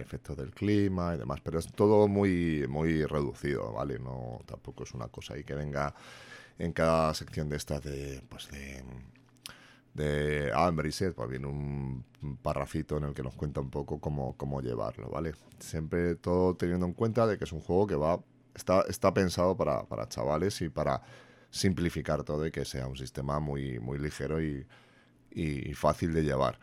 efectos 0.00 0.36
del 0.36 0.50
clima 0.50 1.14
y 1.14 1.18
demás, 1.18 1.40
pero 1.42 1.58
es 1.58 1.72
todo 1.72 2.06
muy, 2.08 2.66
muy 2.68 3.04
reducido, 3.04 3.72
¿vale? 3.72 3.98
No, 3.98 4.40
tampoco 4.46 4.84
es 4.84 4.92
una 4.92 5.08
cosa 5.08 5.34
ahí 5.34 5.44
que 5.44 5.54
venga 5.54 5.94
en 6.58 6.72
cada 6.72 7.14
sección 7.14 7.48
de 7.48 7.56
estas 7.56 7.82
de, 7.82 8.22
pues 8.28 8.48
de, 8.50 8.84
de 9.94 10.52
y 10.86 10.92
Seth, 10.92 11.14
pues 11.14 11.28
viene 11.30 11.46
un, 11.46 12.04
parrafito 12.42 12.98
en 12.98 13.04
el 13.04 13.14
que 13.14 13.22
nos 13.22 13.34
cuenta 13.34 13.60
un 13.60 13.70
poco 13.70 13.98
cómo, 13.98 14.36
cómo 14.36 14.60
llevarlo, 14.60 15.08
¿vale? 15.08 15.32
Siempre 15.58 16.16
todo 16.16 16.54
teniendo 16.54 16.86
en 16.86 16.92
cuenta 16.92 17.26
de 17.26 17.38
que 17.38 17.44
es 17.44 17.52
un 17.52 17.60
juego 17.60 17.86
que 17.86 17.96
va 17.96 18.20
está, 18.54 18.82
está 18.82 19.14
pensado 19.14 19.56
para, 19.56 19.84
para 19.84 20.08
chavales 20.08 20.60
y 20.60 20.68
para 20.68 21.00
simplificar 21.50 22.22
todo 22.22 22.46
y 22.46 22.50
que 22.50 22.64
sea 22.64 22.86
un 22.86 22.96
sistema 22.96 23.40
muy, 23.40 23.78
muy 23.80 23.98
ligero 23.98 24.42
y, 24.42 24.66
y 25.32 25.72
fácil 25.74 26.12
de 26.12 26.22
llevar. 26.22 26.58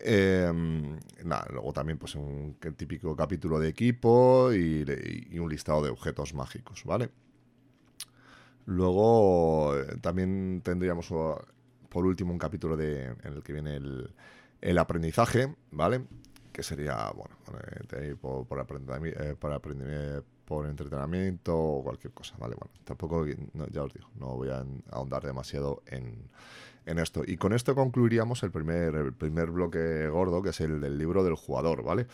Em, 0.00 0.96
luego 1.50 1.72
también 1.72 1.98
pues 1.98 2.14
un 2.14 2.56
típico 2.76 3.16
capítulo 3.16 3.58
de 3.58 3.68
equipo 3.68 4.52
y, 4.52 4.84
y, 5.30 5.38
un 5.40 5.48
listado 5.50 5.82
de 5.82 5.90
objetos 5.90 6.34
mágicos, 6.34 6.84
¿vale? 6.84 7.10
Luego 8.66 9.76
eh, 9.76 9.96
también 10.00 10.60
tendríamos 10.62 11.08
por 11.08 12.06
último 12.06 12.32
un 12.32 12.38
capítulo 12.38 12.76
de, 12.76 13.06
en 13.06 13.32
el 13.32 13.42
que 13.42 13.52
viene 13.52 13.76
el, 13.76 14.14
el 14.60 14.78
aprendizaje, 14.78 15.56
¿vale? 15.72 16.04
Que 16.52 16.62
sería, 16.62 17.10
bueno, 17.10 17.36
eh, 17.92 18.14
por, 18.20 18.46
por, 18.46 18.60
eh, 18.60 20.22
por 20.44 20.66
entretenimiento 20.66 21.58
o 21.58 21.82
cualquier 21.82 22.12
cosa, 22.12 22.36
¿vale? 22.38 22.54
Bueno, 22.54 22.72
tampoco, 22.84 23.26
ya 23.70 23.82
os 23.82 23.92
digo, 23.92 24.08
no 24.14 24.36
voy 24.36 24.50
a 24.50 24.64
ahondar 24.90 25.24
demasiado 25.24 25.82
en, 25.86 26.30
en, 26.88 26.98
esto. 26.98 27.22
Y 27.26 27.36
con 27.36 27.52
esto 27.52 27.74
concluiríamos 27.74 28.42
el 28.42 28.50
primer, 28.50 29.12
primer 29.12 29.50
bloque 29.50 30.08
gordo, 30.08 30.42
que 30.42 30.50
es 30.50 30.60
el 30.60 30.80
del 30.80 30.98
libro 30.98 31.24
del 31.24 31.34
jugador, 31.34 31.82
¿vale? 31.82 32.06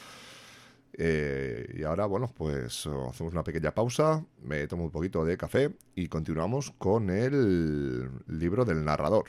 Eh, 0.96 1.74
y 1.76 1.82
ahora, 1.82 2.06
bueno, 2.06 2.30
pues 2.36 2.86
hacemos 2.86 3.32
una 3.32 3.42
pequeña 3.42 3.72
pausa, 3.72 4.24
me 4.42 4.66
tomo 4.68 4.84
un 4.84 4.90
poquito 4.90 5.24
de 5.24 5.36
café 5.36 5.74
y 5.94 6.08
continuamos 6.08 6.72
con 6.78 7.10
el 7.10 8.10
libro 8.28 8.64
del 8.64 8.84
narrador. 8.84 9.24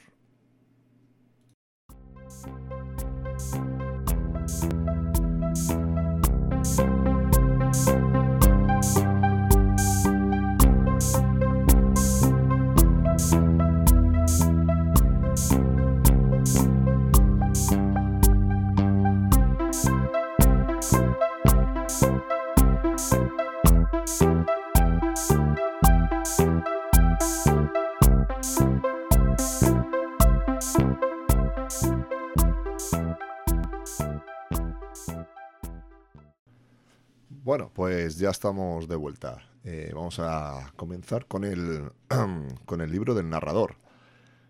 Bueno, 37.55 37.71
pues 37.73 38.17
ya 38.17 38.31
estamos 38.31 38.85
de 38.89 38.97
vuelta. 38.97 39.41
Eh, 39.63 39.89
vamos 39.95 40.19
a 40.19 40.73
comenzar 40.75 41.25
con 41.25 41.45
el, 41.45 41.89
con 42.65 42.81
el 42.81 42.91
libro 42.91 43.15
del 43.15 43.29
narrador, 43.29 43.77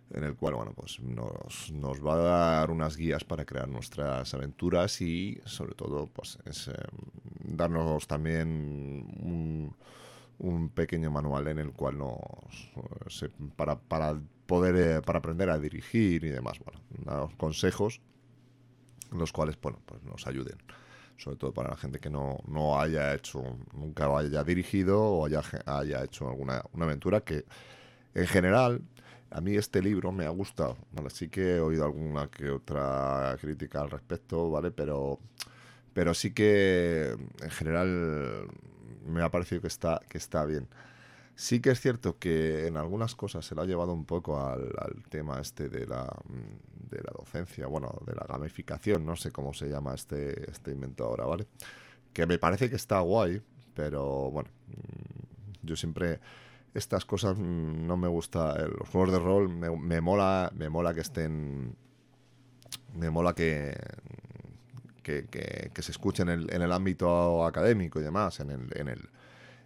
en 0.09 0.23
el 0.23 0.35
cual 0.35 0.55
bueno, 0.55 0.73
pues 0.75 0.99
nos, 1.01 1.71
nos, 1.71 2.03
va 2.03 2.15
a 2.15 2.17
dar 2.17 2.71
unas 2.71 2.97
guías 2.97 3.23
para 3.23 3.45
crear 3.45 3.69
nuestras 3.69 4.33
aventuras 4.33 5.01
y 5.01 5.39
sobre 5.45 5.75
todo 5.75 6.07
pues 6.07 6.39
es, 6.45 6.69
eh, 6.69 6.73
darnos 7.43 8.07
también 8.07 8.47
un, 9.21 9.75
un, 10.39 10.69
pequeño 10.69 11.11
manual 11.11 11.47
en 11.49 11.59
el 11.59 11.73
cual 11.73 11.99
nos 11.99 12.71
para, 13.55 13.77
para 13.77 14.19
poder 14.47 14.75
eh, 14.77 15.01
para 15.03 15.19
aprender 15.19 15.51
a 15.51 15.59
dirigir 15.59 16.23
y 16.23 16.29
demás, 16.29 16.57
bueno, 16.57 16.81
dar 17.05 17.37
consejos 17.37 18.01
los 19.11 19.31
cuales 19.31 19.61
bueno, 19.61 19.77
pues 19.85 20.01
nos 20.01 20.25
ayuden 20.25 20.57
sobre 21.17 21.37
todo 21.37 21.53
para 21.53 21.69
la 21.69 21.77
gente 21.77 21.99
que 21.99 22.09
no, 22.09 22.37
no 22.47 22.79
haya 22.79 23.13
hecho, 23.13 23.43
nunca 23.73 24.05
haya 24.17 24.43
dirigido 24.43 25.01
o 25.01 25.25
haya, 25.25 25.41
haya 25.65 26.03
hecho 26.03 26.27
alguna 26.29 26.63
una 26.73 26.85
aventura 26.85 27.21
que 27.21 27.45
en 28.13 28.27
general 28.27 28.81
a 29.31 29.41
mí 29.41 29.55
este 29.55 29.81
libro 29.81 30.11
me 30.11 30.25
ha 30.25 30.29
gustado, 30.29 30.77
¿vale? 30.91 31.09
Sí 31.09 31.29
que 31.29 31.57
he 31.57 31.59
oído 31.59 31.85
alguna 31.85 32.27
que 32.29 32.49
otra 32.49 33.37
crítica 33.41 33.81
al 33.81 33.91
respecto, 33.91 34.49
¿vale? 34.49 34.71
Pero, 34.71 35.19
pero 35.93 36.13
sí 36.13 36.33
que 36.33 37.15
en 37.41 37.49
general 37.51 38.47
me 39.05 39.21
ha 39.21 39.29
parecido 39.29 39.61
que 39.61 39.67
está, 39.67 39.99
que 40.09 40.17
está 40.17 40.45
bien. 40.45 40.67
Sí 41.35 41.59
que 41.59 41.71
es 41.71 41.81
cierto 41.81 42.17
que 42.17 42.65
en 42.67 42.77
algunas 42.77 43.13
cosas 43.13 43.45
se 43.45 43.55
lo 43.55 43.61
ha 43.61 43.65
llevado 43.65 43.91
un 43.93 44.05
poco 44.05 44.39
al, 44.39 44.71
tema 45.09 45.41
este 45.41 45.67
de 45.67 45.85
la, 45.85 46.05
de 46.89 46.97
la 46.97 47.11
docencia, 47.17 47.67
bueno, 47.67 47.93
de 48.05 48.13
la 48.13 48.25
gamificación, 48.25 49.05
no 49.05 49.17
sé 49.17 49.31
cómo 49.31 49.53
se 49.53 49.67
llama 49.67 49.93
este, 49.93 50.49
este 50.49 50.71
invento 50.71 51.03
ahora, 51.03 51.25
¿vale? 51.25 51.47
Que 52.13 52.25
me 52.25 52.39
parece 52.39 52.69
que 52.69 52.77
está 52.77 53.01
guay, 53.01 53.41
pero 53.73 54.31
bueno, 54.31 54.49
mm, 54.67 55.65
yo 55.67 55.75
siempre 55.75 56.21
estas 56.73 57.03
cosas 57.03 57.37
mm, 57.37 57.85
no 57.85 57.97
me 57.97 58.07
gusta, 58.07 58.55
eh, 58.57 58.69
los 58.79 58.87
juegos 58.87 59.11
de 59.11 59.19
rol 59.19 59.49
me, 59.49 59.99
mola, 59.99 60.49
me 60.55 60.69
mola 60.69 60.93
que 60.93 61.01
estén, 61.01 61.75
me 62.93 63.09
mola 63.09 63.33
que, 63.33 63.77
que, 65.03 65.25
que, 65.27 65.81
se 65.81 65.91
escuchen 65.91 66.29
en 66.29 66.39
el, 66.39 66.53
en 66.53 66.61
el 66.61 66.71
ámbito 66.71 67.45
académico 67.45 67.99
y 67.99 68.03
demás, 68.03 68.39
en 68.39 68.51
el, 68.51 68.69
en 68.77 68.87
el 68.87 69.09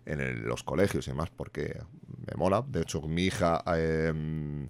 en 0.10 0.48
los 0.48 0.64
colegios 0.64 1.08
y 1.08 1.12
demás, 1.12 1.30
porque 1.30 1.80
me 2.28 2.36
mola. 2.36 2.64
De 2.68 2.82
hecho, 2.82 3.02
mi 3.02 3.26
hija 3.26 3.64
em, 3.68 4.70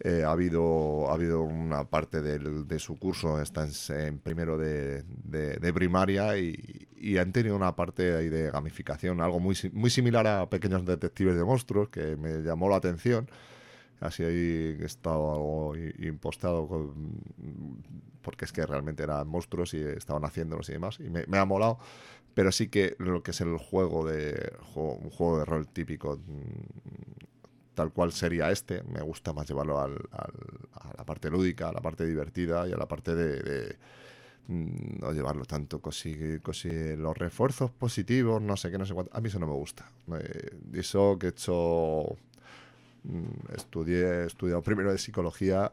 eh, 0.00 0.22
ha, 0.24 0.30
habido, 0.30 1.10
ha 1.10 1.14
habido 1.14 1.42
una 1.42 1.84
parte 1.84 2.22
de 2.22 2.78
su 2.78 2.98
curso, 2.98 3.40
está 3.40 3.66
en, 3.90 4.18
primero 4.18 4.56
de, 4.56 5.04
primaria 5.74 6.38
y, 6.38 6.86
han 7.18 7.32
tenido 7.32 7.54
una 7.56 7.76
parte 7.76 8.16
ahí 8.16 8.28
de 8.28 8.50
gamificación, 8.50 9.20
algo 9.20 9.38
muy, 9.38 9.56
muy 9.72 9.90
similar 9.90 10.26
a 10.26 10.48
Pequeños 10.50 10.84
Detectives 10.84 11.36
de 11.36 11.44
Monstruos, 11.44 11.88
que 11.90 12.16
me 12.16 12.42
llamó 12.42 12.68
la 12.68 12.76
atención. 12.76 13.30
Así 14.00 14.22
ahí 14.22 14.78
he 14.80 14.84
estado 14.84 15.32
algo 15.32 15.76
impostado 15.76 16.94
porque 18.22 18.44
es 18.44 18.52
que 18.52 18.64
realmente 18.64 19.02
eran 19.02 19.26
monstruos 19.26 19.74
y 19.74 19.80
estaban 19.80 20.24
haciéndolos 20.24 20.68
y 20.68 20.72
demás. 20.72 21.00
Y 21.00 21.10
me, 21.10 21.26
me 21.26 21.38
ha 21.38 21.44
molado. 21.44 21.78
Pero 22.38 22.52
sí 22.52 22.68
que 22.68 22.94
lo 23.00 23.20
que 23.24 23.32
es 23.32 23.40
el 23.40 23.56
juego 23.56 24.06
de 24.06 24.52
un 24.76 25.10
juego 25.10 25.40
de 25.40 25.44
rol 25.44 25.66
típico 25.66 26.18
mm, 26.24 27.74
tal 27.74 27.92
cual 27.92 28.12
sería 28.12 28.52
este, 28.52 28.84
me 28.84 29.00
gusta 29.02 29.32
más 29.32 29.48
llevarlo 29.48 29.80
al, 29.80 29.98
a 30.12 30.92
la 30.96 31.04
parte 31.04 31.30
lúdica, 31.30 31.70
a 31.70 31.72
la 31.72 31.80
parte 31.80 32.06
divertida 32.06 32.68
y 32.68 32.72
a 32.72 32.76
la 32.76 32.86
parte 32.86 33.16
de, 33.16 33.76
mm, 34.46 35.00
no 35.00 35.10
llevarlo 35.10 35.46
tanto 35.46 35.80
consigue, 35.80 36.40
los 36.96 37.18
refuerzos 37.18 37.72
positivos, 37.72 38.40
no 38.40 38.56
sé 38.56 38.70
qué, 38.70 38.78
no 38.78 38.86
sé 38.86 38.94
cuánto. 38.94 39.16
A 39.16 39.20
mí 39.20 39.26
eso 39.26 39.40
no 39.40 39.48
me 39.48 39.54
gusta. 39.54 39.90
eso 40.74 41.18
que 41.18 41.26
he 41.26 41.30
hecho, 41.30 42.16
mm, 43.02 43.52
estudié, 43.56 44.22
he 44.22 44.26
estudiado 44.26 44.62
primero 44.62 44.92
de 44.92 44.98
psicología 44.98 45.72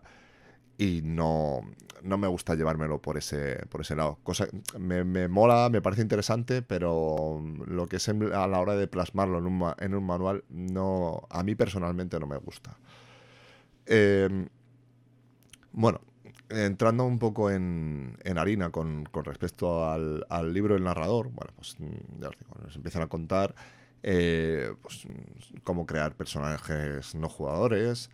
y 0.78 1.02
no, 1.04 1.62
no 2.04 2.18
me 2.18 2.28
gusta 2.28 2.56
llevármelo 2.56 3.02
por 3.02 3.18
ese, 3.18 3.66
por 3.70 3.82
ese 3.82 3.96
lado. 3.96 4.20
Cosa, 4.24 4.48
me, 4.78 5.04
me 5.04 5.28
mola, 5.28 5.70
me 5.70 5.82
parece 5.82 6.02
interesante, 6.02 6.62
pero 6.62 7.44
lo 7.66 7.88
que 7.88 7.98
es 7.98 8.10
a 8.10 8.48
la 8.48 8.60
hora 8.60 8.76
de 8.76 8.88
plasmarlo 8.88 9.40
en 9.40 9.46
un, 9.48 9.74
en 9.80 9.96
un 9.96 10.06
manual, 10.06 10.44
no, 10.50 11.28
a 11.30 11.44
mí 11.44 11.56
personalmente 11.56 12.20
no 12.20 12.28
me 12.28 12.38
gusta. 12.38 12.78
Em, 13.86 14.48
bueno, 15.72 16.02
entrando 16.50 17.06
un 17.06 17.20
poco 17.20 17.50
en, 17.52 18.18
en 18.24 18.38
harina 18.38 18.70
con, 18.72 19.06
con 19.06 19.26
respecto 19.26 19.90
al, 19.90 20.26
al, 20.30 20.54
libro 20.54 20.74
del 20.76 20.84
narrador, 20.84 21.30
bueno, 21.32 21.52
pues 21.56 21.76
ya 22.20 22.30
os 22.30 22.38
digo, 22.38 22.56
nos 22.64 22.76
empiezan 22.76 23.02
a 23.04 23.08
contar 23.08 23.56
eh, 24.04 24.74
pues, 24.82 25.08
cómo 25.64 25.86
crear 25.86 26.16
personajes 26.16 27.16
no 27.16 27.30
jugadores, 27.30 28.10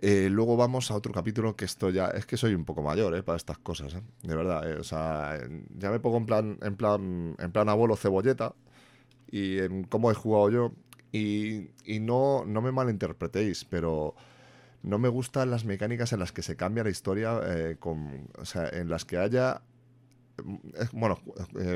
eh, 0.00 0.28
luego 0.30 0.56
vamos 0.56 0.90
a 0.90 0.94
otro 0.94 1.12
capítulo 1.12 1.56
que 1.56 1.64
esto 1.64 1.90
ya 1.90 2.08
es 2.08 2.24
que 2.26 2.36
soy 2.36 2.54
un 2.54 2.64
poco 2.64 2.82
mayor 2.82 3.16
eh, 3.16 3.22
para 3.22 3.36
estas 3.36 3.58
cosas, 3.58 3.94
eh, 3.94 4.02
de 4.22 4.36
verdad. 4.36 4.78
o 4.78 4.84
sea, 4.84 5.38
ya 5.76 5.90
me 5.90 5.98
pongo 5.98 6.18
en 6.18 6.26
plan, 6.26 6.58
en 6.62 6.76
plan, 6.76 7.36
en 7.38 7.52
plan 7.52 7.68
abuelo 7.68 7.96
cebolleta 7.96 8.54
y 9.30 9.58
en 9.58 9.84
cómo 9.84 10.10
he 10.10 10.14
jugado 10.14 10.50
yo 10.50 10.72
y, 11.10 11.70
y 11.84 12.00
no, 12.00 12.44
no 12.46 12.62
me 12.62 12.70
malinterpretéis, 12.70 13.64
pero 13.64 14.14
no 14.82 14.98
me 14.98 15.08
gustan 15.08 15.50
las 15.50 15.64
mecánicas 15.64 16.12
en 16.12 16.20
las 16.20 16.32
que 16.32 16.42
se 16.42 16.54
cambia 16.54 16.84
la 16.84 16.90
historia, 16.90 17.40
con, 17.80 18.28
o 18.38 18.44
sea, 18.44 18.68
en 18.68 18.88
las 18.88 19.04
que 19.04 19.18
haya 19.18 19.62
bueno, 20.92 21.18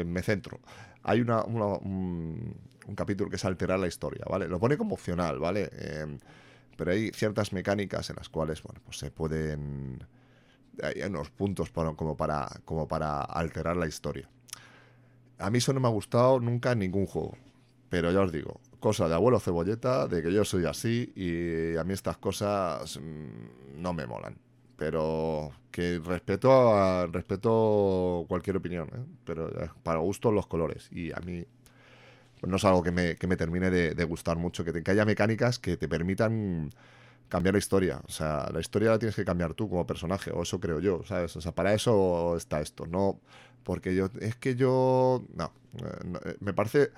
me 0.06 0.22
centro. 0.22 0.60
Hay 1.02 1.20
una, 1.20 1.42
un, 1.42 2.54
un, 2.86 2.94
capítulo 2.94 3.28
que 3.28 3.36
es 3.36 3.44
alterar 3.44 3.80
la 3.80 3.88
historia, 3.88 4.24
¿vale? 4.30 4.46
Lo 4.46 4.60
pone 4.60 4.76
como 4.76 4.94
opcional, 4.94 5.40
¿vale? 5.40 5.68
Pero 6.76 6.92
hay 6.92 7.10
ciertas 7.10 7.52
mecánicas 7.52 8.10
en 8.10 8.16
las 8.16 8.28
cuales, 8.28 8.62
bueno, 8.62 8.80
pues 8.84 8.98
se 8.98 9.10
pueden... 9.10 10.04
Hay 10.82 11.02
unos 11.02 11.30
puntos 11.30 11.70
para, 11.70 11.92
como, 11.94 12.16
para, 12.16 12.48
como 12.64 12.88
para 12.88 13.20
alterar 13.20 13.76
la 13.76 13.86
historia. 13.86 14.28
A 15.38 15.50
mí 15.50 15.58
eso 15.58 15.72
no 15.72 15.80
me 15.80 15.88
ha 15.88 15.90
gustado 15.90 16.40
nunca 16.40 16.72
en 16.72 16.78
ningún 16.78 17.06
juego. 17.06 17.36
Pero 17.88 18.10
ya 18.10 18.22
os 18.22 18.32
digo, 18.32 18.58
cosa 18.80 19.06
de 19.06 19.14
abuelo 19.14 19.38
cebolleta, 19.38 20.08
de 20.08 20.22
que 20.22 20.32
yo 20.32 20.44
soy 20.44 20.64
así 20.64 21.12
y 21.14 21.76
a 21.76 21.84
mí 21.84 21.92
estas 21.92 22.16
cosas 22.16 22.98
mm, 22.98 23.82
no 23.82 23.92
me 23.92 24.06
molan. 24.06 24.38
Pero 24.76 25.50
que 25.70 26.00
respeto 26.02 26.74
a, 26.74 27.06
respeto 27.06 28.24
cualquier 28.28 28.56
opinión, 28.56 28.88
¿eh? 28.88 29.04
pero 29.24 29.50
para 29.82 29.98
gusto 29.98 30.32
los 30.32 30.46
colores. 30.46 30.88
Y 30.90 31.12
a 31.12 31.20
mí 31.20 31.44
no 32.42 32.56
es 32.56 32.64
algo 32.64 32.82
que 32.82 32.90
me, 32.90 33.16
que 33.16 33.26
me 33.26 33.36
termine 33.36 33.70
de, 33.70 34.04
gustar 34.04 34.36
mucho, 34.36 34.64
que, 34.64 34.90
haya 34.90 35.04
mecánicas 35.04 35.58
que 35.58 35.76
te 35.76 35.88
permitan 35.88 36.70
cambiar 37.28 37.54
la 37.54 37.58
historia. 37.58 38.00
O 38.06 38.10
sea, 38.10 38.48
la 38.52 38.60
historia 38.60 38.90
la 38.90 38.98
tienes 38.98 39.16
que 39.16 39.24
cambiar 39.24 39.54
tú 39.54 39.68
como 39.68 39.86
personaje, 39.86 40.30
o 40.32 40.42
eso 40.42 40.60
creo 40.60 40.80
yo, 40.80 41.02
¿sabes? 41.06 41.36
O 41.36 41.40
sea, 41.40 41.52
para 41.52 41.72
eso 41.74 42.36
está 42.36 42.60
esto, 42.60 42.86
no 42.86 43.20
porque 43.64 43.94
yo, 43.94 44.08
es 44.20 44.34
que 44.36 44.56
yo, 44.56 45.24
no, 45.34 45.52
eh, 45.78 46.18
eh, 46.24 46.36
me 46.40 46.52
parece, 46.52 46.90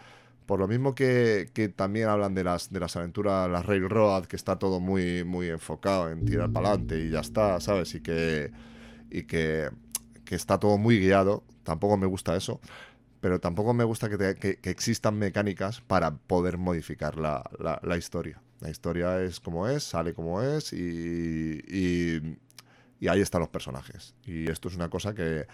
por 0.47 0.59
lo 0.59 0.67
mismo 0.67 0.95
que, 0.95 1.51
que, 1.53 1.69
también 1.69 2.09
hablan 2.09 2.35
de 2.35 2.45
las, 2.45 2.73
de 2.73 2.81
las 2.81 2.97
aventuras, 2.97 3.51
las 3.51 3.67
Railroad, 3.67 4.25
que 4.25 4.37
está 4.37 4.59
todo 4.59 4.81
muy, 4.81 5.25
muy 5.25 5.49
enfocado 5.49 6.11
en 6.11 6.25
tirar 6.25 6.51
para 6.51 6.69
adelante 6.71 7.01
y 7.01 7.11
ya 7.11 7.21
está, 7.21 7.61
¿sabes? 7.61 7.95
Y 7.95 8.01
que, 8.01 8.51
y 9.11 9.25
que, 9.25 9.69
que 10.25 10.35
está 10.35 10.59
todo 10.59 10.79
muy 10.79 10.99
guiado, 10.99 11.45
tampoco 11.65 11.99
me 11.99 12.07
gusta 12.07 12.35
eso 12.35 12.61
pero 13.25 13.41
tampoco 13.41 13.73
me 13.73 13.85
gusta 13.85 14.11
que, 14.11 14.59
existan 14.65 15.17
mecánicas 15.17 15.81
para 15.81 16.15
poder 16.15 16.59
modificar 16.59 17.17
la, 17.17 17.97
historia. 17.97 18.43
La 18.61 18.69
historia 18.69 19.23
es 19.23 19.41
como 19.41 19.67
es, 19.67 19.83
sale 19.83 20.13
como 20.13 20.43
es 20.43 20.75
y, 20.75 21.59
y, 23.01 23.09
ahí 23.09 23.23
están 23.23 23.41
los 23.41 23.49
personajes. 23.49 24.15
Y 24.27 24.51
esto 24.51 24.69
es 24.69 24.77
una 24.77 24.91
cosa 24.91 25.15
que 25.15 25.47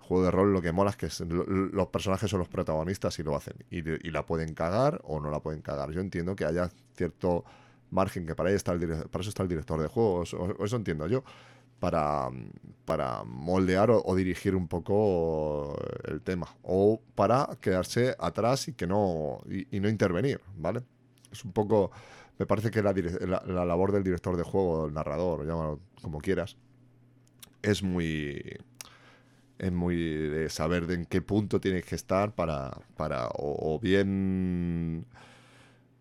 juego 0.00 0.22
de 0.24 0.32
rol 0.32 0.52
lo 0.52 0.60
que 0.60 0.72
mola 0.72 0.90
es 0.90 0.96
que 0.96 1.08
los 1.24 1.88
personajes 1.88 2.28
son 2.30 2.40
los 2.40 2.48
protagonistas 2.48 3.18
y 3.18 3.22
lo 3.22 3.34
hacen. 3.34 3.54
Y, 3.70 4.10
la 4.10 4.26
pueden 4.26 4.52
cagar 4.52 5.00
o 5.02 5.18
no 5.18 5.30
la 5.30 5.40
pueden 5.40 5.62
cagar. 5.62 5.92
Yo 5.92 6.02
entiendo 6.02 6.36
que 6.36 6.44
haya 6.44 6.68
cierto 6.94 7.46
margen 7.90 8.26
que 8.26 8.34
para, 8.34 8.50
ahí 8.50 8.54
está 8.54 8.72
el 8.72 8.86
para 9.08 9.22
eso 9.22 9.30
está 9.30 9.42
el 9.42 9.48
director 9.48 9.80
de 9.80 9.88
juegos, 9.88 10.36
eso 10.62 10.76
entiendo 10.76 11.06
yo 11.06 11.24
para, 11.84 12.30
para 12.86 13.24
moldear 13.24 13.90
o, 13.90 14.16
dirigir 14.16 14.56
un 14.56 14.68
poco 14.68 15.76
el 16.04 16.22
tema 16.22 16.48
o 16.62 16.98
para 17.14 17.58
quedarse 17.60 18.16
atrás 18.18 18.68
y 18.68 18.72
que 18.72 18.86
no 18.86 19.42
y, 19.50 19.80
no 19.80 19.90
intervenir, 19.90 20.40
¿vale? 20.56 20.80
Es 21.30 21.44
un 21.44 21.52
poco 21.52 21.90
me 22.38 22.46
parece 22.46 22.70
que 22.70 22.82
la, 22.82 22.94
la, 23.46 23.64
labor 23.66 23.92
del 23.92 24.02
director 24.02 24.34
de 24.38 24.44
juego, 24.44 24.86
el 24.86 24.94
narrador, 24.94 25.46
llámalo 25.46 25.78
como 26.00 26.20
quieras, 26.20 26.56
es 27.60 27.82
muy 27.82 28.42
es 29.58 29.70
muy 29.70 29.96
de 29.96 30.48
saber 30.48 30.86
de 30.86 30.94
en 30.94 31.04
qué 31.04 31.20
punto 31.20 31.60
tienes 31.60 31.84
que 31.84 31.96
estar 31.96 32.34
para, 32.34 32.70
para 32.96 33.28
o 33.34 33.78
bien 33.78 35.04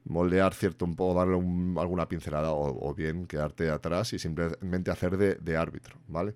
moldear 0.05 0.53
cierto 0.53 0.85
un 0.85 0.95
poco, 0.95 1.19
darle 1.19 1.35
alguna 1.79 2.07
pincelada 2.07 2.51
o, 2.51 2.93
bien 2.93 3.25
quedarte 3.25 3.69
atrás 3.69 4.13
y 4.13 4.19
simplemente 4.19 4.91
hacer 4.91 5.17
de, 5.17 5.57
árbitro, 5.57 5.97
¿vale? 6.07 6.35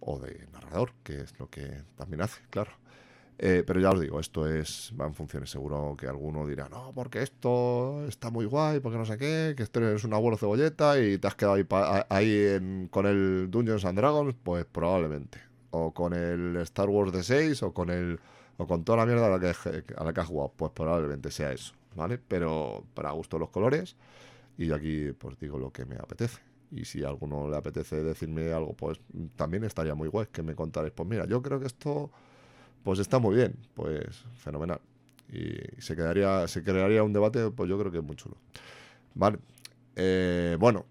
O 0.00 0.18
de 0.18 0.46
narrador, 0.52 0.92
que 1.02 1.20
es 1.20 1.38
lo 1.38 1.48
que 1.48 1.82
también 1.96 2.22
hace, 2.22 2.42
claro. 2.50 2.72
Eh, 3.38 3.64
pero 3.66 3.80
ya 3.80 3.90
os 3.90 4.00
digo, 4.00 4.20
esto 4.20 4.46
es 4.46 4.92
va 5.00 5.06
en 5.06 5.14
funciones. 5.14 5.50
Seguro 5.50 5.96
que 5.98 6.06
alguno 6.06 6.46
dirá, 6.46 6.68
no, 6.68 6.92
porque 6.94 7.22
esto 7.22 8.06
está 8.06 8.30
muy 8.30 8.44
guay, 8.44 8.80
porque 8.80 8.98
no 8.98 9.04
sé 9.04 9.18
qué, 9.18 9.54
que 9.56 9.64
esto 9.64 9.80
es 9.90 10.04
un 10.04 10.14
abuelo 10.14 10.36
cebolleta 10.36 11.00
y 11.00 11.18
te 11.18 11.26
has 11.26 11.34
quedado 11.34 11.54
ahí, 11.54 11.66
ahí 12.08 12.88
con 12.90 13.06
el 13.06 13.50
Dungeons 13.50 13.84
and 13.84 13.98
Dragons, 13.98 14.36
pues 14.42 14.64
probablemente. 14.66 15.40
O 15.70 15.92
con 15.92 16.12
el 16.12 16.56
Star 16.58 16.88
Wars 16.88 17.12
de 17.12 17.22
6 17.22 17.62
o 17.62 17.72
con 17.72 17.90
el 17.90 18.20
o 18.58 18.66
con 18.66 18.84
toda 18.84 18.98
la 18.98 19.06
mierda 19.06 19.26
a 19.26 19.30
la 19.30 19.40
que, 19.40 19.84
a 19.96 20.04
la 20.04 20.12
que 20.12 20.20
has 20.20 20.26
jugado, 20.26 20.52
pues 20.56 20.72
probablemente 20.72 21.30
sea 21.30 21.52
eso, 21.52 21.74
¿vale? 21.94 22.18
Pero 22.18 22.84
para 22.94 23.10
gusto 23.12 23.38
los 23.38 23.50
colores 23.50 23.96
y 24.58 24.72
aquí 24.72 25.12
pues 25.12 25.38
digo 25.38 25.58
lo 25.58 25.72
que 25.72 25.84
me 25.84 25.96
apetece. 25.96 26.40
Y 26.70 26.84
si 26.86 27.04
a 27.04 27.08
alguno 27.08 27.48
le 27.50 27.56
apetece 27.56 28.02
decirme 28.02 28.52
algo, 28.52 28.74
pues 28.74 28.98
también 29.36 29.64
estaría 29.64 29.94
muy 29.94 30.08
guay 30.08 30.28
que 30.32 30.42
me 30.42 30.54
contarais. 30.54 30.92
Pues 30.92 31.08
mira, 31.08 31.26
yo 31.26 31.42
creo 31.42 31.60
que 31.60 31.66
esto 31.66 32.10
pues 32.82 32.98
está 32.98 33.18
muy 33.18 33.36
bien, 33.36 33.56
pues 33.74 34.24
fenomenal. 34.36 34.80
Y 35.30 35.80
se 35.80 35.96
quedaría, 35.96 36.46
se 36.48 36.62
crearía 36.62 37.02
un 37.02 37.12
debate, 37.12 37.50
pues 37.50 37.68
yo 37.68 37.78
creo 37.78 37.92
que 37.92 37.98
es 37.98 38.04
muy 38.04 38.16
chulo. 38.16 38.36
Vale. 39.14 39.38
Eh, 39.96 40.56
bueno, 40.58 40.86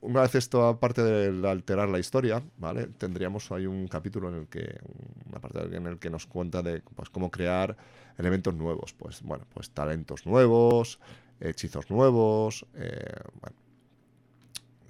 una 0.00 0.22
vez 0.22 0.34
esto, 0.34 0.66
aparte 0.66 1.02
de 1.02 1.48
alterar 1.48 1.88
la 1.88 1.98
historia, 1.98 2.42
¿vale? 2.58 2.86
Tendríamos 2.86 3.50
ahí 3.52 3.66
un 3.66 3.88
capítulo 3.88 4.28
en 4.28 4.34
el 4.34 4.46
que, 4.48 4.78
una 5.28 5.40
parte 5.40 5.76
en 5.76 5.86
el 5.86 5.98
que 5.98 6.10
nos 6.10 6.26
cuenta 6.26 6.62
de 6.62 6.82
pues, 6.94 7.10
cómo 7.10 7.30
crear 7.30 7.76
elementos 8.16 8.54
nuevos. 8.54 8.92
Pues, 8.92 9.22
bueno, 9.22 9.44
pues 9.52 9.70
talentos 9.70 10.26
nuevos, 10.26 10.98
hechizos 11.40 11.90
nuevos, 11.90 12.66
eh, 12.74 13.20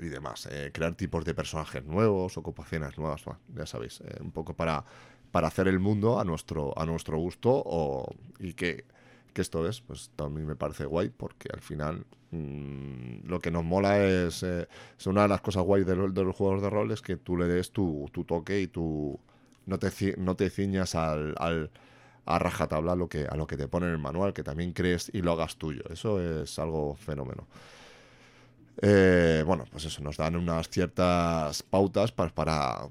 y 0.00 0.08
demás. 0.08 0.48
Eh, 0.50 0.70
crear 0.72 0.94
tipos 0.94 1.24
de 1.24 1.34
personajes 1.34 1.84
nuevos, 1.84 2.36
ocupaciones 2.36 2.96
nuevas, 2.98 3.22
ya 3.54 3.66
sabéis, 3.66 4.00
un 4.20 4.30
poco 4.30 4.54
para 4.54 4.84
para 5.30 5.48
hacer 5.48 5.68
el 5.68 5.78
mundo 5.78 6.18
a 6.18 6.24
nuestro, 6.24 6.78
a 6.78 6.86
nuestro 6.86 7.18
gusto 7.18 7.50
o, 7.50 8.14
y 8.38 8.54
que, 8.54 8.84
esto 9.36 9.68
es, 9.68 9.80
pues 9.80 10.10
también 10.16 10.46
me 10.46 10.56
parece 10.56 10.84
guay 10.84 11.10
porque 11.10 11.48
al 11.52 11.60
final 11.60 12.04
mm, 12.30 13.26
lo 13.28 13.40
que 13.40 13.50
nos 13.50 13.64
mola 13.64 14.04
es, 14.04 14.42
eh, 14.42 14.68
es, 14.98 15.06
una 15.06 15.22
de 15.22 15.28
las 15.28 15.40
cosas 15.40 15.62
guay 15.64 15.84
de, 15.84 15.96
los 15.96 16.36
juegos 16.36 16.62
de 16.62 16.70
rol 16.70 16.90
es 16.92 17.02
que 17.02 17.16
tú 17.16 17.36
le 17.36 17.46
des 17.46 17.70
tu, 17.72 18.08
tu 18.12 18.24
toque 18.24 18.60
y 18.60 18.66
tú 18.66 19.18
no 19.66 19.78
te, 19.78 19.90
no 20.18 20.36
te 20.36 20.50
ciñas 20.50 20.94
al, 20.94 21.34
al 21.38 21.70
a 22.28 22.38
rajatabla 22.38 22.94
lo 22.94 23.08
que, 23.08 23.26
a 23.26 23.36
lo 23.36 23.46
que 23.46 23.56
te 23.56 23.68
pone 23.68 23.86
en 23.86 23.92
el 23.92 23.98
manual, 23.98 24.34
que 24.34 24.42
también 24.42 24.72
crees 24.72 25.10
y 25.14 25.22
lo 25.22 25.32
hagas 25.32 25.56
tuyo. 25.56 25.82
Eso 25.88 26.20
es 26.20 26.58
algo 26.58 26.94
fenómeno. 26.94 27.46
Eh, 28.82 29.42
bueno, 29.46 29.64
pues 29.70 29.86
eso, 29.86 30.02
nos 30.02 30.18
dan 30.18 30.36
unas 30.36 30.68
ciertas 30.68 31.62
pautas 31.62 32.12
para, 32.12 32.30
para, 32.34 32.88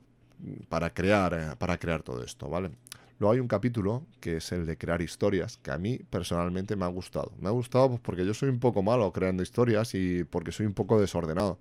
para 0.69 0.89
crear, 0.91 1.33
eh, 1.35 1.55
para 1.57 1.77
crear 1.77 2.01
todo 2.01 2.23
esto, 2.23 2.49
¿vale? 2.49 2.71
Luego 3.19 3.33
hay 3.33 3.39
un 3.39 3.47
capítulo 3.47 4.05
que 4.19 4.37
es 4.37 4.51
el 4.51 4.65
de 4.65 4.77
crear 4.77 5.01
historias, 5.01 5.57
que 5.57 5.71
a 5.71 5.77
mí 5.77 5.99
personalmente 6.09 6.75
me 6.75 6.85
ha 6.85 6.89
gustado. 6.89 7.31
Me 7.39 7.47
ha 7.47 7.51
gustado 7.51 7.89
pues, 7.89 8.01
porque 8.01 8.25
yo 8.25 8.33
soy 8.33 8.49
un 8.49 8.59
poco 8.59 8.83
malo 8.83 9.11
creando 9.11 9.43
historias 9.43 9.95
y 9.95 10.23
porque 10.23 10.51
soy 10.51 10.65
un 10.65 10.73
poco 10.73 10.99
desordenado. 10.99 11.59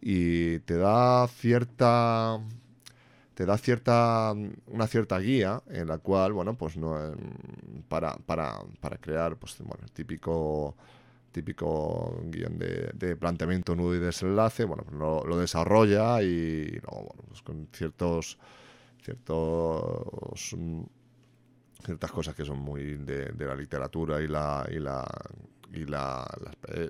Y 0.00 0.58
te 0.60 0.76
da 0.76 1.26
cierta 1.28 2.40
te 3.34 3.44
da 3.44 3.58
cierta 3.58 4.34
una 4.66 4.86
cierta 4.86 5.18
guía 5.18 5.62
en 5.68 5.88
la 5.88 5.98
cual, 5.98 6.32
bueno, 6.32 6.56
pues 6.56 6.76
no 6.76 6.96
para, 7.88 8.16
para, 8.16 8.58
para 8.80 8.96
crear 8.98 9.36
pues 9.36 9.56
bueno, 9.58 9.84
el 9.84 9.92
típico 9.92 10.74
típico 11.36 12.18
guion 12.24 12.58
de, 12.58 13.14
planteamiento, 13.16 13.76
nudo 13.76 13.94
y 13.94 13.98
desenlace, 13.98 14.64
bueno, 14.64 14.84
pues 14.84 14.96
lo, 14.98 15.36
desarrolla 15.36 16.22
y 16.22 16.64
luego, 16.70 17.08
bueno, 17.08 17.22
pues 17.28 17.42
con 17.42 17.68
ciertos, 17.74 18.38
ciertos, 19.02 20.56
ciertas 21.86 22.12
cosas 22.12 22.34
que 22.34 22.44
son 22.44 22.58
muy 22.58 22.96
de, 22.96 23.32
la 23.38 23.54
literatura 23.54 24.20
y 24.20 24.28
la, 24.28 24.66
y 24.70 24.78
la 24.78 25.04
y 25.72 25.84
la, 25.84 26.26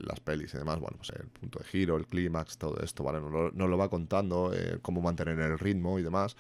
las, 0.05 0.21
pelis 0.21 0.55
y 0.55 0.59
demás, 0.59 0.79
bueno, 0.79 0.97
pues 0.99 1.11
el 1.11 1.27
punto 1.29 1.59
de 1.59 1.65
giro, 1.65 1.97
el 1.97 2.07
clímax, 2.07 2.59
todo 2.59 2.79
esto, 2.81 3.03
¿vale? 3.03 3.21
Nos 3.21 3.55
no 3.55 3.67
lo 3.67 3.79
va 3.79 3.89
contando, 3.89 4.53
eh, 4.55 4.79
cómo 4.83 5.01
mantener 5.01 5.39
el 5.41 5.59
ritmo 5.59 5.99
y 5.99 6.03
demás. 6.03 6.37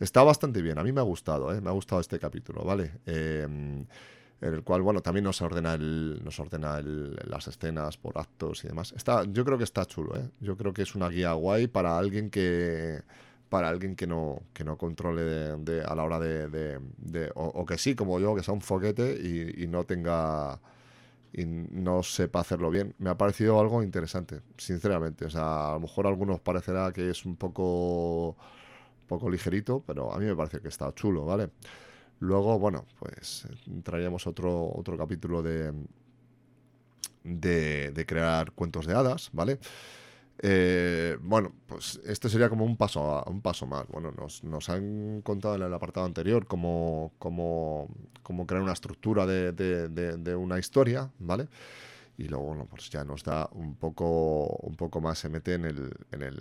Está 0.00 0.22
bastante 0.22 0.62
bien, 0.62 0.78
a 0.78 0.84
mí 0.84 0.92
me 0.92 1.00
ha 1.00 1.04
gustado, 1.04 1.54
¿eh? 1.54 1.60
me 1.60 1.68
ha 1.68 1.72
gustado 1.72 2.00
este 2.00 2.18
capítulo, 2.18 2.64
¿vale? 2.64 2.92
Eh, 3.06 3.46
en 4.40 4.54
el 4.54 4.62
cual, 4.62 4.82
bueno, 4.82 5.00
también 5.00 5.24
nos 5.24 5.42
ordena, 5.42 5.74
el, 5.74 6.20
nos 6.22 6.38
ordena 6.38 6.80
las 6.80 7.48
escenas 7.48 7.96
por 7.96 8.18
actos 8.18 8.64
y 8.64 8.68
demás. 8.68 8.92
Está, 8.96 9.24
yo 9.24 9.44
creo 9.44 9.58
que 9.58 9.64
está 9.64 9.84
chulo, 9.84 10.16
¿eh? 10.16 10.30
Yo 10.40 10.56
creo 10.56 10.72
que 10.72 10.82
es 10.82 10.94
una 10.94 11.08
guía 11.08 11.32
guay 11.32 11.66
para 11.66 11.98
alguien 11.98 12.30
que 12.30 13.02
para 13.48 13.68
alguien 13.68 13.96
que 13.96 14.06
no, 14.06 14.42
que 14.52 14.64
no 14.64 14.76
controle 14.76 15.22
de, 15.22 15.82
a 15.82 15.94
la 15.94 16.04
hora 16.04 16.18
de... 16.18 17.30
o, 17.34 17.66
que 17.66 17.78
sí, 17.78 17.94
como 17.94 18.20
yo, 18.20 18.34
que 18.34 18.42
sea 18.42 18.54
un 18.54 18.60
foquete 18.60 19.12
y, 19.56 19.66
no 19.66 19.84
tenga... 19.84 20.60
y 21.32 21.44
no 21.46 22.02
sepa 22.02 22.40
hacerlo 22.40 22.70
bien. 22.70 22.94
Me 22.98 23.10
ha 23.10 23.16
parecido 23.16 23.60
algo 23.60 23.82
interesante, 23.82 24.40
sinceramente. 24.56 25.24
O 25.24 25.30
sea, 25.30 25.70
a 25.70 25.72
lo 25.74 25.80
mejor 25.80 26.06
a 26.06 26.10
algunos 26.10 26.40
parecerá 26.40 26.92
que 26.92 27.10
es 27.10 27.24
un 27.24 27.36
poco, 27.36 28.36
poco 29.06 29.30
ligerito, 29.30 29.82
pero 29.86 30.12
a 30.12 30.18
mí 30.18 30.26
me 30.26 30.36
parece 30.36 30.60
que 30.60 30.68
está 30.68 30.92
chulo, 30.94 31.24
¿vale? 31.24 31.50
Luego, 32.20 32.58
bueno, 32.58 32.84
pues 32.98 33.46
traíamos 33.84 34.26
otro, 34.26 34.72
otro 34.74 34.96
capítulo 34.98 35.42
de, 35.42 35.72
de, 37.22 38.04
crear 38.06 38.52
cuentos 38.52 38.86
de 38.86 38.94
hadas, 38.94 39.30
¿vale? 39.32 39.58
Eh, 40.40 41.16
bueno, 41.20 41.52
pues 41.66 42.00
este 42.06 42.28
sería 42.28 42.48
como 42.48 42.64
un 42.64 42.76
paso, 42.76 43.24
un 43.26 43.40
paso 43.40 43.66
más. 43.66 43.86
Bueno, 43.88 44.12
nos, 44.12 44.44
nos 44.44 44.68
han 44.68 45.22
contado 45.22 45.56
en 45.56 45.62
el 45.62 45.74
apartado 45.74 46.06
anterior 46.06 46.46
cómo, 46.46 47.12
cómo, 47.18 47.88
cómo 48.22 48.46
crear 48.46 48.62
una 48.62 48.72
estructura 48.72 49.26
de, 49.26 49.52
de, 49.52 50.36
una 50.36 50.58
historia, 50.58 51.10
¿vale? 51.18 51.48
Y 52.16 52.24
luego, 52.28 52.46
bueno, 52.46 52.66
pues 52.68 52.90
ya 52.90 53.04
nos 53.04 53.24
da 53.24 53.48
un 53.52 53.76
poco, 53.76 54.46
un 54.62 54.76
poco 54.76 55.00
más, 55.00 55.18
se 55.18 55.28
mete 55.28 55.54
en 55.54 55.64
el, 55.64 55.92
en 56.12 56.22
el, 56.22 56.38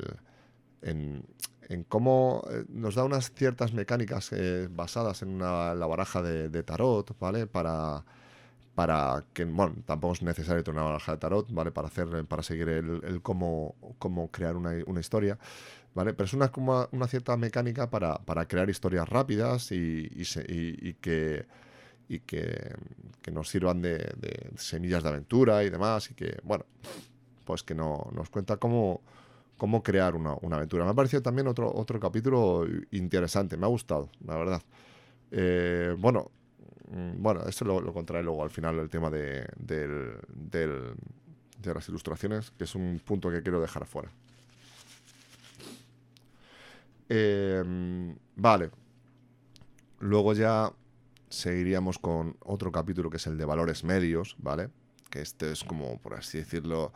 en, 0.82 1.26
en 1.70 1.84
cómo 1.84 2.44
eh, 2.52 2.66
nos 2.70 2.96
da 2.96 3.04
unas 3.04 3.32
ciertas 3.34 3.74
mecánicas 3.74 4.32
eh, 4.32 4.68
basadas 4.72 5.22
en 5.22 5.30
una, 5.30 5.74
la 5.76 5.86
baraja 5.86 6.22
de, 6.22 6.64
tarot, 6.64 7.18
¿vale? 7.20 7.48
Para, 7.48 8.04
para 8.78 9.26
que, 9.34 9.44
bueno, 9.44 9.74
tampoco 9.88 10.14
es 10.14 10.22
necesario 10.22 10.64
tener 10.64 10.80
una 10.80 10.92
baraja 10.92 11.14
de 11.14 11.18
tarot, 11.18 11.52
¿vale? 11.52 11.72
Para 11.72 11.88
hacer, 11.88 12.26
para 12.26 12.44
seguir 12.44 12.70
el, 12.70 13.22
cómo, 13.24 13.74
cómo, 13.98 14.30
crear 14.30 14.56
una, 14.56 14.70
una, 14.86 15.00
historia, 15.00 15.40
¿vale? 15.96 16.14
Pero 16.14 16.26
es 16.26 16.34
una, 16.34 16.50
como 16.52 16.88
una 16.92 17.08
cierta 17.08 17.36
mecánica 17.38 17.90
para, 17.90 18.20
para 18.20 18.48
crear 18.48 18.70
historias 18.70 19.10
rápidas 19.10 19.72
y, 19.72 20.12
y, 20.14 20.94
que 21.02 21.48
y 22.08 22.20
que, 22.20 22.76
que, 23.24 23.32
nos 23.32 23.50
sirvan 23.50 23.82
de, 23.82 23.98
de, 23.98 24.52
semillas 24.58 25.02
de 25.02 25.10
aventura 25.10 25.64
y 25.64 25.72
demás 25.72 26.12
y 26.12 26.14
que, 26.14 26.38
bueno, 26.44 26.64
pues 27.46 27.64
que 27.64 27.74
no, 27.74 28.12
nos 28.14 28.30
cuenta 28.30 28.58
cómo 28.58 29.02
cómo 29.58 29.82
crear 29.82 30.14
una, 30.14 30.34
aventura. 30.34 30.86
Me 30.86 30.92
ha 30.92 30.94
parecido 30.94 31.24
también 31.24 31.48
otro, 31.48 31.74
otro 31.74 32.00
capítulo 32.00 32.68
interesante, 32.92 33.58
me 33.58 33.66
ha 33.66 33.70
gustado, 33.70 34.12
la 34.24 34.36
verdad. 34.38 34.62
Eh, 35.32 35.96
bueno, 35.98 36.30
bueno, 36.88 37.44
esto 37.48 37.66
lo, 37.66 37.82
lo 37.82 37.92
luego 37.92 38.44
al 38.44 38.50
final, 38.50 38.80
el 38.80 38.90
tema 38.90 39.10
de, 39.10 39.46
las 41.64 41.90
ilustraciones, 41.90 42.52
que 42.52 42.64
es 42.64 42.76
un 42.76 43.02
punto 43.04 43.30
que 43.30 43.42
quiero 43.42 43.60
dejar 43.60 43.84
afuera. 43.84 44.10
Em, 47.10 48.16
vale. 48.36 48.72
Luego 50.00 50.34
ya 50.34 50.72
seguiríamos 51.30 52.00
con 52.00 52.38
otro 52.46 52.72
capítulo 52.72 53.10
que 53.10 53.18
es 53.18 53.28
el 53.28 53.38
de 53.38 53.46
valores 53.46 53.84
medios, 53.84 54.36
¿vale? 54.40 54.70
Que 55.10 55.22
este 55.22 55.52
es 55.52 55.64
como, 55.64 56.00
por 56.00 56.14
así 56.14 56.38
decirlo, 56.38 56.94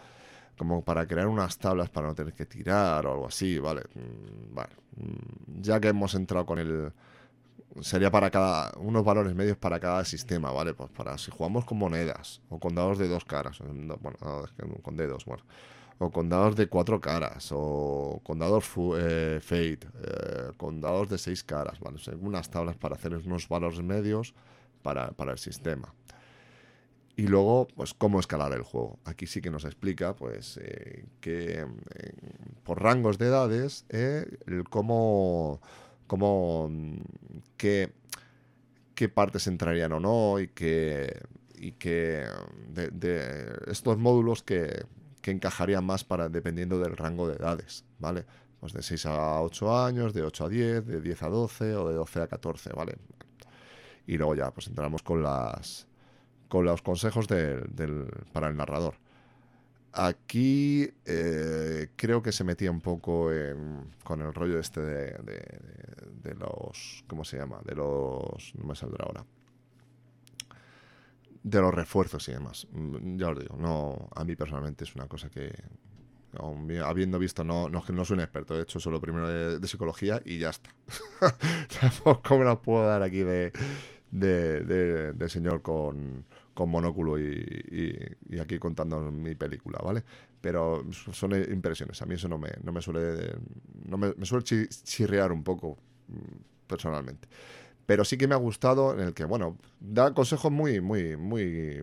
como 0.58 0.84
para 0.84 1.08
crear 1.08 1.28
unas 1.28 1.58
tablas 1.58 1.90
para 1.90 2.08
no 2.08 2.16
tener 2.16 2.34
que 2.34 2.46
tirar 2.46 3.06
o 3.06 3.14
algo 3.14 3.28
así, 3.28 3.58
¿vale? 3.60 3.82
Mm, 3.96 4.54
vale. 4.54 4.74
Mm, 4.96 5.62
ya 5.62 5.80
que 5.80 5.90
hemos 5.90 6.14
entrado 6.16 6.46
con 6.46 6.60
el... 6.60 6.92
Sería 7.80 8.12
para 8.12 8.30
cada... 8.30 8.72
unos 8.78 9.04
valores 9.06 9.34
medios 9.34 9.58
para 9.58 9.80
cada 9.80 10.04
sistema, 10.04 10.52
¿vale? 10.52 10.74
Pues 10.74 10.90
para 10.92 11.18
si 11.18 11.32
jugamos 11.32 11.64
con 11.64 11.78
monedas 11.78 12.42
o 12.50 12.60
con 12.60 12.76
dados 12.76 12.98
de 12.98 13.08
dos 13.08 13.24
caras, 13.24 13.60
bueno, 13.60 14.18
con 14.82 14.98
dedos, 14.98 15.26
bueno. 15.26 15.44
O 16.00 16.10
con 16.12 16.30
dados 16.30 16.56
de 16.56 16.68
cuatro 16.68 17.00
caras, 17.00 17.50
o 17.52 18.20
con 18.24 18.40
dados 18.40 18.66
eh, 18.98 19.40
Fate, 19.40 19.82
eh, 20.02 20.52
con 20.58 20.82
dados 20.82 21.10
de 21.10 21.20
seis 21.20 21.44
caras, 21.44 21.80
¿vale? 21.80 22.00
unas 22.20 22.50
tablas 22.50 22.76
para 22.76 22.96
hacer 22.96 23.16
unos 23.16 23.48
valores 23.48 23.82
medios 23.82 24.34
para, 24.82 25.12
para 25.12 25.32
el 25.32 25.38
sistema. 25.38 25.94
Y 27.16 27.28
luego, 27.28 27.68
pues, 27.76 27.94
cómo 27.94 28.20
escalar 28.20 28.52
el 28.54 28.64
juego. 28.64 28.98
Aquí 29.06 29.28
sí 29.28 29.42
que 29.42 29.52
nos 29.52 29.64
explica, 29.64 30.16
pues, 30.16 30.58
eh, 30.58 31.06
que 31.20 31.60
eh, 31.60 32.14
por 32.64 32.82
rangos 32.82 33.20
de 33.20 33.28
edades, 33.28 33.86
el 33.90 34.64
cómo, 34.70 35.62
cómo 36.12 36.70
qué, 37.56 37.94
qué, 38.96 39.08
partes 39.08 39.48
entrarían 39.48 39.94
o 39.94 40.02
no 40.02 40.42
y 40.42 40.50
que, 40.50 41.22
y 41.56 41.72
que 41.72 42.26
de, 42.68 43.58
estos 43.68 43.98
módulos 43.98 44.44
que, 44.44 44.84
que, 45.22 45.32
encajarían 45.32 45.86
más 45.86 46.04
para 46.04 46.28
dependiendo 46.28 46.80
del 46.80 46.98
rango 46.98 47.30
de 47.30 47.38
edades, 47.38 47.86
¿vale? 47.98 48.26
Pues 48.60 48.74
de 48.74 48.84
6 48.84 49.06
a 49.06 49.42
8 49.42 49.86
años, 49.86 50.14
de 50.14 50.24
8 50.24 50.46
a 50.46 50.50
10, 50.50 50.86
de 50.86 51.00
10 51.00 51.24
a 51.24 51.30
12 51.30 51.76
o 51.78 51.88
de 51.88 51.96
12 51.96 52.22
a 52.24 52.28
14, 52.28 52.72
¿vale? 52.74 52.98
y 54.06 54.18
luego 54.18 54.36
ya 54.36 54.52
pues 54.52 54.68
entramos 54.68 55.04
con 55.04 55.24
las 55.24 55.88
con 56.50 56.66
los 56.66 56.82
consejos 56.82 57.30
del, 57.30 58.10
para 58.34 58.50
el 58.50 58.58
narrador. 58.58 58.96
Aquí 59.94 60.90
eh, 61.06 61.90
creo 61.96 62.22
que 62.22 62.32
se 62.32 62.44
metía 62.44 62.72
un 62.72 62.82
poco 62.82 63.30
con 64.04 64.22
el 64.22 64.34
rollo 64.34 64.60
este 64.60 64.82
de, 64.82 65.18
de, 66.24 66.36
los... 66.36 67.04
¿Cómo 67.08 67.26
se 67.26 67.38
llama? 67.38 67.60
De 67.66 67.76
los... 67.76 68.56
No 68.56 68.66
me 68.66 68.76
saldrá 68.76 69.06
ahora. 69.06 69.26
De 71.44 71.60
los 71.60 71.74
refuerzos 71.74 72.28
y 72.30 72.32
demás. 72.32 72.68
Mm, 72.72 73.18
ya 73.18 73.30
os 73.30 73.40
digo, 73.40 73.58
no, 73.58 74.10
a 74.16 74.24
mí 74.24 74.36
personalmente 74.36 74.86
es 74.86 74.96
una 74.96 75.08
cosa 75.08 75.30
que, 75.30 75.52
habiendo 76.84 77.20
visto, 77.20 77.44
no, 77.44 77.68
no, 77.70 77.84
no 77.92 78.06
soy 78.06 78.16
un 78.16 78.22
experto, 78.22 78.56
de 78.56 78.64
hecho, 78.64 78.80
solo 78.80 79.02
primero 79.02 79.28
de, 79.60 79.68
psicología 79.68 80.22
y 80.24 80.40
ya 80.40 80.50
está. 80.50 80.74
Tampoco 81.82 82.38
me 82.38 82.46
la 82.46 82.62
puedo 82.62 82.86
dar 82.86 83.04
aquí 83.04 83.24
de, 83.24 83.52
de, 84.12 85.30
señor 85.30 85.62
con, 85.62 86.26
con 86.54 86.70
monóculo 86.70 87.20
y, 87.20 88.18
y, 88.30 88.40
aquí 88.40 88.60
contando 88.60 89.12
mi 89.12 89.36
película, 89.36 89.80
¿vale? 89.84 90.04
Pero 90.42 90.86
son 90.92 91.34
impresiones, 91.34 92.02
a 92.02 92.06
mí 92.06 92.16
eso 92.16 92.28
no 92.28 92.38
me, 92.38 92.50
no 92.64 92.72
me 92.72 92.82
suele, 92.82 93.36
no 93.86 93.98
me, 93.98 94.14
me 94.16 94.26
suele 94.26 94.44
chirrear 94.44 95.32
un 95.32 95.44
poco 95.44 95.78
mm, 96.08 96.68
personalmente 96.68 97.28
pero 97.86 98.06
sí 98.06 98.18
que 98.18 98.28
me 98.28 98.36
ha 98.36 98.38
gustado 98.38 98.94
en 98.94 99.02
el 99.08 99.14
que, 99.14 99.26
bueno, 99.26 99.58
da 99.80 100.14
consejos 100.14 100.52
muy, 100.52 100.82
muy, 100.82 101.18
muy, 101.18 101.82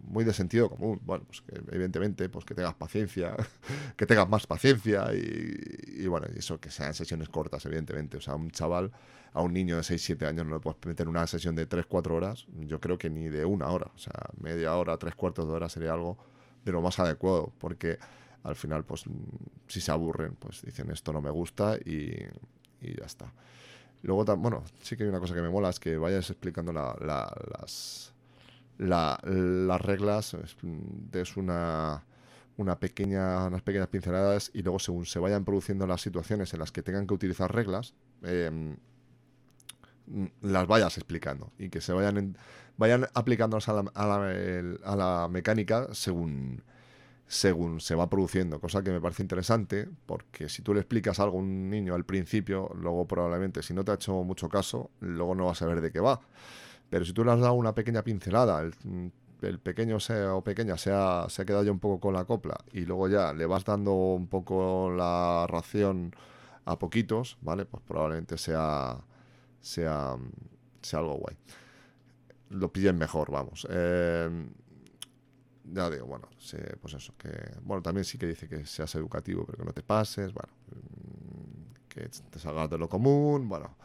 muy 0.00 0.24
de 0.24 0.32
sentido 0.32 0.70
común. 0.70 1.00
Bueno, 1.04 1.24
pues 1.26 1.42
evidentemente, 1.70 2.28
pues 2.28 2.44
que 2.44 2.54
tengas 2.54 2.74
paciencia, 2.74 3.36
que 3.96 4.06
tengas 4.06 4.28
más 4.28 4.46
paciencia 4.46 5.08
y, 5.12 6.06
bueno, 6.06 6.26
y 6.34 6.38
eso, 6.38 6.60
que 6.60 6.70
sean 6.70 6.94
sesiones 6.94 7.28
cortas, 7.28 7.64
evidentemente. 7.66 8.16
O 8.16 8.20
sea, 8.20 8.34
un 8.34 8.50
chaval, 8.50 8.92
a 9.32 9.42
un 9.42 9.52
niño 9.52 9.76
de 9.76 9.82
6, 9.82 10.02
7 10.02 10.26
años 10.26 10.46
no 10.46 10.54
le 10.54 10.60
puedes 10.60 10.84
meter 10.86 11.08
una 11.08 11.26
sesión 11.26 11.54
de 11.54 11.66
3, 11.66 11.86
4 11.86 12.14
horas, 12.14 12.46
yo 12.60 12.80
creo 12.80 12.96
que 12.96 13.10
ni 13.10 13.28
de 13.28 13.44
una 13.44 13.68
hora. 13.68 13.90
O 13.94 13.98
sea, 13.98 14.30
media 14.40 14.74
hora, 14.76 14.96
tres 14.96 15.14
cuartos 15.14 15.46
de 15.46 15.52
hora 15.52 15.68
sería 15.68 15.92
algo 15.92 16.16
de 16.64 16.72
lo 16.72 16.80
más 16.80 16.98
adecuado, 16.98 17.52
porque 17.58 17.98
al 18.42 18.56
final, 18.56 18.84
pues, 18.84 19.04
si 19.66 19.80
se 19.80 19.90
aburren, 19.90 20.34
pues 20.36 20.62
dicen 20.62 20.90
esto 20.90 21.12
no 21.12 21.20
me 21.20 21.30
gusta 21.30 21.76
y, 21.76 22.14
y 22.80 22.96
ya 22.96 23.04
está. 23.04 23.32
Luego, 24.02 24.24
bueno, 24.36 24.64
sí 24.82 24.96
que 24.96 25.02
hay 25.04 25.08
una 25.08 25.20
cosa 25.20 25.34
que 25.34 25.42
me 25.42 25.48
mola, 25.48 25.70
es 25.70 25.80
que 25.80 25.96
vayas 25.96 26.30
explicando 26.30 26.72
las, 26.72 28.12
las 28.78 29.80
reglas, 29.80 30.36
es 31.12 31.36
una, 31.36 32.04
una 32.56 32.78
pequeña, 32.78 33.46
unas 33.46 33.62
pequeñas 33.62 33.88
pinceladas 33.88 34.50
y 34.54 34.62
luego 34.62 34.78
según 34.78 35.06
se 35.06 35.18
vayan 35.18 35.44
produciendo 35.44 35.86
las 35.86 36.00
situaciones 36.00 36.52
en 36.54 36.60
las 36.60 36.72
que 36.72 36.82
tengan 36.82 37.06
que 37.06 37.14
utilizar 37.14 37.52
reglas, 37.52 37.94
em, 38.22 38.76
las 40.42 40.66
vayas 40.66 40.96
explicando 40.96 41.52
y 41.58 41.68
que 41.68 41.80
se 41.80 41.92
vayan, 41.92 42.36
vayan 42.76 43.06
aplicándolas 43.14 43.68
a 43.68 43.74
la, 43.74 43.90
a 43.94 44.06
la, 44.06 44.78
a 44.84 44.96
la 44.96 45.28
mecánica 45.28 45.88
según 45.92 46.62
según 47.28 47.80
se 47.80 47.94
va 47.94 48.08
produciendo, 48.08 48.58
cosa 48.58 48.82
que 48.82 48.90
me 48.90 49.02
parece 49.02 49.22
interesante, 49.22 49.86
porque 50.06 50.48
si 50.48 50.62
tú 50.62 50.72
le 50.72 50.80
explicas 50.80 51.20
algo 51.20 51.36
a 51.36 51.42
un 51.42 51.68
niño 51.68 51.94
al 51.94 52.04
principio, 52.04 52.70
luego 52.74 53.06
probablemente 53.06 53.62
si 53.62 53.74
no 53.74 53.84
te 53.84 53.92
ha 53.92 53.94
hecho 53.94 54.24
mucho 54.24 54.48
caso, 54.48 54.90
luego 55.00 55.34
no 55.34 55.44
va 55.44 55.52
a 55.52 55.54
saber 55.54 55.82
de 55.82 55.92
qué 55.92 56.00
va. 56.00 56.20
Pero 56.88 57.04
si 57.04 57.12
tú 57.12 57.24
le 57.24 57.32
has 57.32 57.40
dado 57.40 57.52
una 57.52 57.74
pequeña 57.74 58.02
pincelada, 58.02 58.62
el, 58.62 59.58
pequeño 59.60 60.00
sea 60.00 60.34
o 60.34 60.42
pequeña 60.42 60.78
se 60.78 60.90
ha, 60.90 61.26
se 61.28 61.42
ha 61.42 61.44
quedado 61.44 61.64
ya 61.64 61.70
un 61.70 61.78
poco 61.78 62.00
con 62.00 62.14
la 62.14 62.24
copla 62.24 62.56
y 62.72 62.80
luego 62.86 63.08
ya 63.08 63.34
le 63.34 63.44
vas 63.44 63.64
dando 63.64 63.92
un 63.92 64.26
poco 64.26 64.90
la 64.90 65.46
ración 65.48 66.12
a 66.64 66.78
poquitos, 66.78 67.36
¿vale? 67.42 67.66
Pues 67.66 67.82
probablemente 67.86 68.38
sea, 68.38 68.96
sea, 69.60 70.16
sea 70.80 70.98
algo 71.00 71.14
guay. 71.16 71.36
Lo 72.50 72.72
pillen 72.72 72.96
mejor, 72.96 73.30
vamos. 73.30 73.66
Eh, 73.70 74.48
ya 75.72 75.90
digo, 75.90 76.06
bueno, 76.06 76.28
pues 76.80 76.94
eso, 76.94 77.14
que, 77.16 77.30
bueno, 77.62 77.82
también 77.82 78.04
sí 78.04 78.18
que 78.18 78.26
dice 78.26 78.48
que 78.48 78.64
seas 78.66 78.94
educativo, 78.94 79.44
pero 79.46 79.58
que 79.58 79.64
no 79.64 79.72
te 79.72 79.82
pases, 79.82 80.32
bueno, 80.32 80.52
mm, 80.70 81.88
que 81.88 82.08
te 82.08 82.38
salgas 82.38 82.70
de 82.70 82.78
lo 82.78 82.88
común, 82.88 83.48
bueno. 83.48 83.76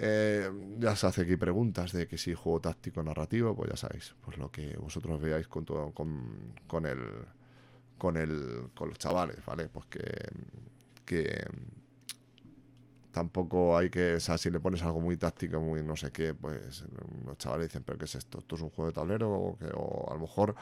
Eh, 0.00 0.48
ya 0.78 0.94
se 0.94 1.08
hace 1.08 1.22
aquí 1.22 1.36
preguntas 1.36 1.92
de 1.92 2.06
que 2.06 2.18
si 2.18 2.32
juego 2.32 2.60
táctico 2.60 3.02
narrativo, 3.02 3.56
pues 3.56 3.70
ya 3.70 3.76
sabéis, 3.76 4.14
pues 4.24 4.38
lo 4.38 4.50
que 4.50 4.76
vosotros 4.76 5.20
veáis 5.20 5.48
con 5.48 5.64
todo, 5.64 5.90
con, 5.92 6.54
con 6.66 6.86
el 6.86 7.00
con 7.98 8.16
el 8.16 8.70
con 8.76 8.90
los 8.90 8.98
chavales, 8.98 9.44
¿vale? 9.44 9.68
Pues 9.68 9.86
que, 9.86 10.02
que 11.04 11.44
tampoco 13.18 13.76
hay 13.76 13.90
que, 13.90 14.14
o 14.14 14.20
sea, 14.20 14.38
si 14.38 14.48
le 14.48 14.60
pones 14.60 14.80
algo 14.84 15.00
muy 15.00 15.16
táctico, 15.16 15.60
muy 15.60 15.82
no 15.82 15.96
sé 15.96 16.12
qué, 16.12 16.34
pues 16.34 16.84
los 17.26 17.36
chavales 17.36 17.66
dicen, 17.68 17.82
pero 17.84 17.98
¿qué 17.98 18.04
es 18.04 18.14
esto? 18.14 18.38
¿Esto 18.38 18.54
es 18.54 18.62
un 18.62 18.70
juego 18.70 18.90
de 18.90 18.94
tablero? 18.94 19.28
O, 19.28 19.58
que, 19.58 19.66
a 19.66 20.14
lo 20.14 20.20
mejor 20.20 20.54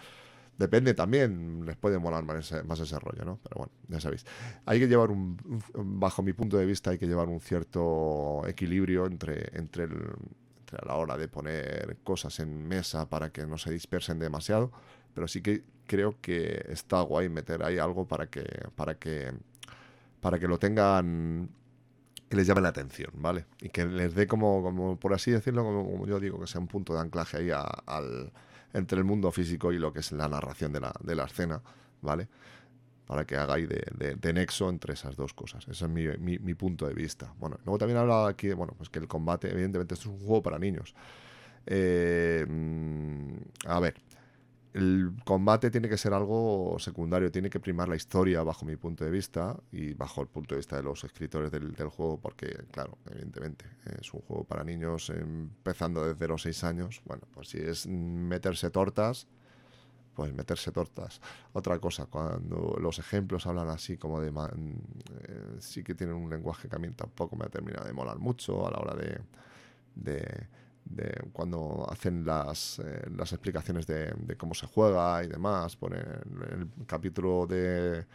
depende 0.57 0.95
también, 0.95 1.67
les 1.67 1.77
puede 1.77 1.99
molar 1.99 2.25
más 2.25 2.39
ese, 2.39 2.63
más 2.63 2.81
ese 2.81 2.99
rollo, 2.99 3.27
¿no? 3.27 3.39
Pero 3.43 3.57
bueno, 3.59 3.73
ya 3.89 4.01
sabéis. 4.01 4.25
Hay 4.65 4.81
que 4.81 4.89
llevar 4.89 5.11
un, 5.11 5.37
bajo 5.75 6.23
mi 6.23 6.33
punto 6.33 6.57
de 6.57 6.65
vista, 6.65 6.91
hay 6.93 6.99
que 6.99 7.07
llevar 7.07 7.29
un 7.29 7.41
cierto 7.41 8.43
equilibrio 8.47 9.05
entre, 9.05 9.51
entre, 9.53 9.87
la 10.87 10.95
hora 10.95 11.19
de 11.19 11.29
poner 11.29 11.99
cosas 12.05 12.41
en 12.41 12.67
mesa 12.67 13.07
para 13.07 13.31
que 13.31 13.47
no 13.47 13.59
se 13.59 13.71
dispersen 13.71 14.19
demasiado, 14.19 14.73
pero 15.13 15.29
sí 15.29 15.43
que 15.43 15.63
creo 15.87 16.17
que 16.23 16.65
está 16.71 17.03
guay 17.03 17.29
meter 17.29 17.63
ahí 17.63 17.77
algo 17.77 18.07
para 18.07 18.29
que, 18.29 18.45
para 18.75 18.95
que, 18.95 19.31
para 20.23 20.39
que 20.39 20.49
lo 20.49 20.59
tengan 20.59 21.51
que 22.29 22.37
les 22.37 22.47
llame 22.47 22.61
la 22.61 22.69
atención, 22.69 23.11
¿vale? 23.15 23.47
Y 23.61 23.69
que 23.69 23.85
les 23.85 24.15
dé 24.15 24.27
como, 24.27 24.63
como 24.63 24.99
por 24.99 25.15
así 25.15 25.31
decirlo, 25.31 25.65
como, 25.65 26.07
yo 26.07 26.19
digo, 26.19 26.41
que 26.41 26.47
sea 26.47 26.61
un 26.61 26.67
punto 26.67 26.95
de 26.95 27.01
anclaje 27.01 27.37
ahí 27.39 27.51
al, 27.51 28.33
entre 28.73 28.99
el 28.99 29.05
mundo 29.05 29.31
físico 29.31 29.73
y 29.73 29.79
lo 29.79 29.93
que 29.93 30.01
es 30.01 30.13
la 30.13 30.29
narración 30.29 30.73
de 30.73 30.81
la, 30.81 30.93
de 31.01 31.15
la 31.15 31.25
escena, 31.25 31.63
¿vale? 32.03 32.29
Para 33.07 33.25
que 33.25 33.37
haga 33.37 33.55
ahí 33.55 33.67
de, 33.67 34.17
de, 34.21 34.33
nexo 34.33 34.69
entre 34.69 34.95
esas 34.95 35.15
dos 35.15 35.33
cosas. 35.33 35.67
Ese 35.69 35.85
es 35.85 35.91
mi, 35.91 36.09
mi, 36.19 36.39
mi, 36.41 36.55
punto 36.55 36.89
de 36.89 36.95
vista. 36.95 37.33
Bueno, 37.39 37.59
luego 37.65 37.79
también 37.79 37.99
hablaba 37.99 38.29
aquí, 38.29 38.53
bueno, 38.53 38.75
pues 38.77 38.91
que 38.91 38.99
el 38.99 39.07
combate, 39.07 39.49
evidentemente, 39.49 39.95
esto 39.95 40.09
es 40.09 40.15
un 40.17 40.27
juego 40.27 40.43
para 40.43 40.59
niños. 40.59 40.95
Eh, 41.67 42.45
mm, 42.49 43.37
a 43.67 43.79
ver, 43.81 43.95
el 44.77 45.13
combate 45.25 45.71
tiene 45.71 45.89
que 45.89 45.97
ser 45.97 46.13
algo 46.13 46.77
secundario, 46.79 47.31
tiene 47.31 47.49
que 47.49 47.59
primar 47.59 47.89
la 47.89 47.97
historia 47.97 48.43
bajo 48.43 48.67
mi 48.67 48.77
punto 48.77 49.07
de 49.07 49.11
vista 49.11 49.57
y 49.73 49.95
bajo 49.95 50.21
el 50.21 50.29
punto 50.29 50.55
de 50.55 50.59
vista 50.59 50.77
de 50.77 50.83
los 50.83 51.03
escritores 51.03 51.51
del, 51.51 51.73
juego, 51.89 52.21
porque, 52.21 52.65
claro, 52.71 52.99
evidentemente, 53.11 53.65
es 53.99 54.13
un 54.13 54.21
juego 54.21 54.45
para 54.45 54.65
niños 54.65 55.09
empezando 55.09 56.07
desde 56.07 56.29
los 56.29 56.43
6 56.43 56.65
años. 56.65 57.01
Bueno, 57.07 57.23
pues 57.33 57.49
si 57.49 57.59
es 57.59 57.87
meterse 57.87 58.71
tortas, 58.71 59.27
pues 60.15 60.35
meterse 60.35 60.71
tortas. 60.73 61.23
Otra 61.55 61.79
cosa, 61.79 62.05
cuando 62.05 62.77
los 62.79 62.99
ejemplos 62.99 63.47
hablan 63.47 63.71
así 63.71 63.97
como 63.97 64.21
de... 64.21 64.29
Eh, 64.29 65.57
sí 65.59 65.83
que 65.85 65.95
tienen 65.95 66.17
un 66.17 66.29
lenguaje 66.29 66.69
que 66.69 66.77
a 66.77 66.79
mí 66.79 66.91
tampoco 66.91 67.35
me 67.35 67.47
ha 67.47 67.49
terminado 67.49 67.87
de 67.87 67.95
molar 67.95 68.19
mucho 68.19 68.67
a 68.67 68.71
la 68.71 68.79
hora 68.79 68.95
de, 68.95 69.21
de 69.95 70.49
de 70.87 71.29
cuando 71.33 71.87
hacen 71.91 72.25
las, 72.25 72.79
eh, 72.79 73.03
las 73.17 73.33
explicaciones 73.33 73.87
de, 73.87 74.15
cómo 74.39 74.55
se 74.55 74.67
juega 74.67 75.23
y 75.25 75.29
demás, 75.29 75.77
ponen 75.77 76.01
el 76.01 76.87
capítulo 76.87 77.47
de, 77.47 78.07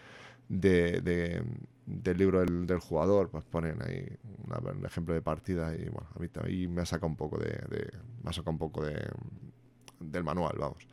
de, 0.48 1.44
del 1.86 2.18
libro 2.18 2.44
del, 2.44 2.80
jugador, 2.80 3.30
pues 3.30 3.44
ponen 3.46 3.82
ahí 3.82 4.06
un 4.48 4.86
ejemplo 4.86 5.14
de 5.14 5.22
partida 5.22 5.76
y 5.76 5.90
bueno, 5.90 6.08
a 6.16 6.20
mí 6.20 6.28
también 6.30 6.74
me 6.74 6.82
ha 6.82 6.86
sacado 6.86 7.08
un 7.08 7.16
poco 7.16 7.38
de, 7.38 7.92
me 8.24 8.30
ha 8.30 8.34
sacado 8.34 8.52
un 8.52 8.58
poco 8.58 8.86
de, 8.86 9.08
del 10.00 10.24
manual, 10.24 10.56
vamos. 10.58 10.88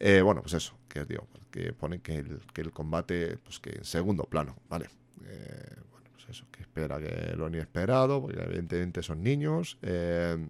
Eh, 0.00 0.20
bueno, 0.22 0.42
pues 0.42 0.54
eso, 0.54 0.74
que 0.88 1.04
digo, 1.04 1.26
que 1.50 1.72
pone 1.72 2.00
que 2.00 2.16
el, 2.16 2.40
que 2.52 2.60
el 2.60 2.72
combate, 2.72 3.38
pues 3.38 3.58
que 3.58 3.70
en 3.78 3.84
segundo 3.84 4.24
plano, 4.24 4.56
¿vale? 4.68 4.86
Eh, 5.26 5.74
bueno, 5.90 6.08
pues 6.12 6.28
eso, 6.28 6.46
que 6.52 6.62
espera 6.62 7.00
que 7.00 7.34
lo 7.36 7.48
inesperado, 7.48 8.20
porque 8.20 8.40
evidentemente 8.40 9.02
son 9.02 9.22
niños. 9.22 9.78
Eh, 9.82 10.48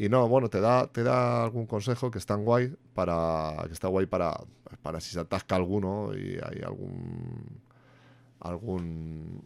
y 0.00 0.08
no, 0.08 0.28
bueno, 0.28 0.48
te 0.48 0.60
da, 0.60 0.86
te 0.86 1.02
da 1.02 1.42
algún 1.42 1.66
consejo 1.66 2.08
que 2.12 2.18
están 2.18 2.44
guay 2.44 2.72
para. 2.94 3.64
que 3.66 3.72
está 3.72 3.88
guay 3.88 4.06
para. 4.06 4.32
para 4.80 5.00
si 5.00 5.10
se 5.10 5.18
atasca 5.18 5.56
alguno 5.56 6.14
y 6.14 6.38
hay 6.40 6.62
algún. 6.64 7.60
algún. 8.38 9.44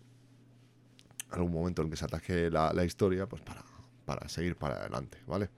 algún 1.31 1.53
momento 1.53 1.81
en 1.81 1.89
que 1.89 1.97
se 1.97 2.05
ataque 2.05 2.51
la, 2.51 2.85
historia, 2.85 3.27
pues 3.27 3.41
para, 3.41 3.65
para 4.05 4.29
seguir 4.29 4.57
para 4.57 4.77
adelante, 4.77 5.17
¿vale? 5.27 5.49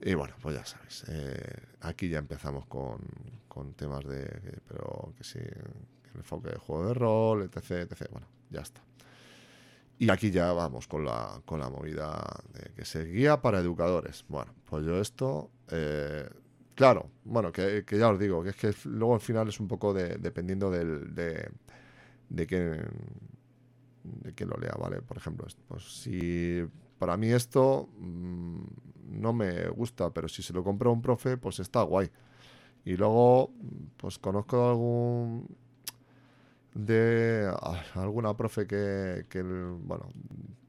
Y 0.00 0.14
bueno, 0.14 0.34
pues 0.42 0.56
ya 0.56 0.66
sabes. 0.66 1.04
Eh, 1.06 1.62
aquí 1.82 2.08
ya 2.08 2.18
empezamos 2.18 2.66
con, 2.66 2.98
con 3.46 3.74
temas 3.74 4.04
de. 4.04 4.26
pero 4.66 5.14
que 5.16 5.22
sí. 5.22 5.38
el 5.38 6.16
enfoque 6.16 6.50
de 6.50 6.56
juego 6.58 6.88
de 6.88 6.94
rol, 6.94 7.42
etc, 7.42 7.88
etc. 7.88 8.08
Bueno, 8.10 8.26
ya 8.50 8.62
está. 8.62 8.82
Y 10.00 10.10
aquí 10.10 10.30
ya 10.30 10.52
vamos 10.54 10.88
con 10.88 11.04
la, 11.04 11.42
con 11.44 11.60
la 11.60 11.68
movida 11.68 12.24
de 12.54 12.72
que 12.74 12.86
se 12.86 13.04
guía 13.04 13.42
para 13.42 13.60
educadores. 13.60 14.24
Bueno, 14.28 14.54
pues 14.64 14.86
yo 14.86 14.98
esto, 14.98 15.50
eh, 15.70 16.26
claro, 16.74 17.10
bueno, 17.24 17.52
que, 17.52 17.84
ya 17.86 18.08
os 18.08 18.18
digo, 18.18 18.42
que 18.42 18.48
es 18.48 18.56
que 18.56 18.74
luego 18.88 19.12
al 19.12 19.20
final 19.20 19.48
es 19.48 19.60
un 19.60 19.68
poco 19.68 19.92
de, 19.92 20.16
dependiendo 20.16 20.70
de, 20.70 20.86
de 22.30 22.46
qué 22.46 22.82
de 24.02 24.32
que 24.34 24.46
lo 24.46 24.56
lea, 24.56 24.74
¿vale? 24.78 25.02
Por 25.02 25.18
ejemplo, 25.18 25.46
pues 25.68 25.84
si 26.02 26.64
para 26.98 27.18
mí 27.18 27.28
esto 27.28 27.90
mm, 27.98 28.62
no 29.20 29.32
me 29.34 29.68
gusta, 29.68 30.10
pero 30.14 30.28
si 30.28 30.42
se 30.42 30.52
lo 30.52 30.64
compra 30.64 30.90
un 30.90 31.02
profe, 31.02 31.36
pues 31.36 31.60
está 31.60 31.82
guay. 31.82 32.10
Y 32.84 32.96
luego, 32.96 33.52
pues 33.98 34.18
conozco 34.18 34.70
algún 34.70 35.46
de 36.74 37.52
alguna 37.94 38.36
profe 38.36 38.66
que, 38.66 39.26
que, 39.28 39.42
bueno, 39.42 40.08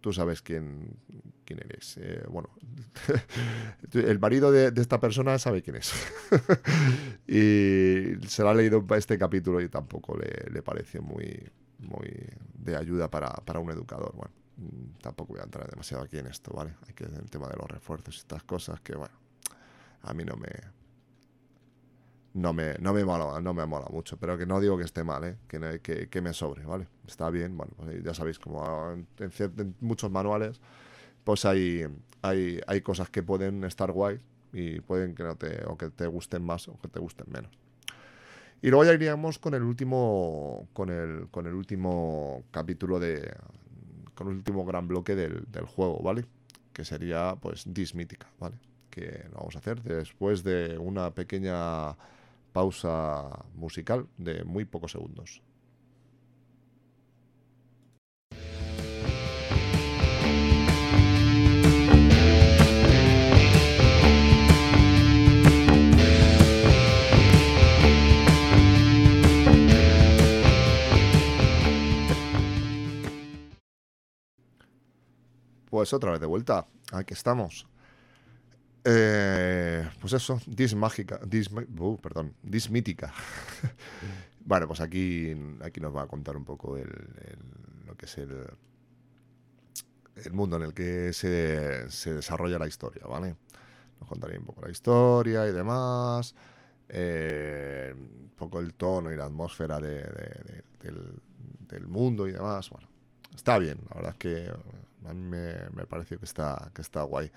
tú 0.02 0.12
sabes 0.12 0.42
quién, 0.42 0.98
quién 1.46 1.60
eres. 1.60 1.98
Eh, 1.98 2.24
bueno, 2.30 2.50
el 3.94 4.20
marido 4.20 4.52
de, 4.52 4.72
esta 4.76 5.00
persona 5.00 5.38
sabe 5.40 5.62
quién 5.62 5.78
es. 5.78 5.94
y 7.28 8.28
se 8.28 8.44
lo 8.44 8.50
ha 8.50 8.54
leído 8.54 8.86
este 8.96 9.18
capítulo 9.18 9.62
y 9.62 9.70
tampoco 9.70 10.18
le, 10.18 10.52
le 10.52 10.62
pareció 10.62 11.02
muy, 11.02 11.50
muy 11.80 12.10
de 12.54 12.76
ayuda 12.76 13.10
para, 13.10 13.30
para 13.30 13.60
un 13.60 13.72
educador. 13.72 14.14
Bueno, 14.16 14.34
tampoco 15.02 15.34
voy 15.34 15.42
a 15.42 15.44
entrar 15.44 15.70
demasiado 15.70 16.04
aquí 16.04 16.18
en 16.18 16.28
esto, 16.28 16.52
¿vale? 16.54 16.74
Hay 16.88 16.94
que 16.94 17.06
el 17.06 17.30
tema 17.30 17.48
de 17.48 17.58
los 17.58 17.70
refuerzos 17.70 18.16
y 18.16 18.20
estas 18.20 18.44
cosas 18.44 18.82
que, 18.82 18.96
bueno, 18.96 19.14
a 20.04 20.14
mí 20.14 20.24
no 20.24 20.36
me, 20.36 20.50
no 22.34 22.54
me, 22.54 22.76
no 22.80 22.94
me 22.94 23.04
mola, 23.04 23.42
no 23.42 23.54
me 23.54 23.66
mola 23.66 23.88
mucho, 23.90 24.18
pero 24.18 24.38
que 24.38 24.46
no 24.46 24.60
digo 24.60 24.78
que 24.78 24.84
esté 24.84 25.04
mal, 25.04 25.24
¿eh? 25.24 25.38
que, 25.48 26.08
que, 26.10 26.22
me 26.22 26.34
sobre, 26.34 26.66
¿vale? 26.66 26.88
Está 27.06 27.30
bien, 27.30 27.58
bueno, 27.58 27.74
pues 27.76 28.04
ya 28.04 28.14
sabéis, 28.14 28.40
como 28.40 28.92
en, 28.92 29.76
muchos 29.82 30.10
manuales, 30.12 30.62
pues 31.24 31.46
hay, 31.46 31.86
hay, 32.22 32.62
hay 32.68 32.82
cosas 32.82 33.10
que 33.10 33.22
pueden 33.22 33.64
estar 33.64 33.92
guay 33.92 34.20
y 34.54 34.80
pueden 34.80 35.14
que 35.14 35.24
no 35.24 35.36
te, 35.36 35.66
o 35.66 35.78
que 35.78 35.90
te 35.90 36.08
gusten 36.08 36.44
más 36.44 36.68
o 36.68 36.80
que 36.80 36.88
te 36.88 37.00
gusten 37.00 37.28
menos. 37.32 37.52
Y 38.62 38.70
luego 38.70 38.86
ya 38.86 38.94
iríamos 38.94 39.40
con 39.40 39.54
el 39.54 39.64
último, 39.64 40.68
con 40.74 40.90
el, 40.90 41.28
con 41.32 41.48
el 41.48 41.54
último 41.54 42.44
capítulo 42.52 43.00
de, 43.00 43.34
con 44.16 44.28
el 44.28 44.36
último 44.36 44.66
gran 44.66 44.88
bloque 44.88 45.16
del, 45.16 45.46
del 45.52 45.66
juego, 45.66 46.00
¿vale? 46.02 46.26
Que 46.72 46.86
sería, 46.86 47.36
pues, 47.42 47.64
Dismítica, 47.66 48.28
¿vale? 48.40 48.56
Que 48.90 49.26
lo 49.32 49.40
vamos 49.40 49.56
a 49.56 49.60
hacer 49.60 49.82
después 49.82 50.44
de 50.44 50.78
una 50.78 51.12
pequeña 51.12 51.96
pausa 52.52 53.46
musical 53.56 54.08
de 54.18 54.44
muy 54.44 54.66
pocos 54.66 54.92
segundos. 54.92 55.42
Pues 75.70 75.94
otra 75.94 76.12
vez 76.12 76.20
de 76.20 76.28
vuelta, 76.28 76.68
aquí 76.92 77.14
estamos. 77.14 77.71
Eh, 78.84 79.88
pues 80.00 80.14
eso, 80.14 80.42
dismágica, 80.48 81.20
dis, 81.26 81.52
uh, 81.52 81.98
perdón, 81.98 82.34
dismítica. 82.42 83.14
bueno, 84.46 84.68
pues 84.68 84.82
aquí, 84.82 85.36
aquí 85.62 85.80
nos 85.80 85.96
va 85.96 86.04
a 86.04 86.08
contar 86.08 86.36
un 86.36 86.46
poco 86.46 86.78
el, 86.78 86.90
lo 87.86 87.96
que 87.96 88.06
es 88.06 88.18
el, 88.18 88.48
el 90.16 90.34
mundo 90.34 90.56
en 90.56 90.64
el 90.64 90.74
que 90.74 91.14
se, 91.14 91.90
se, 91.92 92.14
desarrolla 92.14 92.58
la 92.58 92.68
historia, 92.68 93.06
¿vale? 93.08 93.36
Nos 94.00 94.10
contaría 94.10 94.40
un 94.40 94.46
poco 94.46 94.62
la 94.62 94.72
historia 94.72 95.48
y 95.48 95.52
demás, 95.52 96.34
eh, 96.90 97.94
un 97.96 98.32
poco 98.36 98.60
el 98.60 98.74
tono 98.74 99.12
y 99.12 99.16
la 99.16 99.26
atmósfera 99.26 99.80
de, 99.80 100.02
del, 100.82 101.22
del, 101.68 101.88
mundo 101.88 102.28
y 102.28 102.32
demás. 102.32 102.72
Bueno, 102.72 102.88
está 103.36 103.60
bien, 103.60 103.78
la 103.90 103.96
verdad 103.96 104.12
es 104.14 104.18
que 104.18 104.52
a 105.06 105.14
mí 105.14 105.24
me, 105.24 105.70
me 105.76 105.86
pareció 105.86 106.18
que 106.18 106.26
está, 106.26 106.72
que 106.74 106.82
está 106.82 107.04
guay. 107.04 107.32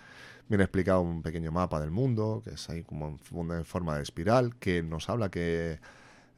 Viene 0.49 0.64
explicado 0.64 1.01
un 1.01 1.22
pequeño 1.22 1.53
mapa 1.53 1.80
del 1.80 1.90
mundo, 1.90 2.42
que 2.45 2.55
es 2.55 2.68
ahí 2.68 2.82
como 2.82 3.09
en 3.09 3.64
forma 3.64 3.97
de 3.97 4.03
espiral, 4.03 4.57
que 4.57 4.82
nos 4.82 5.09
habla 5.09 5.30
que 5.30 5.80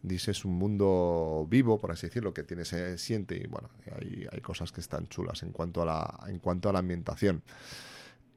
dice 0.02 0.30
es 0.30 0.44
un 0.44 0.56
mundo 0.56 1.46
vivo, 1.50 1.78
por 1.78 1.90
así 1.90 2.06
decirlo, 2.06 2.32
que 2.32 2.44
tiene 2.44 2.64
se 2.64 2.96
siente 2.98 3.36
y 3.36 3.46
bueno, 3.46 3.68
hay, 4.00 4.26
hay 4.30 4.40
cosas 4.40 4.70
que 4.70 4.80
están 4.80 5.08
chulas 5.08 5.42
en 5.42 5.50
cuanto 5.50 5.82
a 5.82 5.86
la, 5.86 6.20
en 6.28 6.38
cuanto 6.38 6.68
a 6.68 6.72
la 6.72 6.78
ambientación. 6.78 7.42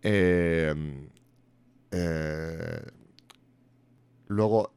Eh, 0.01 0.73
eh, 1.91 2.81
luego 4.27 4.71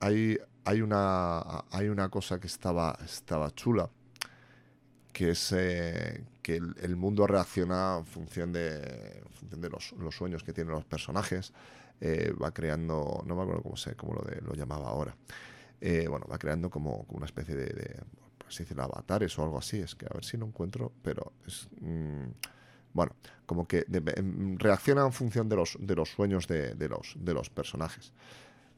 hay, 0.00 0.38
hay, 0.64 0.82
una, 0.82 1.64
hay 1.70 1.88
una 1.88 2.08
cosa 2.10 2.38
que 2.38 2.46
estaba, 2.46 2.98
estaba 3.04 3.50
chula, 3.54 3.88
que 5.12 5.30
es 5.30 5.52
eh, 5.52 6.24
que 6.44 6.56
el, 6.56 6.94
mundo 6.94 7.26
reacciona 7.26 7.96
en 8.00 8.04
función 8.04 8.52
de, 8.52 9.22
función 9.30 9.62
de 9.62 9.70
los, 9.70 9.94
sueños 10.14 10.44
que 10.44 10.52
tienen 10.52 10.74
los 10.74 10.84
personajes. 10.84 11.54
Eh, 12.02 12.34
va 12.40 12.52
creando, 12.52 13.22
no 13.24 13.34
me 13.34 13.42
acuerdo 13.42 13.62
cómo, 13.62 13.78
sé, 13.78 13.96
cómo 13.96 14.12
lo, 14.12 14.20
de, 14.22 14.42
lo 14.42 14.52
llamaba 14.52 14.90
ahora. 14.90 15.16
Eh, 15.80 16.06
bueno, 16.06 16.26
va 16.30 16.38
creando 16.38 16.68
como, 16.68 17.06
una 17.08 17.24
especie 17.24 17.56
de, 17.56 17.64
de 17.64 18.00
así 18.46 18.64
decirlo, 18.64 18.82
avatares 18.82 19.38
o 19.38 19.42
algo 19.42 19.56
así. 19.56 19.78
Es 19.78 19.94
que 19.94 20.04
a 20.04 20.12
ver 20.12 20.22
si 20.22 20.36
lo 20.36 20.44
encuentro, 20.44 20.92
pero 21.02 21.32
es... 21.46 21.66
Mm, 21.80 22.32
bueno, 22.92 23.16
como 23.46 23.66
que 23.66 23.86
em, 23.90 24.58
reacciona 24.58 25.06
en 25.06 25.12
función 25.14 25.48
de 25.48 25.56
los, 25.56 25.78
de 25.80 25.96
los 25.96 26.10
sueños 26.10 26.46
de, 26.46 26.88
los, 26.90 27.16
de 27.18 27.32
los 27.32 27.48
personajes. 27.48 28.12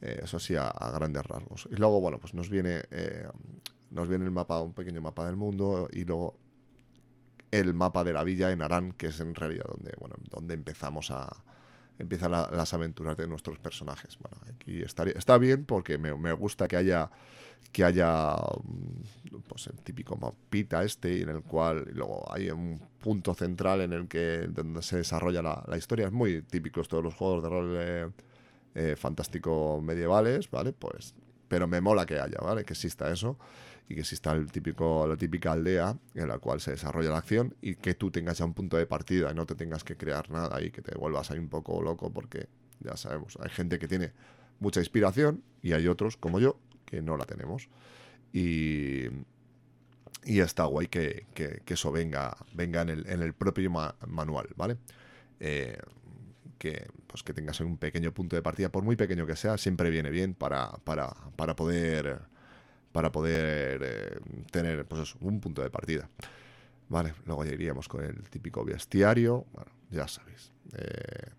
eso 0.01 0.39
sí, 0.39 0.55
a, 0.55 0.73
grandes 0.95 1.27
rasgos. 1.27 1.69
Y 1.71 1.75
luego, 1.75 2.01
bueno, 2.01 2.19
pues 2.21 2.33
nos 2.33 2.49
viene 2.49 2.85
nos 3.91 4.09
viene 4.09 4.25
el 4.25 4.31
mapa, 4.31 4.61
un 4.61 4.73
pequeño 4.73 5.01
mapa 5.01 5.27
del 5.27 5.37
mundo 5.37 5.89
y 5.93 6.05
luego 6.05 6.39
el 7.61 7.75
mapa 7.75 8.05
de 8.05 8.13
la 8.13 8.25
villa 8.25 8.51
en 8.53 8.63
Arán, 8.63 8.93
que 8.93 9.09
es 9.09 9.21
en 9.21 9.35
realidad 9.35 9.65
donde, 9.69 9.93
bueno, 9.99 10.17
donde 10.31 10.55
empezamos 10.55 11.11
a 11.11 11.45
empiezan 11.99 12.31
las 12.31 12.75
aventuras 12.75 13.17
de 13.17 13.27
nuestros 13.27 13.59
personajes. 13.59 14.19
Bueno, 14.19 14.37
aquí 14.55 14.83
estaría, 14.83 15.15
está 15.17 15.39
bien 15.39 15.65
porque 15.65 15.99
me, 15.99 16.15
me, 16.15 16.33
gusta 16.33 16.69
que 16.69 16.77
haya 16.77 17.11
que 17.73 17.85
haya 17.85 18.35
mm, 18.35 19.41
pues 19.49 19.67
el 19.69 19.81
típico 19.81 20.17
mapita 20.17 20.85
este 20.85 21.23
en 21.23 21.31
el 21.31 21.43
cual 21.43 21.87
luego 21.95 22.25
hay 22.33 22.51
un 22.51 22.81
punto 23.01 23.35
central 23.35 23.81
en 23.81 23.93
el 23.93 24.09
que 24.09 24.47
donde 24.49 24.83
se 24.83 24.99
desarrolla 24.99 25.43
la, 25.43 25.65
la 25.67 25.77
historia. 25.77 26.07
Es 26.07 26.13
muy 26.13 26.43
típico 26.43 26.81
esto 26.81 26.97
de 26.97 27.03
los 27.03 27.15
juegos 27.15 27.43
de 27.43 27.49
rol 27.49 27.75
eh, 27.79 28.11
eh, 28.75 28.97
fantástico 28.97 29.81
medievales, 29.83 30.51
¿vale? 30.51 30.73
Pues 30.73 31.15
pero 31.49 31.69
me 31.69 31.81
mola 31.81 32.07
que 32.07 32.19
haya, 32.19 32.39
¿vale? 32.43 32.65
Que 32.65 32.73
exista 32.73 33.11
eso 33.11 33.39
y 33.89 33.95
que 33.95 34.01
exista 34.01 34.33
el 34.33 34.51
típico, 34.51 35.07
la 35.07 35.17
típica 35.17 35.53
aldea 35.53 35.97
en 36.15 36.29
la 36.29 36.39
cual 36.39 36.61
se 36.61 36.73
desarrolla 36.73 37.11
la 37.11 37.19
acción 37.19 37.55
y 37.61 37.77
que 37.77 37.95
tú 37.95 38.11
tengas 38.11 38.39
ya 38.39 38.45
un 38.45 38.55
punto 38.55 38.77
de 38.77 38.87
partida 38.87 39.31
y 39.31 39.35
no 39.35 39.47
te 39.47 39.55
tengas 39.55 39.85
que 39.85 39.97
crear 39.97 40.31
nada 40.31 40.61
y 40.63 40.71
que 40.71 40.83
te 40.83 40.97
vuelvas 40.97 41.31
ahí 41.31 41.39
un 41.39 41.49
poco 41.49 41.81
loco 41.83 42.13
porque 42.13 42.49
ya 42.81 42.97
sabemos, 42.97 43.39
hay 43.41 43.51
gente 43.51 43.79
que 43.79 43.87
tiene 43.89 44.13
mucha 44.59 44.81
inspiración 44.81 45.43
y 45.63 45.73
hay 45.73 45.87
otros 45.87 46.17
como 46.17 46.41
yo 46.41 46.59
que 46.85 47.03
no 47.03 47.17
la 47.17 47.27
tenemos. 47.27 47.69
Y, 48.33 49.05
y 50.25 50.41
está 50.41 50.65
guay 50.65 50.89
que, 50.89 51.27
que, 51.35 51.63
eso 51.67 51.93
venga, 51.93 52.37
venga 52.55 52.83
en, 52.83 52.89
el, 52.89 53.07
en 53.09 53.23
el 53.23 53.33
propio 53.33 53.71
manual, 53.71 54.49
¿vale? 54.57 54.77
Eh, 55.41 55.79
que, 56.59 56.89
pues 57.07 57.23
que 57.23 57.33
tengas 57.33 57.61
un 57.61 57.77
pequeño 57.77 58.13
punto 58.13 58.37
de 58.37 58.43
partida, 58.43 58.71
por 58.71 58.83
muy 58.83 58.97
pequeño 58.97 59.27
que 59.27 59.37
sea, 59.37 59.57
siempre 59.59 59.91
viene 59.91 60.11
bien 60.11 60.35
para, 60.35 60.73
para, 60.85 61.15
para 61.37 61.55
poder 61.55 62.21
para 62.97 63.13
poder 63.13 63.83
eh, 63.85 64.19
tener 64.51 64.87
pues 64.87 65.17
un 65.21 65.39
punto 65.39 65.61
de 65.61 65.69
partida. 65.69 66.09
Vale, 66.89 67.13
luego 67.27 67.45
ya 67.45 67.53
iríamos 67.53 67.89
con 67.89 68.03
el 68.03 68.23
típico 68.31 68.65
bestiario, 68.65 69.45
bueno, 69.53 69.71
ya 69.91 70.09
sabéis, 70.09 70.51
eh, 70.73 71.31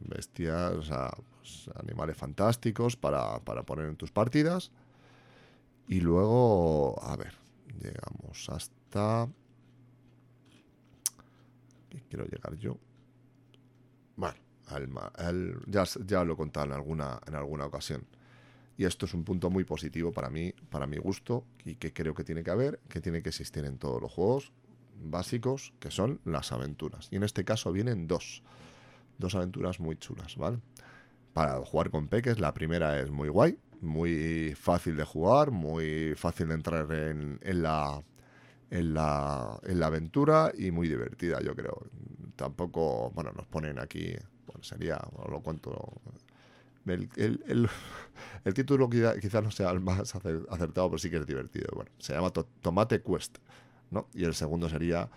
bestias, 0.00 0.72
o 0.72 0.82
sea, 0.82 1.10
pues, 1.38 1.70
animales 1.76 2.18
fantásticos 2.18 2.94
para, 2.94 3.38
para 3.38 3.62
poner 3.62 3.86
en 3.86 3.96
tus 3.96 4.12
partidas. 4.12 4.70
Y 5.88 6.00
luego, 6.00 7.02
a 7.02 7.16
ver, 7.16 7.38
llegamos 7.80 8.50
hasta... 8.50 9.30
¿Qué 11.88 12.02
quiero 12.10 12.26
llegar 12.26 12.54
yo? 12.58 12.76
Bueno, 14.16 14.36
al, 14.66 15.58
ya, 15.68 15.84
ya, 16.04 16.22
lo 16.22 16.34
he 16.34 16.36
contado 16.36 16.66
en 16.66 16.72
alguna, 16.72 17.18
en 17.26 17.34
alguna 17.34 17.64
ocasión. 17.64 18.04
Y 18.82 18.84
esto 18.84 19.06
es 19.06 19.14
un 19.14 19.22
punto 19.22 19.48
muy 19.48 19.62
positivo 19.62 20.10
para 20.10 20.28
mí, 20.28 20.52
para 20.68 20.88
mi 20.88 20.96
gusto, 20.96 21.44
y 21.64 21.76
que 21.76 21.92
creo 21.92 22.14
que 22.14 22.24
tiene 22.24 22.42
que 22.42 22.50
haber, 22.50 22.80
que 22.88 23.00
tiene 23.00 23.22
que 23.22 23.28
existir 23.28 23.64
en 23.64 23.78
todos 23.78 24.02
los 24.02 24.10
juegos 24.10 24.50
básicos, 25.04 25.72
que 25.78 25.92
son 25.92 26.20
las 26.24 26.50
aventuras. 26.50 27.06
Y 27.12 27.14
en 27.14 27.22
este 27.22 27.44
caso 27.44 27.70
vienen 27.70 28.08
dos. 28.08 28.42
Dos 29.18 29.36
aventuras 29.36 29.78
muy 29.78 29.94
chulas, 29.98 30.36
¿vale? 30.36 30.58
Para 31.32 31.64
jugar 31.64 31.90
con 31.90 32.08
peques, 32.08 32.40
la 32.40 32.52
primera 32.54 32.98
es 32.98 33.08
muy 33.12 33.28
guay, 33.28 33.56
muy 33.80 34.52
fácil 34.56 34.96
de 34.96 35.04
jugar, 35.04 35.52
muy 35.52 36.16
fácil 36.16 36.48
de 36.48 36.54
entrar 36.54 36.90
en, 36.90 37.38
la, 37.62 38.02
en 38.68 38.94
la, 38.94 39.60
en 39.62 39.78
la 39.78 39.86
aventura 39.86 40.50
y 40.58 40.72
muy 40.72 40.88
divertida, 40.88 41.40
yo 41.40 41.54
creo. 41.54 41.86
Tampoco, 42.34 43.12
bueno, 43.14 43.30
nos 43.30 43.46
ponen 43.46 43.78
aquí, 43.78 44.12
bueno, 44.44 44.64
sería, 44.64 45.00
lo 45.30 45.40
cuento 45.40 46.00
el, 46.86 47.08
el, 47.46 47.68
título 48.54 48.90
quizás 48.90 49.42
no 49.42 49.50
sea 49.50 49.70
el 49.70 49.80
más 49.80 50.14
acertado, 50.14 50.90
pero 50.90 50.98
sí 50.98 51.10
que 51.10 51.18
es 51.18 51.26
divertido. 51.26 51.68
Bueno, 51.74 51.90
se 51.98 52.12
llama 52.12 52.30
Tomate 52.30 53.02
Quest, 53.02 53.38
¿no? 53.90 54.08
Y 54.14 54.24
el 54.24 54.34
segundo 54.34 54.68
sería, 54.68 55.08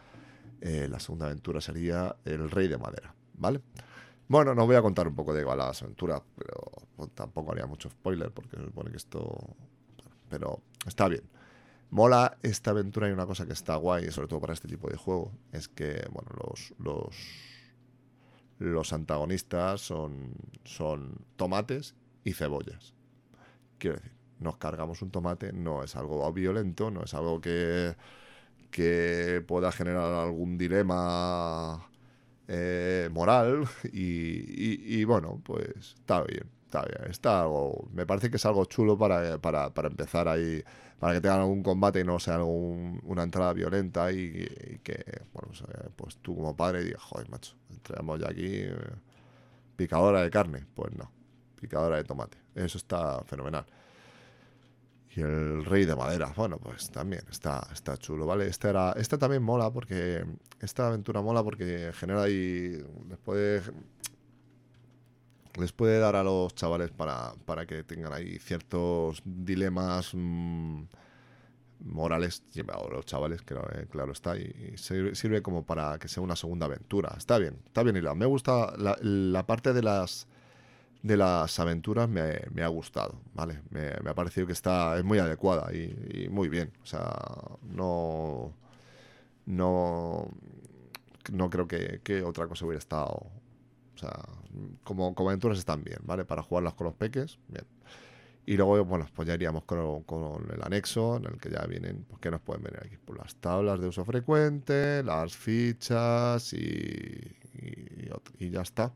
eh, 0.62 0.88
la 0.90 1.00
segunda 1.00 1.26
aventura 1.26 1.60
sería 1.62 2.16
El 2.24 2.52
Rey 2.52 2.68
de 2.68 2.78
Madera, 2.78 3.16
¿vale? 3.34 3.62
Bueno, 4.28 4.56
nos 4.56 4.66
voy 4.66 4.76
a 4.76 4.82
contar 4.82 5.08
un 5.08 5.16
poco 5.16 5.34
de 5.34 5.44
las 5.44 5.84
aventuras, 5.84 6.22
pero 6.36 7.10
tampoco 7.14 7.52
haría 7.52 7.68
mucho 7.68 7.90
spoiler 7.90 8.32
porque 8.32 8.58
se 8.58 8.66
supone 8.66 8.92
que 8.92 8.98
esto... 8.98 9.56
Pero 10.30 10.62
está 10.88 11.08
bien. 11.08 11.22
Mola 11.92 12.38
esta 12.42 12.72
aventura 12.72 13.08
y 13.08 13.12
una 13.12 13.28
cosa 13.28 13.46
que 13.46 13.54
está 13.54 13.76
guay, 13.76 14.10
sobre 14.10 14.28
todo 14.28 14.42
para 14.42 14.54
este 14.54 14.68
tipo 14.68 14.90
de 14.90 14.98
juego, 14.98 15.32
es 15.52 15.68
que, 15.68 16.08
bueno, 16.12 16.32
los, 16.44 16.74
los, 16.80 17.16
los 18.58 18.94
antagonistas 18.94 19.82
son, 19.82 20.34
son 20.64 21.20
tomates 21.36 21.94
y 22.24 22.34
cebollas. 22.34 22.95
Quiero 23.78 23.98
decir, 23.98 24.12
nos 24.40 24.58
cargamos 24.58 25.02
un 25.02 25.12
tomate, 25.12 25.54
no 25.54 25.84
es 25.84 25.96
algo 25.96 26.32
violento, 26.34 26.92
no 26.92 27.04
es 27.04 27.14
algo 27.14 27.42
que, 27.42 27.96
que 28.72 29.44
pueda 29.48 29.72
generar 29.72 30.14
algún 30.14 30.58
dilema 30.58 31.90
eh, 32.48 33.10
moral. 33.12 33.68
Y, 33.94 35.04
bueno, 35.06 35.42
pues 35.44 35.96
está 35.96 36.24
bien, 36.24 36.50
está 36.66 36.84
bien, 36.84 37.10
está 37.12 37.42
algo, 37.42 37.88
me 37.94 38.06
parece 38.06 38.30
que 38.30 38.38
es 38.38 38.46
algo 38.46 38.66
chulo 38.66 38.98
para, 38.98 39.38
para, 39.40 39.74
para 39.74 39.88
empezar 39.90 40.28
ahí, 40.28 40.64
para 41.00 41.14
que 41.14 41.22
tengan 41.22 41.42
algún 41.42 41.64
combate 41.64 42.02
y 42.02 42.04
no 42.04 42.20
sea 42.20 42.36
algún, 42.36 43.02
una 43.04 43.24
entrada 43.24 43.54
violenta 43.54 44.12
y, 44.12 44.80
que, 44.84 45.04
bueno, 45.34 45.50
pues, 45.50 45.62
eh, 45.62 45.90
pues, 45.96 46.18
tú 46.18 46.36
como 46.36 46.56
padre 46.56 46.84
digas, 46.84 47.02
joder, 47.04 47.30
macho, 47.30 47.56
entramos 47.70 48.20
ya 48.20 48.30
aquí 48.30 48.46
eh, 48.46 48.76
picadora 49.76 50.22
de 50.22 50.30
carne, 50.30 50.66
pues 50.76 50.94
no, 50.96 51.12
picadora 51.68 51.98
de 51.98 52.04
tomate, 52.04 52.38
eso 52.56 52.78
está 52.78 53.24
fenomenal. 53.26 53.66
Y 55.16 55.22
el 55.22 55.64
rey 55.64 55.86
de 55.86 55.96
madera, 55.96 56.34
bueno, 56.36 56.58
pues 56.58 56.90
también 56.92 57.24
está, 57.32 57.66
está 57.72 57.96
chulo, 57.98 58.26
¿vale? 58.26 58.48
Esta, 58.48 58.70
era, 58.70 58.92
esta 58.98 59.18
también 59.18 59.44
mola 59.44 59.72
porque. 59.72 60.26
Esta 60.60 60.88
aventura 60.88 61.22
mola 61.22 61.42
porque 61.42 61.92
genera 61.94 62.24
ahí. 62.24 62.84
Les 63.08 63.18
puede. 63.20 63.62
Les 65.58 65.72
puede 65.72 66.00
dar 66.00 66.18
a 66.18 66.24
los 66.24 66.54
chavales 66.54 66.92
para, 66.92 67.34
para 67.46 67.66
que 67.66 67.84
tengan 67.84 68.12
ahí 68.12 68.40
ciertos 68.40 69.22
dilemas 69.24 70.12
mm, 70.14 70.84
morales. 71.80 72.44
A 72.68 72.90
los 72.90 73.06
chavales, 73.06 73.40
eh, 73.40 73.88
claro 73.90 74.12
está. 74.12 74.38
Y, 74.38 74.76
sirve, 74.76 75.42
como 75.42 75.66
para 75.66 75.98
que 75.98 76.10
sea 76.10 76.24
una 76.24 76.36
segunda 76.36 76.66
aventura. 76.66 77.16
Está 77.18 77.38
bien, 77.38 77.62
está 77.68 77.84
bien 77.84 77.96
hilado. 77.96 78.16
Me 78.16 78.26
gusta 78.26 78.74
la 78.78 79.48
parte 79.48 79.72
de 79.72 79.82
las 79.82 80.28
de 81.06 81.18
las 81.18 81.60
aventuras 81.60 82.10
me, 82.10 82.64
ha 82.64 82.68
gustado, 82.68 83.22
¿vale? 83.36 83.62
Me, 83.70 83.90
ha 83.90 84.16
parecido 84.16 84.48
que 84.48 84.54
está, 84.54 84.98
es 84.98 85.04
muy 85.04 85.20
adecuada 85.20 85.72
y, 85.72 86.28
muy 86.32 86.50
bien. 86.50 86.74
O 86.82 86.86
sea, 86.88 87.14
no. 87.62 88.52
No. 89.46 90.28
No 91.32 91.50
creo 91.52 91.68
que, 91.68 92.24
otra 92.24 92.48
cosa 92.48 92.66
hubiera 92.66 92.80
estado. 92.80 93.28
O 93.94 93.98
sea, 93.98 94.20
como, 94.84 95.14
como 95.14 95.30
aventuras 95.30 95.60
están 95.60 95.84
bien, 95.84 96.00
¿vale? 96.04 96.26
Para 96.26 96.42
jugarlas 96.42 96.74
con 96.74 96.86
los 96.86 96.96
peques, 96.96 97.38
bien. 97.50 97.66
Y 98.48 98.58
luego, 98.58 98.84
bueno, 98.86 99.08
pues 99.14 99.28
ya 99.28 99.36
iríamos 99.36 99.64
con, 99.64 100.04
el 100.52 100.64
anexo, 100.64 101.18
en 101.18 101.26
el 101.26 101.40
que 101.40 101.52
ya 101.52 101.66
vienen, 101.68 102.04
pues 102.10 102.20
que 102.20 102.32
nos 102.32 102.42
pueden 102.42 102.64
venir 102.64 102.80
aquí? 102.84 102.98
Pues 103.06 103.20
las 103.20 103.36
tablas 103.36 103.80
de 103.80 103.88
uso 103.88 104.06
frecuente, 104.06 105.04
las 105.04 105.36
fichas 105.36 106.52
y, 106.54 107.36
y 108.40 108.50
ya 108.50 108.62
está. 108.62 108.92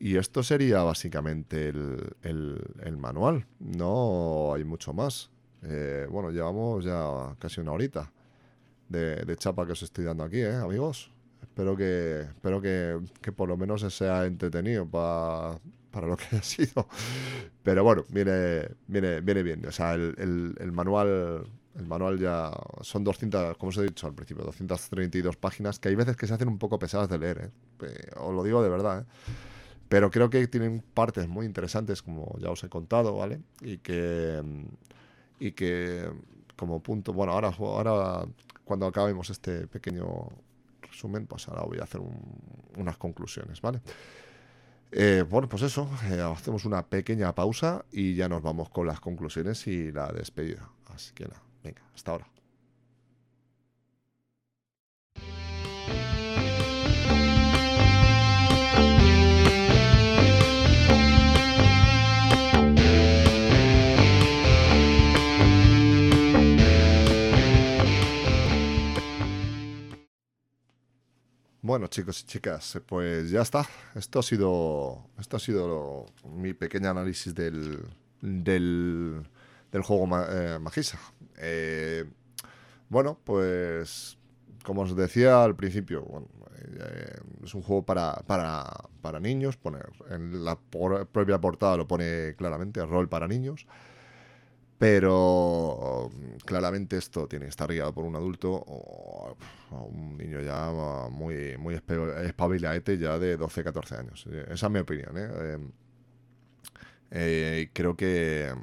Y 0.00 0.16
esto 0.16 0.42
sería 0.42 0.82
básicamente 0.82 1.68
el, 1.68 2.96
manual. 2.98 3.46
No 3.58 4.54
hay 4.54 4.64
mucho 4.64 4.92
más. 4.92 5.30
Eh, 5.62 6.06
bueno, 6.10 6.30
llevamos 6.30 6.84
ya 6.84 7.34
casi 7.38 7.60
una 7.60 7.72
horita 7.72 8.12
de, 8.88 9.36
chapa 9.36 9.66
que 9.66 9.72
os 9.72 9.82
estoy 9.82 10.04
dando 10.04 10.24
aquí, 10.24 10.38
¿eh, 10.38 10.54
amigos? 10.54 11.10
Espero 11.42 11.76
que, 11.76 12.20
espero 12.20 12.60
que, 12.60 13.32
por 13.32 13.48
lo 13.48 13.56
menos 13.56 13.80
se 13.80 13.90
sea 13.90 14.26
entretenido 14.26 14.86
para 14.86 16.06
lo 16.06 16.16
que 16.16 16.36
ha 16.36 16.42
sido. 16.42 16.88
Pero 17.62 17.82
bueno, 17.82 18.04
viene, 18.08 18.68
viene, 18.86 19.20
viene 19.20 19.42
bien. 19.42 19.66
O 19.66 19.72
sea, 19.72 19.94
el, 19.94 20.54
el, 20.58 20.72
manual 20.72 21.44
el 21.78 21.86
manual 21.86 22.18
ya 22.18 22.52
son 22.80 23.04
200, 23.04 23.56
como 23.56 23.70
os 23.70 23.78
he 23.78 23.82
dicho 23.82 24.06
al 24.06 24.14
principio, 24.14 24.44
232 24.44 25.36
páginas 25.36 25.78
que 25.78 25.88
hay 25.88 25.94
veces 25.94 26.16
que 26.16 26.26
se 26.26 26.34
hacen 26.34 26.48
un 26.48 26.58
poco 26.58 26.78
pesadas 26.78 27.08
de 27.08 27.18
leer. 27.18 27.50
¿eh? 27.82 28.10
Os 28.16 28.34
lo 28.34 28.42
digo 28.42 28.62
de 28.62 28.68
verdad. 28.68 29.02
¿eh? 29.02 29.47
Pero 29.88 30.10
creo 30.10 30.28
que 30.30 30.46
tienen 30.48 30.82
partes 30.94 31.28
muy 31.28 31.46
interesantes, 31.46 32.02
como 32.02 32.36
ya 32.38 32.50
os 32.50 32.62
he 32.64 32.68
contado, 32.68 33.16
¿vale? 33.16 33.40
Y 33.62 33.78
que, 33.78 34.42
mm, 34.44 34.64
y 35.40 35.52
que 35.52 36.10
como 36.56 36.82
punto, 36.82 37.12
bueno, 37.12 37.32
ahora, 37.32 37.52
ahora 37.58 38.26
cuando 38.64 38.86
acabemos 38.86 39.30
este 39.30 39.66
pequeño 39.66 40.28
resumen, 40.82 41.26
pues 41.26 41.48
ahora 41.48 41.62
voy 41.62 41.78
a 41.78 41.84
hacer 41.84 42.00
unas 42.76 42.96
conclusiones, 42.98 43.60
¿vale? 43.60 43.80
Eh, 44.90 45.24
bueno, 45.28 45.48
pues 45.48 45.62
eso, 45.62 45.88
eh, 46.10 46.20
hacemos 46.20 46.64
una 46.64 46.86
pequeña 46.86 47.34
pausa 47.34 47.84
y 47.92 48.14
ya 48.14 48.28
nos 48.28 48.42
vamos 48.42 48.70
con 48.70 48.86
las 48.86 49.00
conclusiones 49.00 49.66
y 49.66 49.92
la 49.92 50.08
despedida. 50.12 50.68
Así 50.86 51.12
que 51.14 51.24
nada, 51.24 51.42
venga, 51.62 51.82
hasta 51.94 52.12
ahora. 52.12 52.37
Bueno, 71.68 71.86
chicos 71.88 72.22
y 72.22 72.24
chicas, 72.24 72.80
pues 72.86 73.28
ya 73.28 73.42
está. 73.42 73.68
Esto 73.94 74.20
ha 74.20 74.22
sido, 74.22 75.04
esto 75.18 75.36
ha 75.36 75.38
sido 75.38 76.06
mi 76.24 76.54
pequeño 76.54 76.88
análisis 76.88 77.34
del, 77.34 77.84
del, 78.22 79.22
juego 79.82 80.08
eh, 80.30 80.58
Magisa. 80.58 80.98
Eh, 81.36 82.06
bueno, 82.88 83.18
pues 83.22 84.16
como 84.64 84.80
os 84.80 84.96
decía 84.96 85.44
al 85.44 85.56
principio, 85.56 86.26
eh, 86.56 87.20
es 87.44 87.52
un 87.52 87.60
juego 87.60 87.82
para, 87.84 88.14
para, 88.26 89.20
niños. 89.20 89.58
Pone, 89.58 89.80
en 90.08 90.42
la 90.42 90.58
propia 90.58 91.38
portada 91.38 91.76
lo 91.76 91.86
pone 91.86 92.34
claramente, 92.38 92.82
rol 92.86 93.10
para 93.10 93.28
niños. 93.28 93.66
Pero 94.78 96.10
claramente 96.44 96.96
esto 96.96 97.26
tiene 97.26 97.46
que 97.46 97.50
estar 97.50 97.68
guiado 97.68 97.92
por 97.92 98.04
un 98.04 98.14
adulto 98.14 98.52
o, 98.52 99.36
un 99.70 100.16
niño 100.16 100.40
ya 100.40 100.70
muy, 101.10 101.56
muy 101.58 101.74
espabilaete 101.74 102.96
ya 102.96 103.18
de 103.18 103.36
12, 103.36 103.64
14 103.64 103.96
años. 103.96 104.26
Esa 104.48 104.66
es 104.66 104.72
mi 104.72 104.78
opinión. 104.78 105.18
¿eh? 105.18 105.54
Em, 105.54 105.72
eh, 107.10 107.70
creo 107.72 107.96
que 107.96 108.54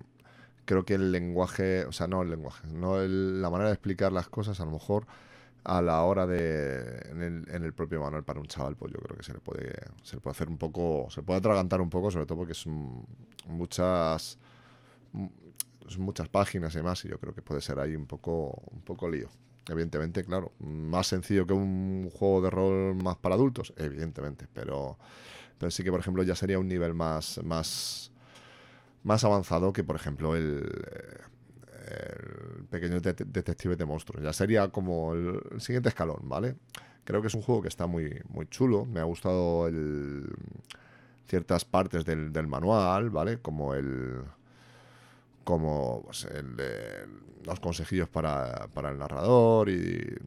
creo 0.66 0.86
que 0.86 0.96
el 0.96 1.12
lenguaje, 1.12 1.86
o 1.86 1.92
sea, 1.92 2.08
no 2.08 2.22
el 2.22 2.30
lenguaje, 2.30 2.68
no 2.68 2.98
la 3.00 3.50
manera 3.50 3.70
de 3.70 3.76
explicar 3.76 4.12
las 4.12 4.30
cosas, 4.30 4.60
a 4.62 4.66
lo 4.66 4.72
mejor 4.72 5.06
a 5.64 5.82
la 5.82 6.02
hora 6.04 6.28
de 6.28 7.10
en 7.12 7.22
el, 7.22 7.46
en 7.50 7.64
el, 7.64 7.74
propio 7.74 8.02
manual 8.02 8.24
para 8.24 8.40
un 8.40 8.48
chaval, 8.48 8.76
pues 8.76 8.94
yo 8.94 9.00
creo 9.00 9.18
que 9.18 9.24
se 9.24 9.34
le 9.34 9.40
puede 9.40 9.74
se 10.04 10.16
le 10.16 10.22
puede 10.22 10.32
hacer 10.34 10.48
un 10.48 10.58
poco, 10.58 11.08
se 11.10 11.24
puede 11.24 11.40
atragantar 11.40 11.82
un 11.82 11.90
poco, 11.90 12.12
sobre 12.12 12.26
todo 12.26 12.40
porque 12.40 12.54
son 12.54 13.06
muchas 13.48 14.40
muchas 15.98 16.30
páginas 16.30 16.74
y 16.74 16.78
demás, 16.78 17.04
y 17.06 17.10
yo 17.10 17.20
creo 17.20 17.34
que 17.34 17.42
puede 17.42 17.62
ser 17.62 17.80
ahí 17.80 17.96
un 17.96 18.06
poco, 18.06 18.62
un 18.72 18.82
poco 18.82 19.10
lío. 19.10 19.30
Evidentemente, 19.68 20.24
claro, 20.24 20.52
más 20.60 21.08
sencillo 21.08 21.48
que 21.48 21.54
un 21.54 22.10
juego 22.12 22.42
de 22.42 22.50
rol 22.50 22.96
más 22.96 23.18
para 23.18 23.36
adultos, 23.36 23.74
evidentemente, 23.78 24.48
pero, 24.54 24.98
pero 25.58 25.72
sí 25.72 25.84
que, 25.84 25.92
por 25.92 26.00
ejemplo, 26.00 26.24
ya 26.24 26.36
sería 26.36 26.60
un 26.60 26.68
nivel 26.68 26.94
más, 26.94 27.42
más, 27.44 28.12
más 29.04 29.24
avanzado 29.24 29.74
que, 29.74 29.84
por 29.84 29.96
ejemplo, 29.96 30.36
el, 30.36 30.70
el 31.88 32.66
pequeño 32.70 33.00
detective 33.00 33.76
de 33.76 33.86
monstruos. 33.86 34.24
Ya 34.24 34.34
sería 34.34 34.70
como 34.70 35.14
el, 35.14 35.42
siguiente 35.60 35.90
escalón, 35.90 36.28
¿vale? 36.30 36.56
Creo 37.04 37.22
que 37.22 37.28
es 37.28 37.36
un 37.36 37.42
juego 37.42 37.62
que 37.62 37.68
está 37.68 37.88
muy, 37.88 38.22
muy 38.30 38.48
chulo. 38.48 38.86
Me 38.86 39.00
ha 39.00 39.04
gustado 39.04 39.68
el, 39.68 40.28
ciertas 41.28 41.66
partes 41.66 42.06
del, 42.06 42.32
del 42.34 42.48
manual, 42.48 43.10
¿vale? 43.10 43.40
Como 43.40 43.74
el 43.74 44.24
como 45.46 46.02
pues, 46.04 46.26
el 46.26 46.58
de 46.58 47.06
los 47.46 47.60
consejillos 47.62 48.10
para, 48.10 48.68
para 48.74 48.90
el 48.90 48.98
narrador 48.98 49.70
y, 49.70 50.18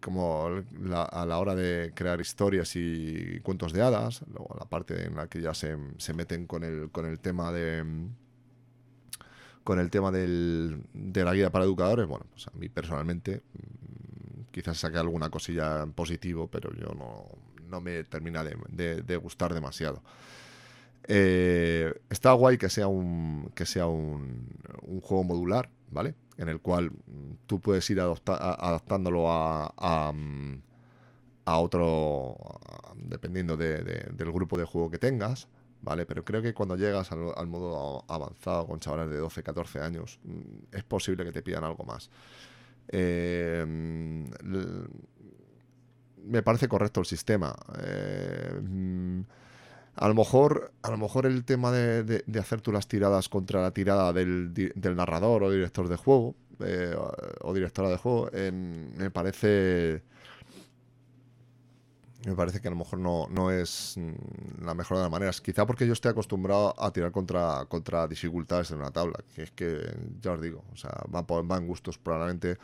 como 0.00 0.48
a 0.92 1.26
la 1.26 1.38
hora 1.38 1.54
de 1.54 1.92
crear 1.94 2.20
historias 2.20 2.76
y 2.76 3.40
cuentos 3.42 3.72
de 3.72 3.82
hadas, 3.82 4.22
luego 4.28 4.54
la 4.58 4.66
parte 4.66 5.06
en 5.06 5.16
la 5.16 5.28
que 5.28 5.40
ya 5.40 5.54
se, 5.54 5.76
se 5.98 6.12
meten 6.12 6.46
con 6.46 6.64
el, 6.64 6.90
con 6.90 7.06
el 7.06 7.20
tema 7.20 7.52
de 7.52 7.84
con 9.64 9.78
el 9.78 9.90
tema 9.90 10.10
del, 10.10 10.82
de 10.94 11.24
la 11.24 11.34
guía 11.34 11.50
para 11.50 11.66
educadores, 11.66 12.06
bueno, 12.06 12.24
pues 12.30 12.48
a 12.48 12.52
mí 12.52 12.70
personalmente 12.70 13.42
mm, 13.52 14.50
quizás 14.50 14.78
saque 14.78 14.96
alguna 14.96 15.28
cosilla 15.28 15.82
en 15.82 15.92
positivo, 15.92 16.48
pero 16.48 16.72
yo 16.72 16.94
no, 16.94 17.26
no 17.68 17.80
me 17.82 18.02
termina 18.04 18.42
de 18.42 19.16
gustar 19.18 19.52
demasiado. 19.52 20.02
Eh, 21.10 21.94
está 22.10 22.32
guay 22.32 22.58
que 22.58 22.68
sea 22.68 22.86
un 22.86 23.50
que 23.54 23.64
sea 23.64 23.86
un, 23.86 24.46
juego 25.02 25.24
modular, 25.24 25.70
¿vale? 25.90 26.14
En 26.36 26.50
el 26.50 26.60
cual 26.60 26.90
mm, 26.90 27.46
tú 27.46 27.60
puedes 27.60 27.88
ir 27.90 27.98
adaptándolo 28.00 29.32
a, 29.32 29.72
a, 29.76 30.12
mm, 30.12 30.62
otro, 31.46 32.36
dependiendo 32.94 33.56
del 33.56 34.32
grupo 34.32 34.58
de 34.58 34.64
juego 34.64 34.90
que 34.90 34.98
tengas, 34.98 35.48
¿vale? 35.80 36.04
Pero 36.04 36.24
creo 36.24 36.42
que 36.42 36.52
cuando 36.52 36.76
llegas 36.76 37.10
al, 37.10 37.46
modo 37.46 38.04
avanzado 38.06 38.66
con 38.66 38.80
chavales 38.80 39.10
de 39.10 39.16
12, 39.16 39.42
14 39.42 39.80
años, 39.80 40.20
mm, 40.24 40.76
es 40.76 40.84
posible 40.84 41.24
que 41.24 41.32
te 41.32 41.42
pidan 41.42 41.64
algo 41.64 41.84
más. 41.84 42.10
Eh, 42.88 43.64
me 46.24 46.42
parece 46.42 46.68
correcto 46.68 47.00
el 47.00 47.06
sistema. 47.06 47.56
Eh, 47.82 48.60
a 50.00 50.08
lo 50.08 50.14
mejor, 50.14 50.72
a 50.82 50.90
lo 50.90 50.96
mejor 50.96 51.26
el 51.26 51.44
tema 51.44 51.72
de, 51.72 52.24
hacer 52.38 52.60
tú 52.60 52.72
las 52.72 52.86
tiradas 52.86 53.28
contra 53.28 53.60
la 53.62 53.72
tirada 53.72 54.12
del, 54.12 54.52
narrador 54.94 55.42
o 55.42 55.50
director 55.50 55.88
de 55.88 55.96
juego 55.96 56.34
eh, 56.60 56.94
o 57.40 57.54
directora 57.54 57.88
de 57.88 57.96
juego 57.96 58.30
me 58.32 59.10
parece 59.10 60.02
me 62.26 62.34
parece 62.34 62.60
que 62.60 62.68
a 62.68 62.70
lo 62.70 62.76
mejor 62.76 62.98
no, 62.98 63.26
no 63.30 63.50
es 63.50 63.96
la 64.60 64.74
mejor 64.74 64.96
de 64.96 65.04
las 65.04 65.10
maneras. 65.10 65.40
Quizá 65.40 65.66
porque 65.66 65.86
yo 65.86 65.92
estoy 65.92 66.10
acostumbrado 66.10 66.74
a 66.80 66.92
tirar 66.92 67.12
contra, 67.12 67.64
contra 67.68 68.08
dificultades 68.08 68.70
en 68.72 68.78
una 68.78 68.90
tabla, 68.90 69.18
que 69.34 69.44
es 69.44 69.50
que, 69.52 69.94
ya 70.20 70.32
os 70.32 70.40
digo, 70.40 70.64
o 70.72 70.76
sea, 70.76 70.90
van 71.08 71.66
gustos 71.66 71.96
probablemente 71.96 72.58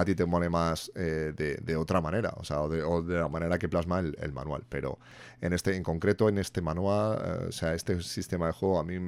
a 0.00 0.04
ti 0.04 0.14
te 0.14 0.24
mole 0.24 0.48
más 0.48 0.92
eh, 0.94 1.32
de, 1.34 1.76
otra 1.76 2.00
manera, 2.00 2.32
o 2.36 2.44
sea, 2.44 2.60
o 2.62 3.02
de, 3.02 3.18
la 3.18 3.28
manera 3.28 3.58
que 3.58 3.68
plasma 3.68 3.98
el, 3.98 4.32
manual. 4.32 4.64
Pero 4.68 4.98
en 5.40 5.52
este, 5.52 5.76
en 5.76 5.82
concreto, 5.82 6.28
en 6.28 6.38
este 6.38 6.62
manual, 6.62 7.20
eh, 7.24 7.46
o 7.48 7.52
sea, 7.52 7.74
este 7.74 8.00
sistema 8.02 8.46
de 8.46 8.52
juego 8.52 8.78
a 8.78 8.84
mí 8.84 8.98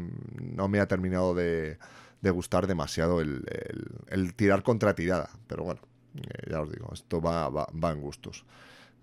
no 0.41 0.69
me 0.69 0.81
ha 0.81 0.89
terminado 0.89 1.35
de, 1.35 1.79
gustar 2.23 2.67
demasiado 2.67 3.21
el, 3.21 4.35
tirar 4.35 4.63
contra 4.63 4.95
tirada. 4.95 5.31
Pero 5.47 5.65
bueno, 5.65 5.81
eh, 6.17 6.51
ya 6.51 6.61
os 6.61 6.71
digo, 6.73 6.91
esto 6.93 7.21
va, 7.21 7.49
va, 7.49 7.69
va 7.73 7.93
en 7.93 8.01
gustos. 8.01 8.45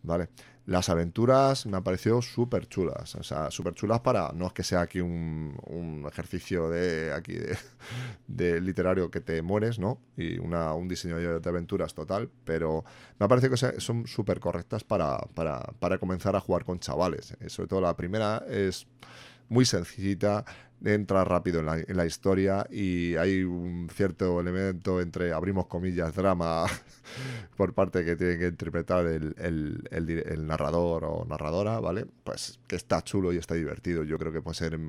¿Vale? 0.08 0.30
Las 0.66 0.90
aventuras 0.90 1.66
me 1.66 1.78
han 1.78 1.84
parecido 1.84 2.22
súper 2.22 2.68
chulas. 2.68 3.16
O 3.16 3.24
sea, 3.24 3.52
súper 3.52 3.74
chulas 3.74 4.00
para. 4.02 4.32
No 4.34 4.48
es 4.48 4.54
que 4.54 4.64
sea 4.64 4.82
aquí 4.82 5.00
un, 5.00 6.06
ejercicio 6.12 6.70
de 6.70 7.14
aquí 7.14 7.38
de, 8.28 8.62
literario 8.62 9.12
que 9.12 9.22
te 9.22 9.42
mueres, 9.42 9.80
¿no? 9.80 10.02
Y 10.16 10.40
una, 10.40 10.74
un 10.74 10.88
diseño 10.88 11.40
de 11.40 11.50
aventuras 11.50 11.94
total. 11.94 12.30
Pero 12.44 12.84
me 13.20 13.28
parece 13.28 13.50
que 13.50 13.58
son 13.80 14.08
súper 14.08 14.40
correctas 14.40 14.84
para, 14.84 15.20
para, 15.36 15.62
para 15.80 15.98
comenzar 16.00 16.36
a 16.36 16.40
jugar 16.40 16.66
con 16.66 16.80
chavales. 16.80 17.36
Eh, 17.40 17.50
sobre 17.50 17.68
todo 17.68 17.82
la 17.82 17.96
primera 17.96 18.44
es 18.50 18.88
muy 19.50 19.66
sencillita 19.66 20.46
entra 20.84 21.24
rápido 21.24 21.60
en 21.60 21.66
la, 21.66 21.80
en 21.80 21.98
la, 21.98 22.06
historia 22.06 22.68
y 22.70 23.16
hay 23.16 23.44
un 23.44 23.90
cierto 23.92 24.40
elemento 24.40 25.02
entre, 25.02 25.34
abrimos 25.34 25.68
comillas, 25.68 26.14
drama 26.16 26.66
por 27.58 27.74
parte 27.74 28.06
que 28.06 28.16
tiene 28.16 28.38
que 28.38 28.48
interpretar 28.48 29.06
el, 29.08 29.36
el, 29.40 30.24
el, 30.26 30.48
narrador 30.48 31.06
o 31.06 31.26
narradora, 31.26 31.80
¿vale? 31.80 32.06
Pues 32.24 32.60
que 32.68 32.76
está 32.76 33.02
chulo 33.04 33.34
y 33.34 33.38
está 33.38 33.56
divertido. 33.56 34.04
Yo 34.04 34.18
creo 34.20 34.32
que 34.32 34.42
puede 34.42 34.56
ser, 34.56 34.80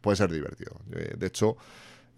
puede 0.00 0.16
ser 0.16 0.30
divertido. 0.30 0.72
Eh, 0.92 1.14
de 1.16 1.26
hecho, 1.26 1.56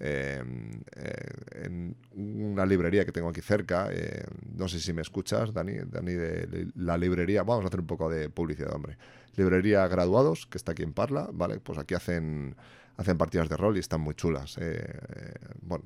em, 0.01 0.81
eh, 0.97 1.65
en 1.65 1.97
una 2.15 2.67
librería 2.67 3.05
que 3.05 3.13
tengo 3.13 3.29
aquí 3.29 3.41
cerca, 3.41 3.89
eh, 3.93 4.25
no 4.57 4.69
sé 4.69 4.81
si 4.81 4.93
me 4.93 5.03
escuchas, 5.03 5.53
Dani, 5.53 5.75
Dani 5.87 6.13
de 6.13 6.69
la 6.75 6.99
librería, 6.99 7.45
vamos 7.45 7.65
a 7.65 7.69
hacer 7.69 7.81
un 7.81 7.87
poco 7.87 8.11
de 8.11 8.29
publicidad, 8.29 8.75
hombre. 8.75 8.97
Librería 9.37 9.87
Graduados, 9.89 10.47
que 10.47 10.59
está 10.59 10.73
aquí 10.73 10.83
en 10.83 10.93
Parla, 10.93 11.29
¿vale? 11.33 11.61
Pues 11.61 11.79
aquí 11.79 11.95
hacen 11.95 12.55
hacen 12.97 13.19
partidas 13.19 13.49
de 13.49 13.57
rol 13.57 13.77
y 13.77 13.81
están 13.81 14.01
muy 14.01 14.15
chulas. 14.15 14.57
Eh, 14.59 14.85
eh, 15.17 15.35
bueno, 15.63 15.85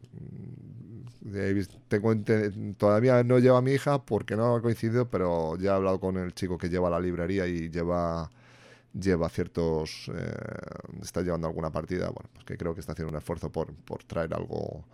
todavía 2.79 3.23
no 3.25 3.39
lleva 3.39 3.59
a 3.59 3.63
mi 3.63 3.73
hija 3.73 4.05
porque 4.05 4.37
no 4.37 4.57
ha 4.57 4.63
coincidido, 4.63 5.09
pero 5.09 5.57
ya 5.59 5.73
he 5.73 5.75
hablado 5.75 6.01
con 6.01 6.17
el 6.17 6.35
chico 6.35 6.59
que 6.59 6.69
lleva 6.69 6.91
la 6.91 7.01
librería 7.01 7.47
y 7.47 7.71
lleva 7.71 8.31
lleva 8.99 9.29
ciertos 9.29 10.11
eh, 10.15 10.33
está 11.03 11.21
llevando 11.21 11.47
alguna 11.47 11.71
partida 11.71 12.09
bueno 12.09 12.31
pues 12.33 12.47
que 12.47 12.57
creo 12.57 12.73
que 12.73 12.81
está 12.81 12.93
haciendo 12.93 13.11
un 13.11 13.19
esfuerzo 13.19 13.53
por, 13.53 13.75
por 13.75 14.03
traer 14.05 14.33
algo 14.33 14.87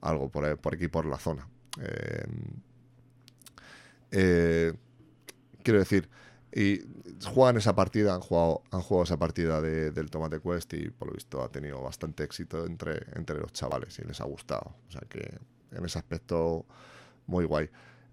algo 0.00 0.28
por, 0.28 0.58
por 0.58 0.74
aquí 0.74 0.88
por 0.88 1.06
la 1.06 1.16
zona 1.16 1.46
quiero 4.10 5.78
decir 5.78 6.08
y 6.56 6.80
juegan 7.22 7.58
esa 7.58 7.76
partida, 7.76 8.14
han 8.14 8.22
jugado, 8.22 8.62
han 8.70 8.80
jugado 8.80 9.04
esa 9.04 9.18
partida 9.18 9.60
de, 9.60 9.90
del 9.90 10.08
Tomate 10.08 10.40
Quest 10.40 10.72
y 10.72 10.88
por 10.88 11.08
lo 11.08 11.12
visto 11.12 11.42
ha 11.42 11.50
tenido 11.50 11.82
bastante 11.82 12.24
éxito 12.24 12.64
entre, 12.64 13.02
entre 13.14 13.38
los 13.38 13.52
chavales 13.52 13.98
y 13.98 14.04
les 14.04 14.22
ha 14.22 14.24
gustado. 14.24 14.74
O 14.88 14.90
sea 14.90 15.02
que 15.06 15.38
en 15.72 15.84
ese 15.84 15.98
aspecto 15.98 16.64
muy 17.26 17.44
guay. 17.44 17.68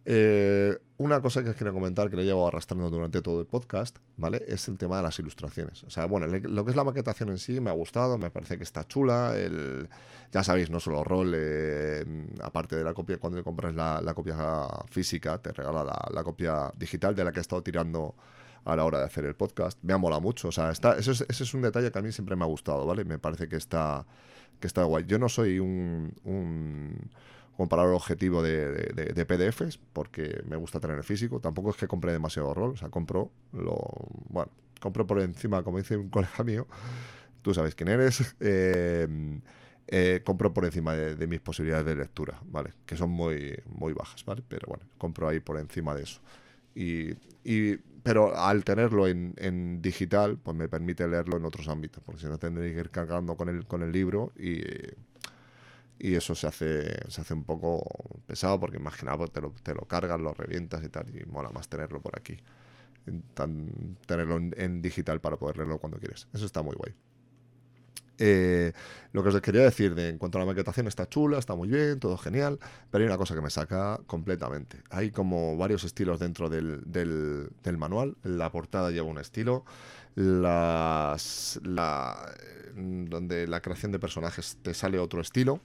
Eh, 0.05 0.77
una 0.97 1.21
cosa 1.21 1.43
que 1.43 1.49
os 1.49 1.55
quiero 1.55 1.73
comentar 1.73 2.09
que 2.09 2.17
le 2.17 2.25
llevo 2.25 2.47
arrastrando 2.47 2.89
durante 2.89 3.21
todo 3.21 3.39
el 3.39 3.45
podcast, 3.45 3.97
¿vale? 4.17 4.43
Es 4.47 4.67
el 4.67 4.77
tema 4.77 4.97
de 4.97 5.03
las 5.03 5.17
ilustraciones. 5.19 5.83
O 5.83 5.89
sea, 5.89 6.05
bueno, 6.05 6.27
lo 6.27 6.65
que 6.65 6.71
es 6.71 6.77
la 6.77 6.83
maquetación 6.83 7.29
en 7.29 7.37
sí 7.37 7.59
me 7.59 7.69
ha 7.69 7.73
gustado, 7.73 8.17
me 8.17 8.29
parece 8.29 8.57
que 8.57 8.63
está 8.63 8.85
chula. 8.85 9.33
El, 9.37 9.89
ya 10.31 10.43
sabéis, 10.43 10.69
no 10.69 10.79
solo 10.79 11.03
rol, 11.03 11.33
eh, 11.35 12.05
aparte 12.41 12.75
de 12.75 12.83
la 12.83 12.93
copia, 12.93 13.17
cuando 13.17 13.43
compras 13.43 13.73
la, 13.75 14.13
copia 14.13 14.67
física, 14.89 15.37
te 15.39 15.51
regala 15.51 15.83
la, 15.83 16.07
la, 16.11 16.23
copia 16.23 16.71
digital 16.77 17.15
de 17.15 17.23
la 17.23 17.31
que 17.31 17.39
he 17.39 17.41
estado 17.41 17.63
tirando 17.63 18.15
a 18.65 18.75
la 18.75 18.85
hora 18.85 18.99
de 18.99 19.05
hacer 19.05 19.25
el 19.25 19.35
podcast. 19.35 19.77
Me 19.81 19.93
ha 19.93 19.97
molado 19.97 20.21
mucho. 20.21 20.49
O 20.49 20.51
sea, 20.51 20.69
está, 20.71 20.97
es, 20.97 21.07
ese 21.07 21.25
es 21.27 21.53
un 21.53 21.61
detalle 21.61 21.91
que 21.91 21.99
a 21.99 22.01
mí 22.01 22.11
siempre 22.11 22.35
me 22.35 22.43
ha 22.43 22.47
gustado, 22.47 22.85
¿vale? 22.85 23.03
Me 23.05 23.19
parece 23.19 23.47
que 23.47 23.57
está, 23.57 24.05
que 24.59 24.67
está 24.67 24.83
guay. 24.83 25.05
Yo 25.05 25.19
no 25.19 25.29
soy 25.29 25.59
un, 25.59 26.13
un 26.23 27.09
comparador 27.55 27.93
objetivo 27.93 28.41
de, 28.41 29.25
PDFs 29.27 29.79
porque 29.93 30.41
me 30.47 30.55
gusta 30.55 30.79
tener 30.79 30.97
el 30.97 31.03
físico. 31.03 31.39
Tampoco 31.39 31.71
es 31.71 31.77
que 31.77 31.87
compre 31.87 32.11
demasiado 32.11 32.53
rol. 32.53 32.71
O 32.71 32.77
sea, 32.77 32.89
compro 32.89 33.31
lo. 33.51 33.77
Bueno, 34.29 34.51
compro 34.79 35.05
por 35.07 35.21
encima, 35.21 35.63
como 35.63 35.77
dice 35.77 35.97
un 35.97 36.09
colega 36.09 36.43
mío. 36.43 36.67
Tú 37.41 37.53
sabes 37.53 37.75
quién 37.75 37.89
eres. 37.89 38.35
Eh, 38.39 39.07
eh, 39.87 40.21
compro 40.23 40.53
por 40.53 40.65
encima 40.65 40.93
de, 40.93 41.27
mis 41.27 41.41
posibilidades 41.41 41.85
de 41.85 41.95
lectura, 41.95 42.39
¿vale? 42.45 42.73
Que 42.85 42.95
son 42.95 43.09
muy, 43.09 43.53
muy 43.67 43.93
bajas, 43.93 44.23
¿vale? 44.25 44.41
Pero 44.47 44.67
bueno, 44.67 44.85
compro 44.97 45.27
ahí 45.27 45.39
por 45.39 45.59
encima 45.59 45.93
de 45.93 46.03
eso. 46.03 46.21
Y, 46.73 47.15
pero 48.01 48.35
al 48.35 48.63
tenerlo 48.63 49.07
en, 49.07 49.81
digital, 49.81 50.37
pues 50.41 50.55
me 50.55 50.67
permite 50.67 51.07
leerlo 51.07 51.37
en 51.37 51.45
otros 51.45 51.67
ámbitos, 51.67 52.01
porque 52.03 52.21
si 52.21 52.27
no 52.27 52.37
tendría 52.37 52.73
que 52.73 52.79
ir 52.79 52.89
cargando 52.89 53.35
con 53.35 53.49
el, 53.49 53.65
con 53.65 53.83
el 53.83 53.91
libro 53.91 54.31
y, 54.37 54.61
y 56.03 56.15
eso 56.15 56.35
se 56.35 56.47
hace, 56.47 57.09
se 57.09 57.21
hace 57.21 57.33
un 57.33 57.45
poco 57.45 57.81
pesado, 58.27 58.59
porque 58.59 58.75
imagina, 58.75 59.17
pues 59.17 59.31
te 59.31 59.39
lo, 59.39 59.51
te 59.63 59.73
lo 59.73 59.83
cargas, 59.83 60.19
lo 60.19 60.33
revientas 60.33 60.83
y 60.83 60.89
tal, 60.89 61.05
y 61.15 61.23
mola 61.25 61.49
más 61.49 61.69
tenerlo 61.69 62.01
por 62.01 62.19
aquí. 62.19 62.37
Tenerlo 64.05 64.37
en 64.57 64.81
digital 64.81 65.21
para 65.21 65.37
poder 65.37 65.55
leerlo 65.55 65.79
cuando 65.79 65.99
quieres. 65.99 66.27
Eso 66.33 66.45
está 66.45 66.61
muy 66.61 66.75
guay. 66.75 66.93
Eh, 68.17 68.73
lo 69.13 69.23
que 69.23 69.29
os 69.29 69.41
quería 69.41 69.61
decir 69.61 69.95
de 69.95 70.09
en 70.09 70.17
cuanto 70.17 70.37
a 70.37 70.41
la 70.41 70.45
maquetación 70.45 70.87
está 70.87 71.07
chula, 71.07 71.39
está 71.39 71.55
muy 71.55 71.69
bien, 71.69 72.01
todo 72.01 72.17
genial, 72.17 72.59
pero 72.91 73.01
hay 73.01 73.07
una 73.07 73.17
cosa 73.17 73.33
que 73.33 73.41
me 73.41 73.49
saca 73.49 74.01
completamente. 74.05 74.83
Hay 74.89 75.09
como 75.09 75.55
varios 75.55 75.85
estilos 75.85 76.19
dentro 76.19 76.49
del, 76.49 76.81
del, 76.85 77.77
manual. 77.77 78.17
La 78.23 78.51
portada 78.51 78.91
lleva 78.91 79.07
un 79.07 79.19
estilo, 79.19 79.63
las, 80.15 81.61
la, 81.63 82.29
donde 82.75 83.47
la 83.47 83.61
creación 83.61 83.93
de 83.93 83.99
personajes 83.99 84.57
te 84.61 84.73
sale 84.73 84.99
otro 84.99 85.21
estilo. 85.21 85.61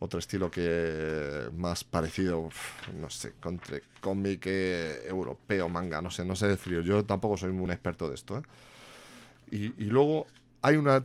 Otro 0.00 0.20
estilo 0.20 0.50
que 0.50 1.48
más 1.56 1.82
parecido, 1.82 2.48
no 3.00 3.10
sé, 3.10 3.32
entre 3.44 3.82
cómic 4.00 4.44
eh, 4.46 5.08
europeo, 5.08 5.68
manga, 5.68 6.00
no 6.00 6.10
sé, 6.10 6.24
no 6.24 6.36
sé 6.36 6.46
decir. 6.46 6.82
Yo 6.82 7.04
tampoco 7.04 7.36
soy 7.36 7.50
un 7.50 7.70
experto 7.70 8.08
de 8.08 8.14
esto. 8.14 8.38
¿eh? 8.38 8.42
Y, 9.50 9.84
y 9.84 9.86
luego 9.86 10.26
hay 10.62 10.76
una 10.76 11.04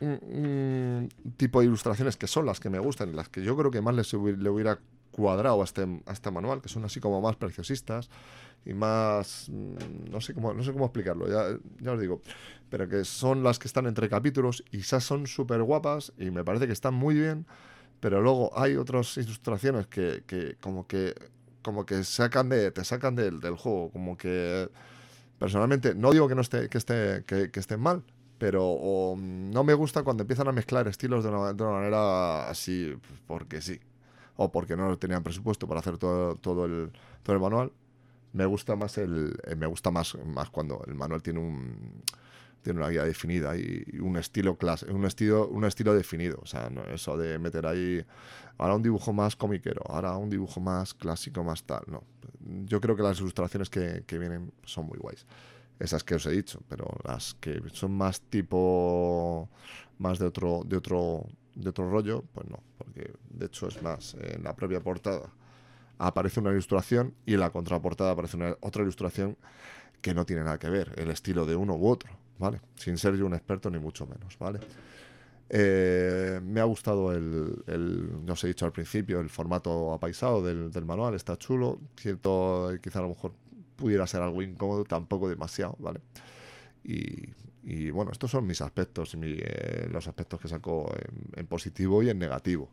un, 0.00 1.08
tipo 1.36 1.60
de 1.60 1.66
ilustraciones 1.66 2.16
que 2.16 2.26
son 2.26 2.46
las 2.46 2.60
que 2.60 2.70
me 2.70 2.78
gustan, 2.78 3.14
las 3.14 3.28
que 3.28 3.42
yo 3.42 3.56
creo 3.56 3.70
que 3.70 3.80
más 3.80 3.94
le 3.94 4.48
hubiera 4.50 4.78
cuadrado 5.10 5.60
a 5.60 5.64
este, 5.64 5.82
a 6.06 6.12
este 6.12 6.30
manual, 6.30 6.62
que 6.62 6.68
son 6.68 6.84
así 6.84 7.00
como 7.00 7.20
más 7.20 7.36
preciosistas 7.36 8.08
y 8.64 8.74
más 8.74 9.48
mm, 9.48 10.10
no 10.10 10.20
sé 10.20 10.34
cómo 10.34 10.52
no 10.52 10.62
sé 10.62 10.72
cómo 10.72 10.86
explicarlo 10.86 11.28
ya, 11.28 11.56
ya 11.80 11.92
os 11.92 12.00
digo 12.00 12.20
pero 12.70 12.88
que 12.88 13.04
son 13.04 13.42
las 13.42 13.58
que 13.58 13.68
están 13.68 13.86
entre 13.86 14.08
capítulos 14.08 14.64
y 14.72 14.80
esas 14.80 15.04
son 15.04 15.26
súper 15.26 15.62
guapas 15.62 16.12
y 16.18 16.30
me 16.30 16.44
parece 16.44 16.66
que 16.66 16.72
están 16.72 16.94
muy 16.94 17.14
bien 17.14 17.46
pero 18.00 18.20
luego 18.20 18.50
hay 18.58 18.76
otras 18.76 19.16
ilustraciones 19.16 19.86
que, 19.86 20.22
que 20.26 20.56
como 20.60 20.86
que 20.86 21.14
como 21.62 21.84
que 21.84 22.04
sacan 22.04 22.48
de 22.48 22.70
te 22.70 22.84
sacan 22.84 23.14
del, 23.14 23.40
del 23.40 23.56
juego 23.56 23.90
como 23.90 24.16
que 24.16 24.68
personalmente 25.38 25.94
no 25.94 26.12
digo 26.12 26.28
que 26.28 26.34
no 26.34 26.40
esté 26.40 26.68
que 26.68 26.78
esté 26.78 27.24
que, 27.26 27.50
estén 27.54 27.80
mal 27.80 28.02
pero 28.38 29.14
no 29.16 29.64
me 29.64 29.74
gusta 29.74 30.02
cuando 30.04 30.22
empiezan 30.22 30.48
a 30.48 30.52
mezclar 30.52 30.86
estilos 30.86 31.24
de 31.24 31.30
una, 31.30 31.52
manera 31.72 32.48
así, 32.48 32.96
porque 33.26 33.60
sí, 33.60 33.80
o 34.36 34.52
porque 34.52 34.76
no 34.76 34.96
tenían 34.96 35.24
presupuesto 35.24 35.66
para 35.66 35.80
hacer 35.80 35.98
todo, 35.98 36.36
todo, 36.36 36.66
el, 36.66 36.92
todo 37.24 37.34
el 37.34 37.42
manual. 37.42 37.72
Me 38.32 38.46
gusta 38.46 38.76
más 38.76 38.96
el, 38.98 39.36
eh, 39.44 39.56
me 39.56 39.66
gusta 39.66 39.90
más, 39.90 40.16
más 40.24 40.50
cuando 40.50 40.84
el 40.86 40.94
manual 40.94 41.20
tiene 41.20 41.40
un, 41.40 42.00
tiene 42.62 42.80
una 42.80 42.88
guía 42.88 43.04
definida 43.04 43.56
y 43.56 43.98
un 44.00 44.16
estilo 44.16 44.56
clase, 44.56 44.90
un 44.90 45.04
estilo, 45.04 45.48
un 45.48 45.64
estilo 45.64 45.94
definido. 45.94 46.38
O 46.42 46.46
sea, 46.46 46.70
no 46.70 46.84
eso 46.84 47.16
de 47.16 47.38
meter 47.38 47.66
ahí 47.66 48.04
ahora 48.58 48.74
un 48.74 48.82
dibujo 48.82 49.12
más 49.12 49.36
comiquero, 49.36 49.82
ahora 49.88 50.16
un 50.16 50.30
dibujo 50.30 50.60
más 50.60 50.94
clásico, 50.94 51.44
más 51.44 51.62
tal. 51.64 51.82
No. 51.86 52.04
Yo 52.66 52.80
creo 52.80 52.96
que 52.96 53.02
las 53.02 53.20
ilustraciones 53.20 53.70
que, 53.70 54.04
que 54.06 54.18
vienen 54.18 54.52
son 54.64 54.86
muy 54.86 54.98
guays. 54.98 55.26
Esas 55.78 56.02
que 56.02 56.16
os 56.16 56.26
he 56.26 56.30
dicho, 56.30 56.60
pero 56.68 56.88
las 57.04 57.34
que 57.34 57.62
son 57.72 57.92
más 57.92 58.20
tipo 58.20 59.48
más 59.98 60.18
de 60.18 60.26
otro, 60.26 60.62
de 60.64 60.76
otro, 60.76 61.26
de 61.54 61.68
otro 61.70 61.90
rollo, 61.90 62.24
pues 62.32 62.48
no, 62.48 62.62
porque 62.78 63.12
de 63.30 63.46
hecho 63.46 63.68
es 63.68 63.82
más, 63.82 64.14
en 64.14 64.42
la 64.44 64.54
propia 64.54 64.80
portada 64.80 65.30
aparece 65.98 66.40
una 66.40 66.50
ilustración 66.50 67.14
y 67.26 67.34
en 67.34 67.40
la 67.40 67.50
contraportada 67.50 68.12
aparece 68.12 68.36
una, 68.36 68.56
otra 68.60 68.82
ilustración 68.82 69.36
que 70.00 70.14
no 70.14 70.24
tiene 70.24 70.44
nada 70.44 70.58
que 70.58 70.70
ver, 70.70 70.94
el 70.96 71.10
estilo 71.10 71.44
de 71.44 71.56
uno 71.56 71.74
u 71.74 71.88
otro, 71.88 72.10
¿vale? 72.38 72.60
Sin 72.74 72.96
ser 72.98 73.16
yo 73.16 73.26
un 73.26 73.34
experto 73.34 73.70
ni 73.70 73.78
mucho 73.78 74.06
menos, 74.06 74.38
¿vale? 74.38 74.60
Eh, 75.50 76.40
me 76.42 76.60
ha 76.60 76.64
gustado 76.64 77.12
el, 77.12 77.62
el, 77.66 78.10
ya 78.26 78.34
os 78.34 78.44
he 78.44 78.48
dicho 78.48 78.66
al 78.66 78.72
principio, 78.72 79.20
el 79.20 79.30
formato 79.30 79.92
apaisado 79.94 80.42
del, 80.42 80.70
del 80.70 80.84
manual, 80.84 81.14
está 81.14 81.36
chulo, 81.38 81.80
cierto, 81.96 82.70
quizá 82.82 82.98
a 82.98 83.02
lo 83.02 83.08
mejor 83.08 83.32
pudiera 83.76 84.06
ser 84.06 84.20
algo 84.20 84.42
incómodo, 84.42 84.84
tampoco 84.84 85.28
demasiado, 85.28 85.76
¿vale? 85.78 86.00
Y, 86.84 87.90
bueno, 87.90 88.12
estos 88.12 88.30
son 88.30 88.46
mis 88.46 88.60
aspectos, 88.60 89.14
eh, 89.20 89.88
los 89.90 90.08
aspectos 90.08 90.40
que 90.40 90.48
saco 90.48 90.90
en, 91.36 91.46
positivo 91.46 92.02
y 92.02 92.08
en 92.08 92.18
negativo. 92.18 92.70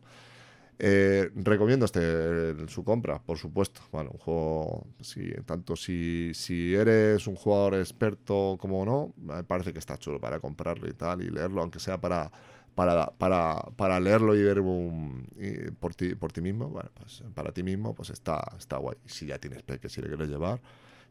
Eh, 0.78 1.30
recomiendo 1.34 1.86
este 1.86 2.68
su 2.68 2.84
compra, 2.84 3.18
por 3.22 3.38
supuesto. 3.38 3.80
Bueno, 3.92 4.10
un 4.12 4.18
juego, 4.18 4.86
si, 5.00 5.30
tanto 5.46 5.74
si, 5.74 6.32
si 6.34 6.74
eres 6.74 7.26
un 7.26 7.36
jugador 7.36 7.74
experto 7.76 8.56
como 8.60 8.84
no, 8.84 9.14
me 9.16 9.42
parece 9.44 9.72
que 9.72 9.78
está 9.78 9.96
chulo 9.96 10.20
para 10.20 10.38
comprarlo 10.40 10.88
y 10.88 10.92
tal, 10.92 11.22
y 11.22 11.30
leerlo, 11.30 11.62
aunque 11.62 11.80
sea 11.80 11.98
para, 11.98 12.30
para, 12.74 13.06
para, 13.06 13.62
para 13.76 13.98
leerlo 14.00 14.36
y 14.36 14.42
ver 14.42 14.60
un, 14.60 15.26
y 15.38 15.70
por, 15.72 15.94
ti, 15.94 16.14
por 16.14 16.32
ti 16.32 16.42
mismo, 16.42 16.68
bueno, 16.68 16.90
pues 16.94 17.24
para 17.34 17.52
ti 17.52 17.62
mismo, 17.62 17.94
pues 17.94 18.10
está, 18.10 18.42
está 18.58 18.76
guay. 18.76 18.98
Si 19.06 19.26
ya 19.26 19.38
tienes 19.38 19.62
peque, 19.62 19.88
si 19.88 20.02
le 20.02 20.08
quieres 20.08 20.28
llevar, 20.28 20.60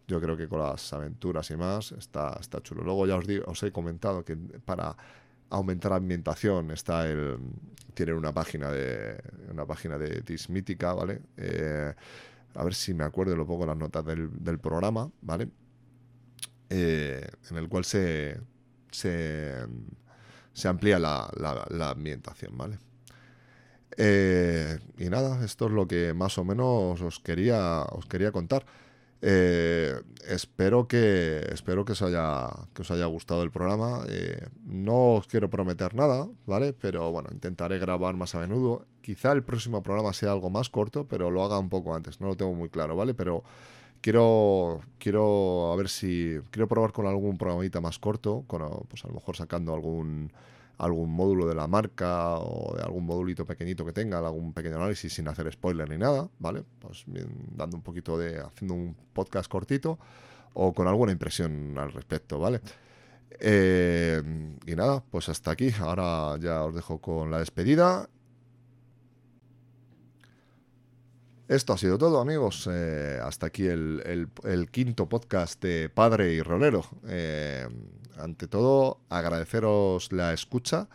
yo 0.07 0.21
creo 0.21 0.37
que 0.37 0.47
con 0.47 0.59
las 0.59 0.93
aventuras 0.93 1.49
y 1.49 1.57
más 1.57 1.91
está, 1.93 2.37
está 2.39 2.61
chulo. 2.61 2.83
Luego 2.83 3.07
ya 3.07 3.15
os, 3.15 3.25
digo, 3.25 3.45
os 3.47 3.63
he 3.63 3.71
comentado 3.71 4.23
que 4.23 4.35
para 4.37 4.95
aumentar 5.55 5.91
la 5.91 5.97
ambientación 5.97 6.71
está 6.71 7.07
el 7.07 7.39
tiene 7.95 8.13
una 8.13 8.33
página 8.33 8.71
de 8.71 9.17
una 9.49 9.65
página 9.65 9.97
de 9.97 10.21
Dismítica, 10.21 10.93
¿vale? 10.93 11.21
Eh, 11.37 11.93
a 12.53 12.63
ver 12.63 12.75
si 12.75 12.93
me 12.93 13.03
acuerdo 13.03 13.35
lo 13.35 13.47
pongo 13.47 13.65
las 13.65 13.77
notas 13.77 14.05
del, 14.05 14.29
del 14.43 14.59
programa, 14.59 15.09
¿vale? 15.21 15.49
Eh, 16.69 17.27
en 17.49 17.57
el 17.57 17.69
cual 17.69 17.85
se, 17.85 18.39
se, 18.91 19.53
se 20.53 20.67
amplía 20.67 20.99
la, 20.99 21.29
la, 21.37 21.65
la, 21.69 21.89
ambientación, 21.91 22.57
¿vale? 22.57 22.77
Eh, 23.97 24.77
y 24.97 25.09
nada, 25.09 25.43
esto 25.43 25.67
es 25.67 25.71
lo 25.71 25.87
que 25.87 26.13
más 26.13 26.37
o 26.37 26.43
menos 26.43 27.01
os 27.01 27.19
quería, 27.19 27.83
os 27.83 28.05
quería 28.05 28.31
contar. 28.31 28.65
Eh, 29.27 29.99
espero 30.27 30.87
que 30.87 31.39
espero 31.51 31.83
que 31.83 31.93
os 31.93 32.01
haya 32.03 32.47
que 32.75 32.83
os 32.83 32.91
haya 32.91 33.07
gustado 33.07 33.41
el 33.41 33.49
programa. 33.49 34.05
Eh, 34.07 34.45
no 34.65 35.15
os 35.15 35.25
quiero 35.25 35.49
prometer 35.49 35.95
nada, 35.95 36.27
¿vale? 36.45 36.73
Pero 36.73 37.11
bueno, 37.11 37.29
intentaré 37.31 37.79
grabar 37.79 38.15
más 38.15 38.35
a 38.35 38.39
menudo. 38.39 38.85
Quizá 39.01 39.31
el 39.31 39.43
próximo 39.43 39.81
programa 39.81 40.13
sea 40.13 40.31
algo 40.31 40.51
más 40.51 40.69
corto, 40.69 41.07
pero 41.07 41.31
lo 41.31 41.43
haga 41.43 41.57
un 41.57 41.69
poco 41.69 41.95
antes. 41.95 42.21
No 42.21 42.27
lo 42.27 42.37
tengo 42.37 42.53
muy 42.53 42.69
claro, 42.69 42.95
¿vale? 42.95 43.15
Pero 43.15 43.43
quiero 44.01 44.81
quiero 44.99 45.73
a 45.73 45.75
ver 45.75 45.89
si 45.89 46.39
quiero 46.51 46.67
probar 46.67 46.91
con 46.91 47.07
algún 47.07 47.39
programita 47.39 47.81
más 47.81 47.97
corto, 47.97 48.43
con 48.45 48.61
pues 48.87 49.05
a 49.05 49.07
lo 49.07 49.15
mejor 49.15 49.35
sacando 49.37 49.73
algún 49.73 50.31
algún 50.77 51.11
módulo 51.11 51.47
de 51.47 51.55
la 51.55 51.67
marca 51.67 52.37
o 52.37 52.75
de 52.75 52.83
algún 52.83 53.05
modulito 53.05 53.45
pequeñito 53.45 53.85
que 53.85 53.93
tenga, 53.93 54.19
algún 54.19 54.53
pequeño 54.53 54.75
análisis 54.75 55.13
sin 55.13 55.27
hacer 55.27 55.51
spoiler 55.51 55.89
ni 55.89 55.97
nada, 55.97 56.29
¿vale? 56.39 56.63
Pues 56.79 57.03
bien, 57.07 57.27
dando 57.51 57.77
un 57.77 57.83
poquito 57.83 58.17
de, 58.17 58.39
haciendo 58.39 58.73
un 58.73 58.95
podcast 59.13 59.49
cortito 59.49 59.99
o 60.53 60.73
con 60.73 60.87
alguna 60.87 61.11
impresión 61.11 61.77
al 61.77 61.91
respecto, 61.91 62.39
¿vale? 62.39 62.61
Eh, 63.39 64.21
y 64.65 64.75
nada, 64.75 65.03
pues 65.11 65.29
hasta 65.29 65.51
aquí. 65.51 65.71
Ahora 65.79 66.37
ya 66.39 66.63
os 66.63 66.75
dejo 66.75 66.99
con 66.99 67.31
la 67.31 67.39
despedida. 67.39 68.09
Esto 71.47 71.73
ha 71.73 71.77
sido 71.77 71.97
todo, 71.97 72.19
amigos. 72.19 72.67
Eh, 72.71 73.19
hasta 73.21 73.47
aquí 73.47 73.67
el, 73.67 74.29
quinto 74.71 75.07
podcast 75.07 75.61
de 75.61 75.89
Padre 75.89 76.33
y 76.33 76.41
Rolero. 76.41 76.83
Eh, 77.07 77.67
ante 78.17 78.47
todo, 78.47 78.99
agradeceros 79.09 80.11
la 80.11 80.33
escucha, 80.33 80.87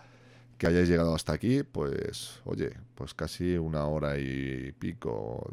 que 0.59 0.67
hayáis 0.67 0.89
llegado 0.89 1.15
hasta 1.15 1.33
aquí, 1.33 1.63
pues, 1.63 2.41
oye, 2.45 2.71
pues 2.95 3.15
casi 3.15 3.57
una 3.57 3.87
hora 3.87 4.19
y 4.19 4.73
pico 4.79 5.51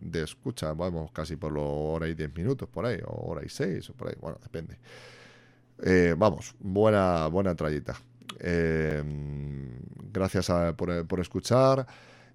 de, 0.00 0.22
escucha, 0.22 0.72
vamos, 0.72 1.12
casi 1.12 1.36
por 1.36 1.52
lo 1.52 1.62
hora 1.64 2.08
y 2.08 2.14
diez 2.14 2.34
minutos 2.34 2.68
por 2.68 2.84
ahí, 2.84 2.98
o 3.06 3.30
hora 3.30 3.44
y 3.44 3.48
seis, 3.48 3.88
o 3.90 3.94
por 3.94 4.08
ahí, 4.08 4.14
bueno, 4.20 4.38
depende. 4.42 4.78
Eh, 5.82 6.14
vamos, 6.18 6.54
buena, 6.58 7.28
buena 7.28 7.54
trayita. 7.54 7.94
Eh, 8.40 9.02
gracias 10.12 10.50
por, 10.76 11.06
por 11.06 11.20
escuchar. 11.20 11.86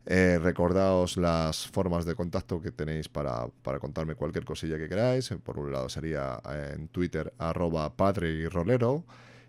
Eh, 0.07 0.37
recordaos 0.39 1.17
las 1.17 1.67
formas 1.67 2.05
de 2.05 2.13
contacto 2.13 2.61
que 2.61 2.71
tenéis 2.71 3.09
para, 3.09 3.47
para, 3.63 3.79
contarme 3.79 4.13
cualquier 4.13 4.45
cosilla 4.45 4.77
que 4.77 4.87
queráis. 4.87 5.29
Por 5.43 5.57
un 5.59 5.71
lado 5.71 5.89
sería 5.89 6.39
en 6.73 6.87
Twitter 6.89 7.33
arroba 7.39 7.91
padre 7.95 8.29
y 8.29 8.47
rolero. 8.47 9.03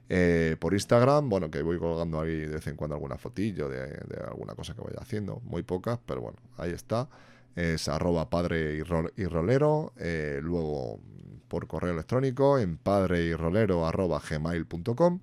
Eh, 0.09 0.57
por 0.61 0.73
Instagram, 0.73 1.29
bueno, 1.29 1.51
que 1.51 1.63
voy 1.63 1.79
colgando 1.79 2.21
ahí 2.21 2.37
de 2.37 2.55
vez 2.55 2.67
en 2.69 2.77
cuando 2.77 2.95
alguna 2.95 3.19
fotillo 3.19 3.69
de, 3.69 3.99
alguna 4.27 4.55
cosa 4.55 4.75
que 4.75 4.81
vaya 4.81 4.99
haciendo. 5.01 5.41
Muy 5.45 5.63
pocas, 5.63 5.99
pero 6.07 6.21
bueno, 6.21 6.39
ahí 6.57 6.71
está. 6.71 7.09
Es 7.55 7.89
arroba 7.89 8.31
padre 8.31 8.77
y, 8.77 9.23
y 9.23 9.27
rolero. 9.27 9.93
Eh, 9.99 10.41
luego 10.43 11.01
por 11.49 11.67
correo 11.67 11.93
electrónico 11.93 12.59
en 12.59 12.77
padre 12.77 13.25
y 13.25 13.35
rolero 13.35 13.87
arroba 13.87 14.21
gmail.com. 14.29 15.21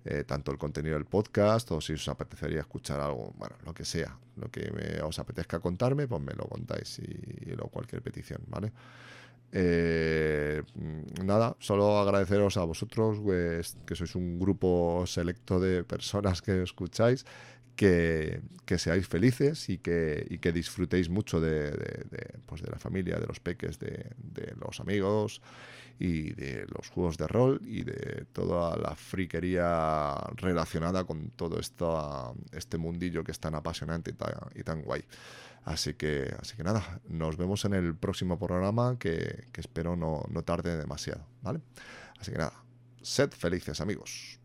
eh, 0.08 0.24
tanto 0.24 0.52
el 0.52 0.60
contenido 0.60 0.96
del 0.96 1.06
podcast 1.06 1.72
o 1.72 1.82
si 1.82 1.94
os 1.94 2.08
apetecería 2.08 2.60
escuchar 2.60 3.00
algo, 3.00 3.34
bueno, 3.38 3.56
lo 3.66 3.74
que 3.74 3.84
sea, 3.84 4.16
lo 4.38 4.52
que 4.52 4.72
me, 4.72 5.02
os 5.02 5.18
apetezca 5.18 5.60
contarme, 5.60 6.08
pues 6.08 6.22
me 6.22 6.34
lo 6.34 6.46
contáis 6.46 7.00
y, 7.00 7.50
y 7.50 7.56
lo, 7.56 7.70
cualquier 7.70 8.04
petición, 8.04 8.42
¿vale? 8.48 8.72
Eh, 9.52 10.62
nada, 11.24 11.56
solo 11.60 11.98
agradeceros 11.98 12.56
a 12.58 12.66
vosotros, 12.66 13.20
pues, 13.24 13.78
que 13.88 13.96
sois 13.96 14.14
un 14.14 14.38
grupo 14.38 15.06
selecto 15.08 15.60
de 15.60 15.84
personas 15.84 16.42
que 16.44 16.62
escucháis, 16.62 17.26
que, 17.76 18.42
que 18.66 18.78
seáis 18.78 19.08
felices 19.08 19.70
y 19.70 19.80
que, 19.80 20.24
y 20.30 20.38
que 20.38 20.52
disfrutéis 20.52 21.10
mucho 21.10 21.42
de, 21.42 21.72
de, 21.72 22.06
de, 22.12 22.40
pues 22.46 22.62
de 22.62 22.70
la 22.70 22.78
familia, 22.78 23.18
de 23.18 23.26
los 23.26 23.40
peques, 23.40 23.80
de 23.80 24.54
los 24.60 24.80
amigos 24.80 25.42
y 26.00 26.34
de 26.34 26.66
los 26.68 26.90
juegos 26.90 27.18
de 27.18 27.28
rol 27.28 27.62
y 27.64 27.84
de 27.84 28.26
toda 28.34 28.76
la 28.78 28.96
friquería 28.96 30.16
relacionada 30.36 31.06
con 31.06 31.30
todo 31.32 31.60
esto, 31.60 32.36
este 32.52 32.78
mundillo 32.78 33.24
que 33.24 33.32
es 33.32 33.40
tan 33.40 33.56
apasionante 33.56 34.12
y 34.12 34.14
tan, 34.14 34.34
y 34.56 34.64
tan 34.64 34.82
guay. 34.82 35.06
Así 35.64 35.96
que, 35.96 36.34
así 36.40 36.56
que 36.56 36.64
nada, 36.64 37.02
nos 37.08 37.38
vemos 37.38 37.66
en 37.66 37.74
el 37.74 37.96
próximo 37.96 38.38
programa 38.38 38.98
que, 39.00 39.48
que 39.52 39.62
espero 39.62 39.96
no, 39.96 40.24
no 40.30 40.44
tarde 40.44 40.78
demasiado, 40.78 41.26
¿vale? 41.42 41.62
Así 42.20 42.32
que 42.32 42.38
nada, 42.38 42.54
sed 43.02 43.32
felices 43.32 43.82
amigos. 43.82 44.40